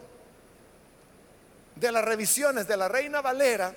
de 1.76 1.92
las 1.92 2.04
revisiones 2.04 2.66
de 2.66 2.76
la 2.76 2.88
Reina 2.88 3.22
Valera 3.22 3.74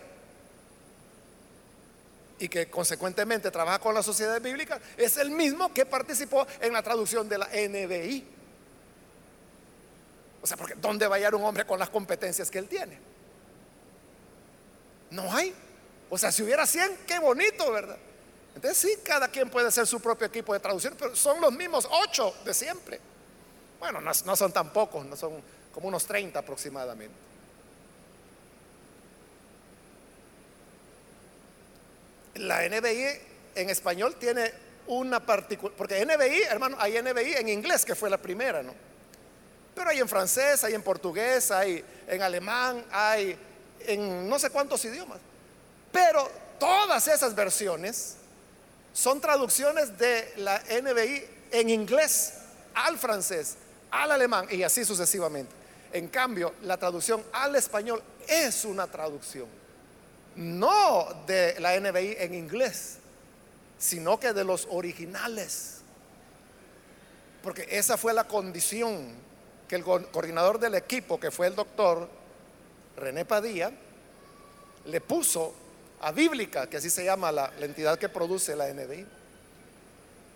y 2.39 2.49
que 2.49 2.69
consecuentemente 2.69 3.49
trabaja 3.51 3.79
con 3.79 3.93
la 3.93 4.03
sociedad 4.03 4.41
bíblica, 4.41 4.79
es 4.97 5.17
el 5.17 5.29
mismo 5.29 5.71
que 5.71 5.85
participó 5.85 6.47
en 6.59 6.73
la 6.73 6.81
traducción 6.81 7.29
de 7.29 7.37
la 7.37 7.45
NBI. 7.47 8.27
O 10.41 10.47
sea, 10.47 10.57
porque 10.57 10.75
¿dónde 10.75 11.07
va 11.07 11.15
a 11.15 11.17
hallar 11.17 11.35
un 11.35 11.43
hombre 11.43 11.65
con 11.65 11.79
las 11.79 11.89
competencias 11.89 12.49
que 12.49 12.57
él 12.57 12.67
tiene? 12.67 13.06
No 15.11 15.31
hay. 15.33 15.53
O 16.09 16.17
sea, 16.17 16.31
si 16.31 16.43
hubiera 16.43 16.65
100, 16.65 16.99
qué 17.05 17.19
bonito, 17.19 17.71
¿verdad? 17.71 17.97
Entonces 18.55 18.77
sí, 18.77 18.99
cada 19.03 19.27
quien 19.27 19.49
puede 19.49 19.71
ser 19.71 19.85
su 19.85 19.99
propio 19.99 20.27
equipo 20.27 20.53
de 20.53 20.59
traducción, 20.59 20.95
pero 20.97 21.15
son 21.15 21.39
los 21.39 21.51
mismos 21.51 21.87
ocho 21.91 22.33
de 22.43 22.53
siempre. 22.53 22.99
Bueno, 23.79 24.01
no, 24.01 24.11
no 24.25 24.35
son 24.35 24.51
tan 24.51 24.73
pocos, 24.73 25.05
no 25.05 25.15
son 25.15 25.41
como 25.73 25.87
unos 25.89 26.05
30 26.05 26.39
aproximadamente. 26.39 27.15
La 32.35 32.67
NBI 32.67 33.05
en 33.55 33.69
español 33.69 34.15
tiene 34.15 34.51
una 34.87 35.23
particular, 35.23 35.75
porque 35.77 36.03
NBI, 36.05 36.43
hermano, 36.43 36.77
hay 36.79 37.01
NBI 37.01 37.33
en 37.33 37.49
inglés, 37.49 37.85
que 37.85 37.95
fue 37.95 38.09
la 38.09 38.17
primera, 38.17 38.63
¿no? 38.63 38.73
Pero 39.75 39.89
hay 39.89 39.99
en 39.99 40.09
francés, 40.09 40.63
hay 40.63 40.73
en 40.73 40.81
portugués, 40.81 41.51
hay 41.51 41.83
en 42.07 42.21
alemán, 42.21 42.83
hay 42.89 43.37
en 43.81 44.27
no 44.29 44.39
sé 44.39 44.49
cuántos 44.49 44.83
idiomas. 44.85 45.19
Pero 45.91 46.29
todas 46.59 47.07
esas 47.07 47.33
versiones 47.35 48.15
son 48.93 49.21
traducciones 49.21 49.97
de 49.97 50.33
la 50.37 50.59
NBI 50.59 51.25
en 51.51 51.69
inglés 51.69 52.33
al 52.73 52.97
francés, 52.97 53.55
al 53.91 54.11
alemán 54.11 54.47
y 54.49 54.63
así 54.63 54.83
sucesivamente. 54.85 55.51
En 55.93 56.07
cambio, 56.07 56.53
la 56.63 56.77
traducción 56.77 57.23
al 57.31 57.55
español 57.55 58.01
es 58.27 58.65
una 58.65 58.87
traducción, 58.87 59.47
no 60.35 61.07
de 61.25 61.59
la 61.59 61.79
NBI 61.79 62.17
en 62.19 62.33
inglés, 62.33 62.97
sino 63.77 64.19
que 64.19 64.33
de 64.33 64.43
los 64.43 64.67
originales. 64.69 65.77
Porque 67.41 67.67
esa 67.69 67.97
fue 67.97 68.13
la 68.13 68.25
condición 68.25 69.13
que 69.67 69.75
el 69.75 69.83
coordinador 69.83 70.59
del 70.59 70.75
equipo, 70.75 71.19
que 71.19 71.31
fue 71.31 71.47
el 71.47 71.55
doctor 71.55 72.09
René 72.97 73.25
Padilla, 73.25 73.71
le 74.85 75.01
puso 75.01 75.53
a 76.01 76.11
Bíblica, 76.11 76.67
que 76.67 76.77
así 76.77 76.89
se 76.89 77.05
llama 77.05 77.31
la, 77.31 77.51
entidad 77.59 77.97
que 77.97 78.09
produce 78.09 78.55
la 78.55 78.67
NBI. 78.73 79.05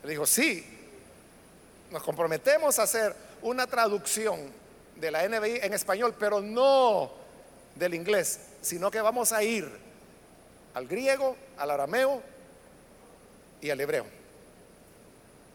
Le 0.04 0.10
dijo, 0.10 0.26
sí, 0.26 0.66
nos 1.92 2.04
comprometemos 2.04 2.80
a 2.80 2.84
hacer 2.84 3.16
una 3.42 3.68
traducción 3.68 4.40
de 4.96 5.12
la 5.12 5.28
NBI 5.28 5.60
en 5.64 5.74
español, 5.74 6.16
pero 6.18 6.42
no 6.42 7.12
del 7.76 7.94
inglés, 7.94 8.40
sino 8.62 8.92
que 8.92 9.02
vamos 9.02 9.32
a 9.32 9.44
ir 9.44 9.70
al 10.74 10.88
griego, 10.88 11.36
al 11.58 11.72
arameo 11.72 12.22
y 13.60 13.70
al 13.70 13.82
hebreo. 13.82 14.06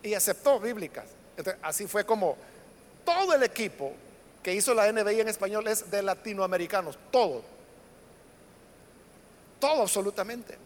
Y 0.02 0.14
aceptó 0.14 0.58
bíblicas. 0.60 1.06
así 1.62 1.86
fue 1.86 2.04
como 2.04 2.36
todo 3.04 3.34
el 3.34 3.42
equipo 3.44 3.92
que 4.46 4.54
hizo 4.54 4.74
la 4.74 4.92
NBI 4.92 5.22
en 5.22 5.28
español 5.28 5.66
es 5.66 5.90
de 5.90 6.04
latinoamericanos, 6.04 6.96
todo. 7.10 7.42
Todo 9.58 9.82
absolutamente. 9.82 10.56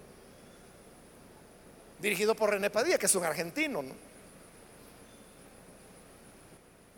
Dirigido 1.98 2.34
por 2.34 2.50
René 2.50 2.68
Padilla, 2.68 2.98
que 2.98 3.06
es 3.06 3.14
un 3.14 3.24
argentino. 3.24 3.82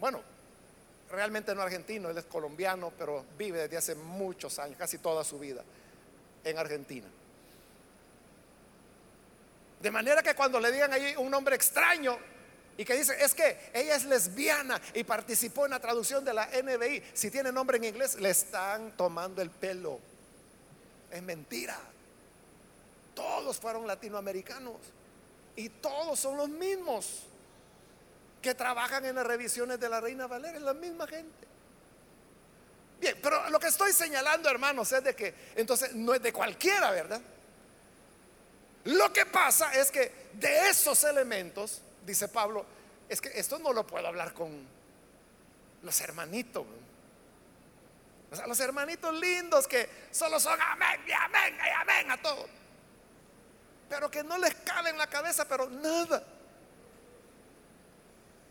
Bueno, 0.01 0.23
realmente 1.09 1.55
no 1.55 1.63
argentino, 1.63 2.11
él 2.11 2.19
es 2.19 2.25
colombiano, 2.25 2.93
pero 2.99 3.27
vive 3.39 3.61
desde 3.61 3.77
hace 3.77 3.95
muchos 3.95 4.59
años, 4.59 4.77
casi 4.77 4.99
toda 4.99 5.23
su 5.23 5.39
vida, 5.39 5.63
en 6.43 6.59
Argentina. 6.59 7.07
De 9.81 9.91
manera 9.93 10.21
que 10.21 10.35
cuando 10.35 10.59
le 10.59 10.73
digan 10.73 10.93
ahí 10.93 11.15
un 11.17 11.31
nombre 11.31 11.55
extraño, 11.55 12.19
y 12.77 12.85
que 12.85 12.97
dice, 12.97 13.15
es 13.23 13.35
que 13.35 13.71
ella 13.75 13.97
es 13.97 14.05
lesbiana 14.05 14.81
y 14.95 15.05
participó 15.05 15.67
en 15.67 15.73
la 15.73 15.81
traducción 15.81 16.25
de 16.25 16.33
la 16.33 16.47
NBI. 16.47 17.03
Si 17.13 17.31
tiene 17.31 17.53
nombre 17.53 17.77
en 17.77 17.85
inglés, 17.85 18.19
le 18.19 18.31
están 18.31 18.97
tomando 18.97 19.43
el 19.43 19.51
pelo. 19.51 20.01
Es 21.11 21.23
mentira. 21.23 21.79
Todos 23.15 23.59
fueron 23.59 23.87
latinoamericanos 23.87 24.77
y 25.55 25.69
todos 25.69 26.19
son 26.19 26.39
los 26.39 26.49
mismos 26.49 27.25
que 28.41 28.55
trabajan 28.55 29.05
en 29.05 29.15
las 29.15 29.27
revisiones 29.27 29.79
de 29.79 29.89
la 29.89 30.01
Reina 30.01 30.27
Valera, 30.27 30.57
es 30.57 30.63
la 30.63 30.75
misma 30.75 31.07
gente. 31.07 31.47
Bien, 33.01 33.19
pero 33.23 33.51
lo 33.51 33.59
que 33.61 33.69
estoy 33.69 33.93
señalando, 33.93 34.49
hermanos, 34.49 34.91
es 34.93 35.05
de 35.05 35.15
que 35.15 35.35
entonces 35.57 35.95
no 35.95 36.15
es 36.15 36.23
de 36.23 36.33
cualquiera, 36.33 36.91
¿verdad? 36.91 37.21
Lo 38.85 39.13
que 39.13 39.27
pasa 39.27 39.75
es 39.75 39.91
que 39.91 40.31
de 40.33 40.71
esos 40.71 41.05
elementos 41.05 41.83
dice 42.05 42.29
Pablo, 42.29 42.65
es 43.09 43.21
que 43.21 43.29
esto 43.39 43.59
no 43.59 43.73
lo 43.73 43.87
puedo 43.87 44.07
hablar 44.07 44.33
con 44.33 44.67
los 45.83 46.01
hermanitos. 46.01 46.65
Los 48.47 48.61
hermanitos 48.61 49.15
lindos 49.15 49.69
que 49.69 49.89
solo 50.11 50.41
son 50.41 50.59
amén 50.61 51.03
y 51.07 51.13
amén 51.13 51.55
y 51.55 51.69
amén 51.69 52.11
a 52.11 52.23
todo. 52.23 52.47
Pero 53.91 54.11
que 54.11 54.25
no 54.25 54.39
les 54.39 54.55
cabe 54.55 54.91
en 54.91 54.97
la 54.97 55.07
cabeza, 55.07 55.47
pero 55.47 55.69
nada. 55.69 56.25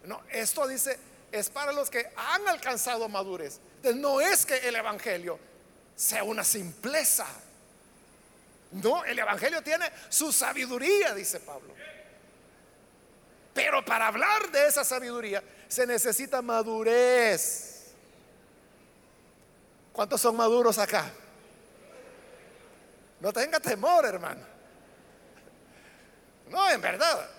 No, 0.03 0.21
esto 0.29 0.67
dice, 0.67 0.99
es 1.31 1.49
para 1.49 1.71
los 1.71 1.89
que 1.89 2.11
han 2.15 2.47
alcanzado 2.47 3.09
madurez. 3.09 3.59
Entonces, 3.77 3.99
no 3.99 4.21
es 4.21 4.45
que 4.45 4.57
el 4.57 4.75
Evangelio 4.75 5.39
sea 5.95 6.23
una 6.23 6.43
simpleza. 6.43 7.25
No, 8.71 9.03
el 9.03 9.17
Evangelio 9.17 9.63
tiene 9.63 9.91
su 10.09 10.31
sabiduría, 10.31 11.13
dice 11.15 11.39
Pablo. 11.39 11.73
Pero 13.53 13.83
para 13.83 14.07
hablar 14.07 14.49
de 14.51 14.67
esa 14.67 14.83
sabiduría 14.83 15.43
se 15.67 15.85
necesita 15.85 16.41
madurez. 16.41 17.91
¿Cuántos 19.91 20.21
son 20.21 20.35
maduros 20.35 20.77
acá? 20.77 21.11
No 23.19 23.33
tenga 23.33 23.59
temor, 23.59 24.05
hermano. 24.05 24.41
No, 26.49 26.69
en 26.69 26.81
verdad, 26.81 27.29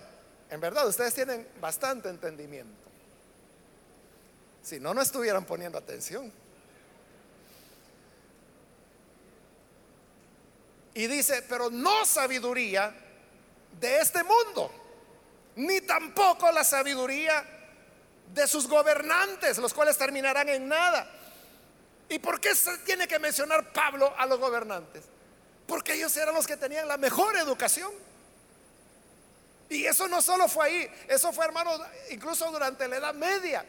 en 0.49 0.59
verdad, 0.59 0.87
ustedes 0.87 1.13
tienen 1.13 1.47
bastante 1.59 2.09
entendimiento. 2.09 2.83
Si 4.61 4.79
no, 4.79 4.93
no 4.93 5.01
estuvieran 5.01 5.45
poniendo 5.45 5.77
atención. 5.77 6.31
Y 10.93 11.07
dice, 11.07 11.43
pero 11.49 11.69
no 11.69 12.05
sabiduría 12.05 12.95
de 13.79 13.97
este 13.97 14.23
mundo 14.23 14.82
ni 15.55 15.81
tampoco 15.81 16.51
la 16.51 16.63
sabiduría 16.63 17.43
de 18.33 18.47
sus 18.47 18.67
gobernantes, 18.67 19.57
los 19.57 19.73
cuales 19.73 19.97
terminarán 19.97 20.49
en 20.49 20.67
nada. 20.67 21.09
¿Y 22.09 22.19
por 22.19 22.39
qué 22.39 22.55
se 22.55 22.77
tiene 22.79 23.07
que 23.07 23.19
mencionar 23.19 23.71
Pablo 23.71 24.13
a 24.17 24.25
los 24.25 24.39
gobernantes? 24.39 25.03
Porque 25.67 25.93
ellos 25.93 26.15
eran 26.17 26.35
los 26.35 26.47
que 26.47 26.57
tenían 26.57 26.87
la 26.87 26.97
mejor 26.97 27.35
educación. 27.37 27.91
Y 29.69 29.85
eso 29.85 30.07
no 30.07 30.21
solo 30.21 30.47
fue 30.47 30.65
ahí, 30.65 30.91
eso 31.07 31.31
fue, 31.31 31.45
hermano, 31.45 31.71
incluso 32.11 32.51
durante 32.51 32.87
la 32.87 32.97
Edad 32.97 33.13
Media. 33.13 33.65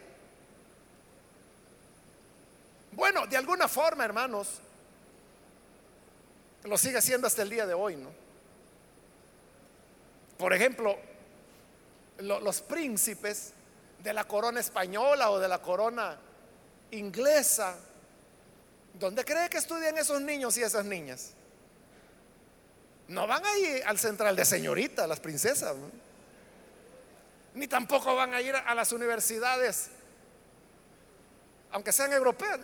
Bueno, 2.92 3.26
de 3.26 3.36
alguna 3.36 3.68
forma, 3.68 4.04
hermanos, 4.04 4.60
lo 6.64 6.76
sigue 6.78 6.98
haciendo 6.98 7.26
hasta 7.26 7.42
el 7.42 7.50
día 7.50 7.66
de 7.66 7.74
hoy, 7.74 7.96
¿no? 7.96 8.10
Por 10.38 10.52
ejemplo, 10.52 10.98
los 12.18 12.62
príncipes 12.62 13.52
de 14.02 14.12
la 14.12 14.24
corona 14.24 14.60
española 14.60 15.30
o 15.30 15.38
de 15.38 15.48
la 15.48 15.60
corona 15.60 16.18
inglesa, 16.90 17.76
¿dónde 18.92 19.24
cree 19.24 19.48
que 19.48 19.58
estudian 19.58 19.96
esos 19.98 20.20
niños 20.20 20.56
y 20.56 20.62
esas 20.62 20.84
niñas? 20.84 21.32
No 23.08 23.26
van 23.26 23.44
a 23.44 23.58
ir 23.58 23.82
al 23.84 23.98
central 23.98 24.36
de 24.36 24.44
señorita, 24.44 25.06
las 25.06 25.20
princesas, 25.20 25.74
ni 27.54 27.68
tampoco 27.68 28.14
van 28.14 28.34
a 28.34 28.40
ir 28.40 28.54
a 28.54 28.74
las 28.74 28.92
universidades, 28.92 29.88
aunque 31.70 31.92
sean 31.92 32.12
europeas. 32.12 32.60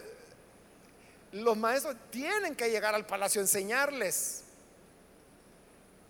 Los 1.33 1.57
maestros 1.57 1.97
tienen 2.11 2.57
que 2.57 2.71
llegar 2.71 2.95
al 2.95 3.07
palacio 3.07 3.41
a 3.41 3.45
enseñarles. 3.45 4.43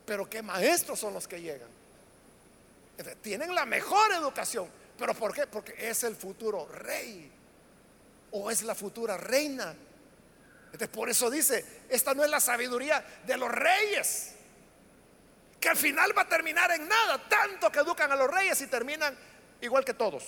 Pero 0.06 0.28
¿qué 0.28 0.42
maestros 0.42 0.98
son 0.98 1.14
los 1.14 1.28
que 1.28 1.40
llegan? 1.40 1.68
Tienen 3.20 3.54
la 3.54 3.66
mejor 3.66 4.12
educación. 4.12 4.68
¿Pero 4.98 5.14
por 5.14 5.34
qué? 5.34 5.46
Porque 5.46 5.74
es 5.78 6.04
el 6.04 6.16
futuro 6.16 6.66
rey 6.66 7.30
o 8.32 8.50
es 8.50 8.62
la 8.62 8.74
futura 8.74 9.16
reina. 9.16 9.74
Entonces, 10.66 10.88
por 10.88 11.10
eso 11.10 11.30
dice, 11.30 11.64
esta 11.88 12.14
no 12.14 12.22
es 12.22 12.30
la 12.30 12.40
sabiduría 12.40 13.04
de 13.26 13.36
los 13.36 13.50
reyes, 13.50 14.34
que 15.58 15.68
al 15.68 15.76
final 15.76 16.16
va 16.16 16.22
a 16.22 16.28
terminar 16.28 16.70
en 16.70 16.86
nada, 16.86 17.28
tanto 17.28 17.72
que 17.72 17.80
educan 17.80 18.12
a 18.12 18.16
los 18.16 18.30
reyes 18.30 18.60
y 18.60 18.66
terminan 18.66 19.16
igual 19.60 19.84
que 19.84 19.94
todos. 19.94 20.24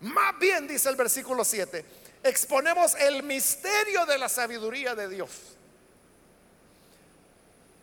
Más 0.00 0.38
bien, 0.38 0.66
dice 0.66 0.88
el 0.88 0.96
versículo 0.96 1.44
7, 1.44 1.84
exponemos 2.24 2.94
el 2.96 3.22
misterio 3.22 4.04
de 4.04 4.18
la 4.18 4.28
sabiduría 4.28 4.94
de 4.94 5.08
Dios. 5.08 5.30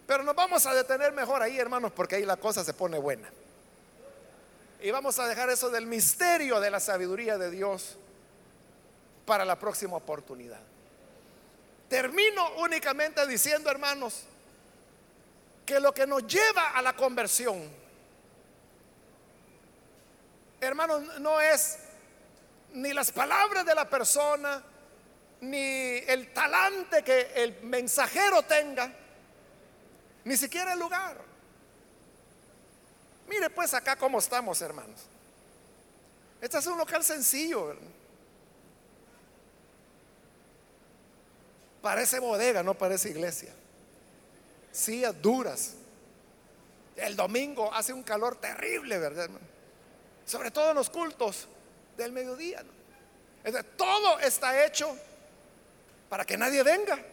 Pero 0.09 0.23
nos 0.23 0.35
vamos 0.35 0.65
a 0.65 0.73
detener 0.73 1.13
mejor 1.13 1.43
ahí, 1.43 1.59
hermanos, 1.59 1.91
porque 1.91 2.15
ahí 2.15 2.25
la 2.25 2.37
cosa 2.37 2.63
se 2.63 2.73
pone 2.73 2.97
buena. 2.97 3.29
Y 4.81 4.89
vamos 4.89 5.19
a 5.19 5.27
dejar 5.27 5.51
eso 5.51 5.69
del 5.69 5.85
misterio 5.85 6.59
de 6.59 6.71
la 6.71 6.79
sabiduría 6.79 7.37
de 7.37 7.51
Dios 7.51 7.95
para 9.27 9.45
la 9.45 9.59
próxima 9.59 9.97
oportunidad. 9.97 10.61
Termino 11.87 12.55
únicamente 12.55 13.27
diciendo, 13.27 13.69
hermanos, 13.69 14.23
que 15.63 15.79
lo 15.79 15.93
que 15.93 16.07
nos 16.07 16.25
lleva 16.25 16.69
a 16.69 16.81
la 16.81 16.95
conversión, 16.95 17.69
hermanos, 20.59 21.19
no 21.19 21.39
es 21.39 21.77
ni 22.73 22.93
las 22.93 23.11
palabras 23.11 23.63
de 23.63 23.75
la 23.75 23.87
persona, 23.87 24.63
ni 25.41 25.97
el 26.07 26.33
talante 26.33 27.03
que 27.03 27.31
el 27.35 27.61
mensajero 27.61 28.41
tenga, 28.41 28.91
ni 30.29 30.37
siquiera 30.37 30.73
el 30.73 30.79
lugar. 30.79 31.17
Mire 33.27 33.49
pues 33.49 33.73
acá 33.73 33.95
cómo 33.95 34.19
estamos, 34.19 34.61
hermanos. 34.61 35.01
Este 36.39 36.59
es 36.59 36.67
un 36.67 36.77
local 36.77 37.03
sencillo. 37.03 37.75
Parece 41.81 42.19
bodega, 42.19 42.61
no 42.61 42.75
parece 42.75 43.09
iglesia. 43.09 43.51
Sillas 44.71 45.19
duras. 45.19 45.73
El 46.95 47.15
domingo 47.15 47.73
hace 47.73 47.91
un 47.91 48.03
calor 48.03 48.35
terrible, 48.35 48.99
¿verdad? 48.99 49.31
Sobre 50.27 50.51
todo 50.51 50.69
en 50.69 50.75
los 50.75 50.91
cultos 50.91 51.47
del 51.97 52.11
mediodía. 52.11 52.63
todo 53.75 54.19
está 54.19 54.63
hecho 54.63 54.95
para 56.07 56.23
que 56.23 56.37
nadie 56.37 56.61
venga. 56.61 57.03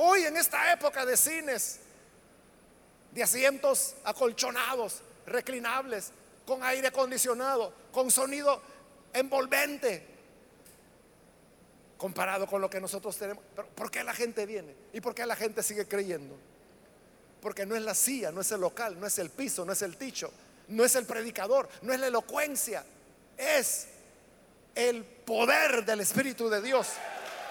Hoy 0.00 0.22
en 0.22 0.36
esta 0.36 0.72
época 0.72 1.04
de 1.04 1.16
cines, 1.16 1.80
de 3.10 3.20
asientos 3.20 3.96
acolchonados, 4.04 5.02
reclinables, 5.26 6.12
con 6.46 6.62
aire 6.62 6.86
acondicionado, 6.86 7.72
con 7.90 8.08
sonido 8.08 8.62
envolvente, 9.12 10.06
comparado 11.96 12.46
con 12.46 12.60
lo 12.60 12.70
que 12.70 12.80
nosotros 12.80 13.18
tenemos. 13.18 13.42
Pero 13.56 13.66
¿por 13.70 13.90
qué 13.90 14.04
la 14.04 14.14
gente 14.14 14.46
viene? 14.46 14.72
¿Y 14.92 15.00
por 15.00 15.16
qué 15.16 15.26
la 15.26 15.34
gente 15.34 15.64
sigue 15.64 15.88
creyendo? 15.88 16.36
Porque 17.42 17.66
no 17.66 17.74
es 17.74 17.82
la 17.82 17.96
silla, 17.96 18.30
no 18.30 18.42
es 18.42 18.52
el 18.52 18.60
local, 18.60 19.00
no 19.00 19.06
es 19.08 19.18
el 19.18 19.30
piso, 19.30 19.64
no 19.64 19.72
es 19.72 19.82
el 19.82 19.96
techo, 19.96 20.32
no 20.68 20.84
es 20.84 20.94
el 20.94 21.06
predicador, 21.06 21.68
no 21.82 21.92
es 21.92 21.98
la 21.98 22.06
elocuencia, 22.06 22.84
es 23.36 23.88
el 24.76 25.02
poder 25.02 25.84
del 25.84 26.02
Espíritu 26.02 26.48
de 26.48 26.62
Dios 26.62 26.86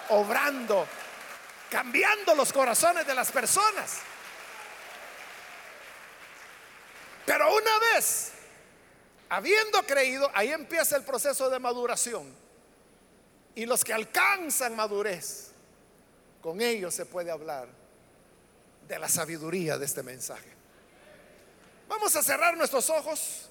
obrando 0.08 0.88
cambiando 1.70 2.36
los 2.36 2.52
corazones 2.54 3.06
de 3.06 3.14
las 3.14 3.32
personas. 3.32 3.98
Pero 7.26 7.54
una 7.54 7.80
vez, 7.94 8.32
habiendo 9.30 9.84
creído, 9.84 10.30
ahí 10.34 10.52
empieza 10.52 10.96
el 10.96 11.04
proceso 11.04 11.50
de 11.50 11.60
maduración. 11.60 12.34
Y 13.56 13.66
los 13.66 13.84
que 13.84 13.94
alcanzan 13.94 14.76
madurez, 14.76 15.52
con 16.42 16.62
ellos 16.62 16.94
se 16.94 17.06
puede 17.06 17.32
hablar 17.32 17.68
de 18.88 19.00
la 19.00 19.10
sabiduría 19.10 19.78
de 19.78 19.86
este 19.86 20.04
mensaje. 20.04 20.50
Vamos 21.90 22.16
a 22.16 22.24
cerrar 22.24 22.56
nuestros 22.56 22.90
ojos. 22.90 23.50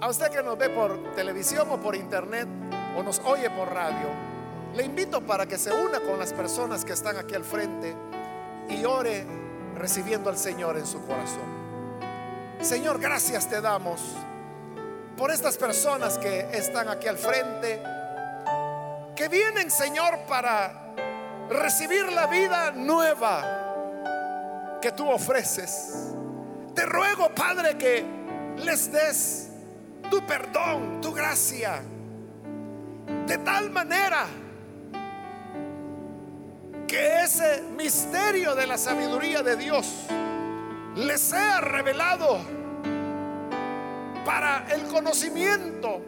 a 0.00 0.08
usted 0.08 0.30
que 0.30 0.42
nos 0.42 0.58
ve 0.58 0.68
por 0.68 1.14
televisión 1.14 1.70
o 1.70 1.80
por 1.80 1.94
internet 1.94 2.48
o 2.96 3.02
nos 3.02 3.20
oye 3.20 3.48
por 3.50 3.72
radio 3.72 4.31
le 4.74 4.84
invito 4.84 5.20
para 5.20 5.46
que 5.46 5.58
se 5.58 5.72
una 5.72 6.00
con 6.00 6.18
las 6.18 6.32
personas 6.32 6.84
que 6.84 6.92
están 6.92 7.16
aquí 7.16 7.34
al 7.34 7.44
frente 7.44 7.94
y 8.68 8.84
ore 8.84 9.26
recibiendo 9.76 10.30
al 10.30 10.38
Señor 10.38 10.78
en 10.78 10.86
su 10.86 11.04
corazón. 11.06 11.62
Señor, 12.60 12.98
gracias 12.98 13.48
te 13.48 13.60
damos 13.60 14.00
por 15.16 15.30
estas 15.30 15.56
personas 15.56 16.16
que 16.16 16.48
están 16.52 16.88
aquí 16.88 17.06
al 17.06 17.18
frente, 17.18 17.82
que 19.14 19.28
vienen, 19.28 19.70
Señor, 19.70 20.20
para 20.26 20.94
recibir 21.50 22.10
la 22.12 22.26
vida 22.26 22.70
nueva 22.70 24.78
que 24.80 24.92
tú 24.92 25.10
ofreces. 25.10 26.14
Te 26.74 26.86
ruego, 26.86 27.28
Padre, 27.34 27.76
que 27.76 28.04
les 28.56 28.90
des 28.90 29.50
tu 30.10 30.24
perdón, 30.26 31.00
tu 31.02 31.12
gracia, 31.12 31.82
de 33.26 33.38
tal 33.38 33.70
manera 33.70 34.26
que 36.92 37.22
ese 37.22 37.62
misterio 37.74 38.54
de 38.54 38.66
la 38.66 38.76
sabiduría 38.76 39.42
de 39.42 39.56
Dios 39.56 39.86
les 40.94 41.22
sea 41.22 41.62
revelado 41.62 42.38
para 44.26 44.66
el 44.70 44.82
conocimiento 44.88 46.02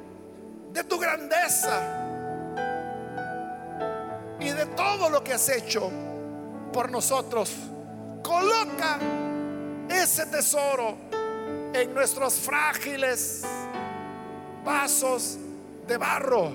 de 0.74 0.84
tu 0.84 0.98
grandeza 0.98 1.80
y 4.38 4.50
de 4.50 4.66
todo 4.76 5.08
lo 5.08 5.24
que 5.24 5.32
has 5.32 5.48
hecho 5.48 5.90
por 6.70 6.90
nosotros. 6.90 7.50
Coloca 8.22 8.98
ese 9.88 10.26
tesoro 10.26 10.98
en 11.72 11.94
nuestros 11.94 12.34
frágiles 12.34 13.42
vasos 14.62 15.38
de 15.86 15.96
barro. 15.96 16.52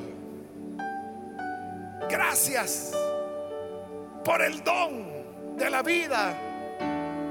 Gracias 2.08 2.92
por 4.30 4.44
el 4.44 4.64
don 4.64 5.58
de 5.58 5.72
la 5.72 5.82
vida 5.82 6.40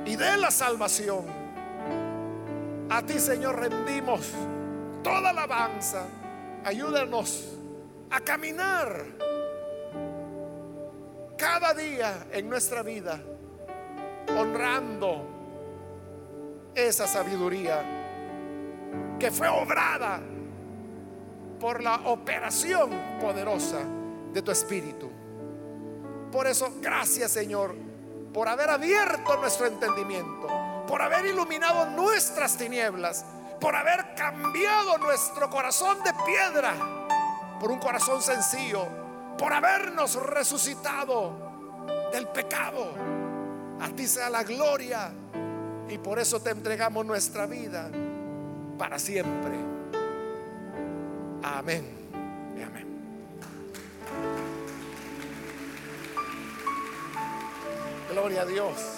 y 0.04 0.16
de 0.16 0.36
la 0.36 0.50
salvación. 0.50 1.26
A 2.90 3.02
ti, 3.02 3.20
Señor, 3.20 3.60
rendimos 3.60 4.32
toda 5.04 5.30
alabanza. 5.30 6.08
Ayúdanos 6.64 7.56
a 8.10 8.18
caminar 8.18 9.04
cada 11.36 11.72
día 11.72 12.26
en 12.32 12.48
nuestra 12.48 12.82
vida, 12.82 13.20
honrando 14.36 15.24
esa 16.74 17.06
sabiduría 17.06 17.80
que 19.20 19.30
fue 19.30 19.46
obrada 19.46 20.18
por 21.60 21.80
la 21.80 22.08
operación 22.08 22.90
poderosa 23.20 23.78
de 24.32 24.42
tu 24.42 24.50
Espíritu. 24.50 25.07
Por 26.32 26.46
eso, 26.46 26.72
gracias 26.80 27.32
Señor, 27.32 27.74
por 28.32 28.48
haber 28.48 28.70
abierto 28.70 29.36
nuestro 29.36 29.66
entendimiento, 29.66 30.46
por 30.86 31.02
haber 31.02 31.26
iluminado 31.26 31.86
nuestras 31.90 32.56
tinieblas, 32.56 33.24
por 33.60 33.74
haber 33.74 34.14
cambiado 34.14 34.98
nuestro 34.98 35.50
corazón 35.50 35.98
de 36.02 36.12
piedra 36.26 36.74
por 37.58 37.70
un 37.70 37.78
corazón 37.78 38.22
sencillo, 38.22 38.86
por 39.36 39.52
habernos 39.52 40.14
resucitado 40.14 41.32
del 42.12 42.28
pecado. 42.28 42.92
A 43.80 43.88
ti 43.90 44.06
sea 44.06 44.30
la 44.30 44.42
gloria 44.42 45.10
y 45.88 45.98
por 45.98 46.18
eso 46.18 46.40
te 46.40 46.50
entregamos 46.50 47.04
nuestra 47.04 47.46
vida 47.46 47.90
para 48.76 48.98
siempre. 48.98 49.56
Amén. 51.42 51.98
Gloria 58.18 58.42
a 58.42 58.44
Dios. 58.44 58.97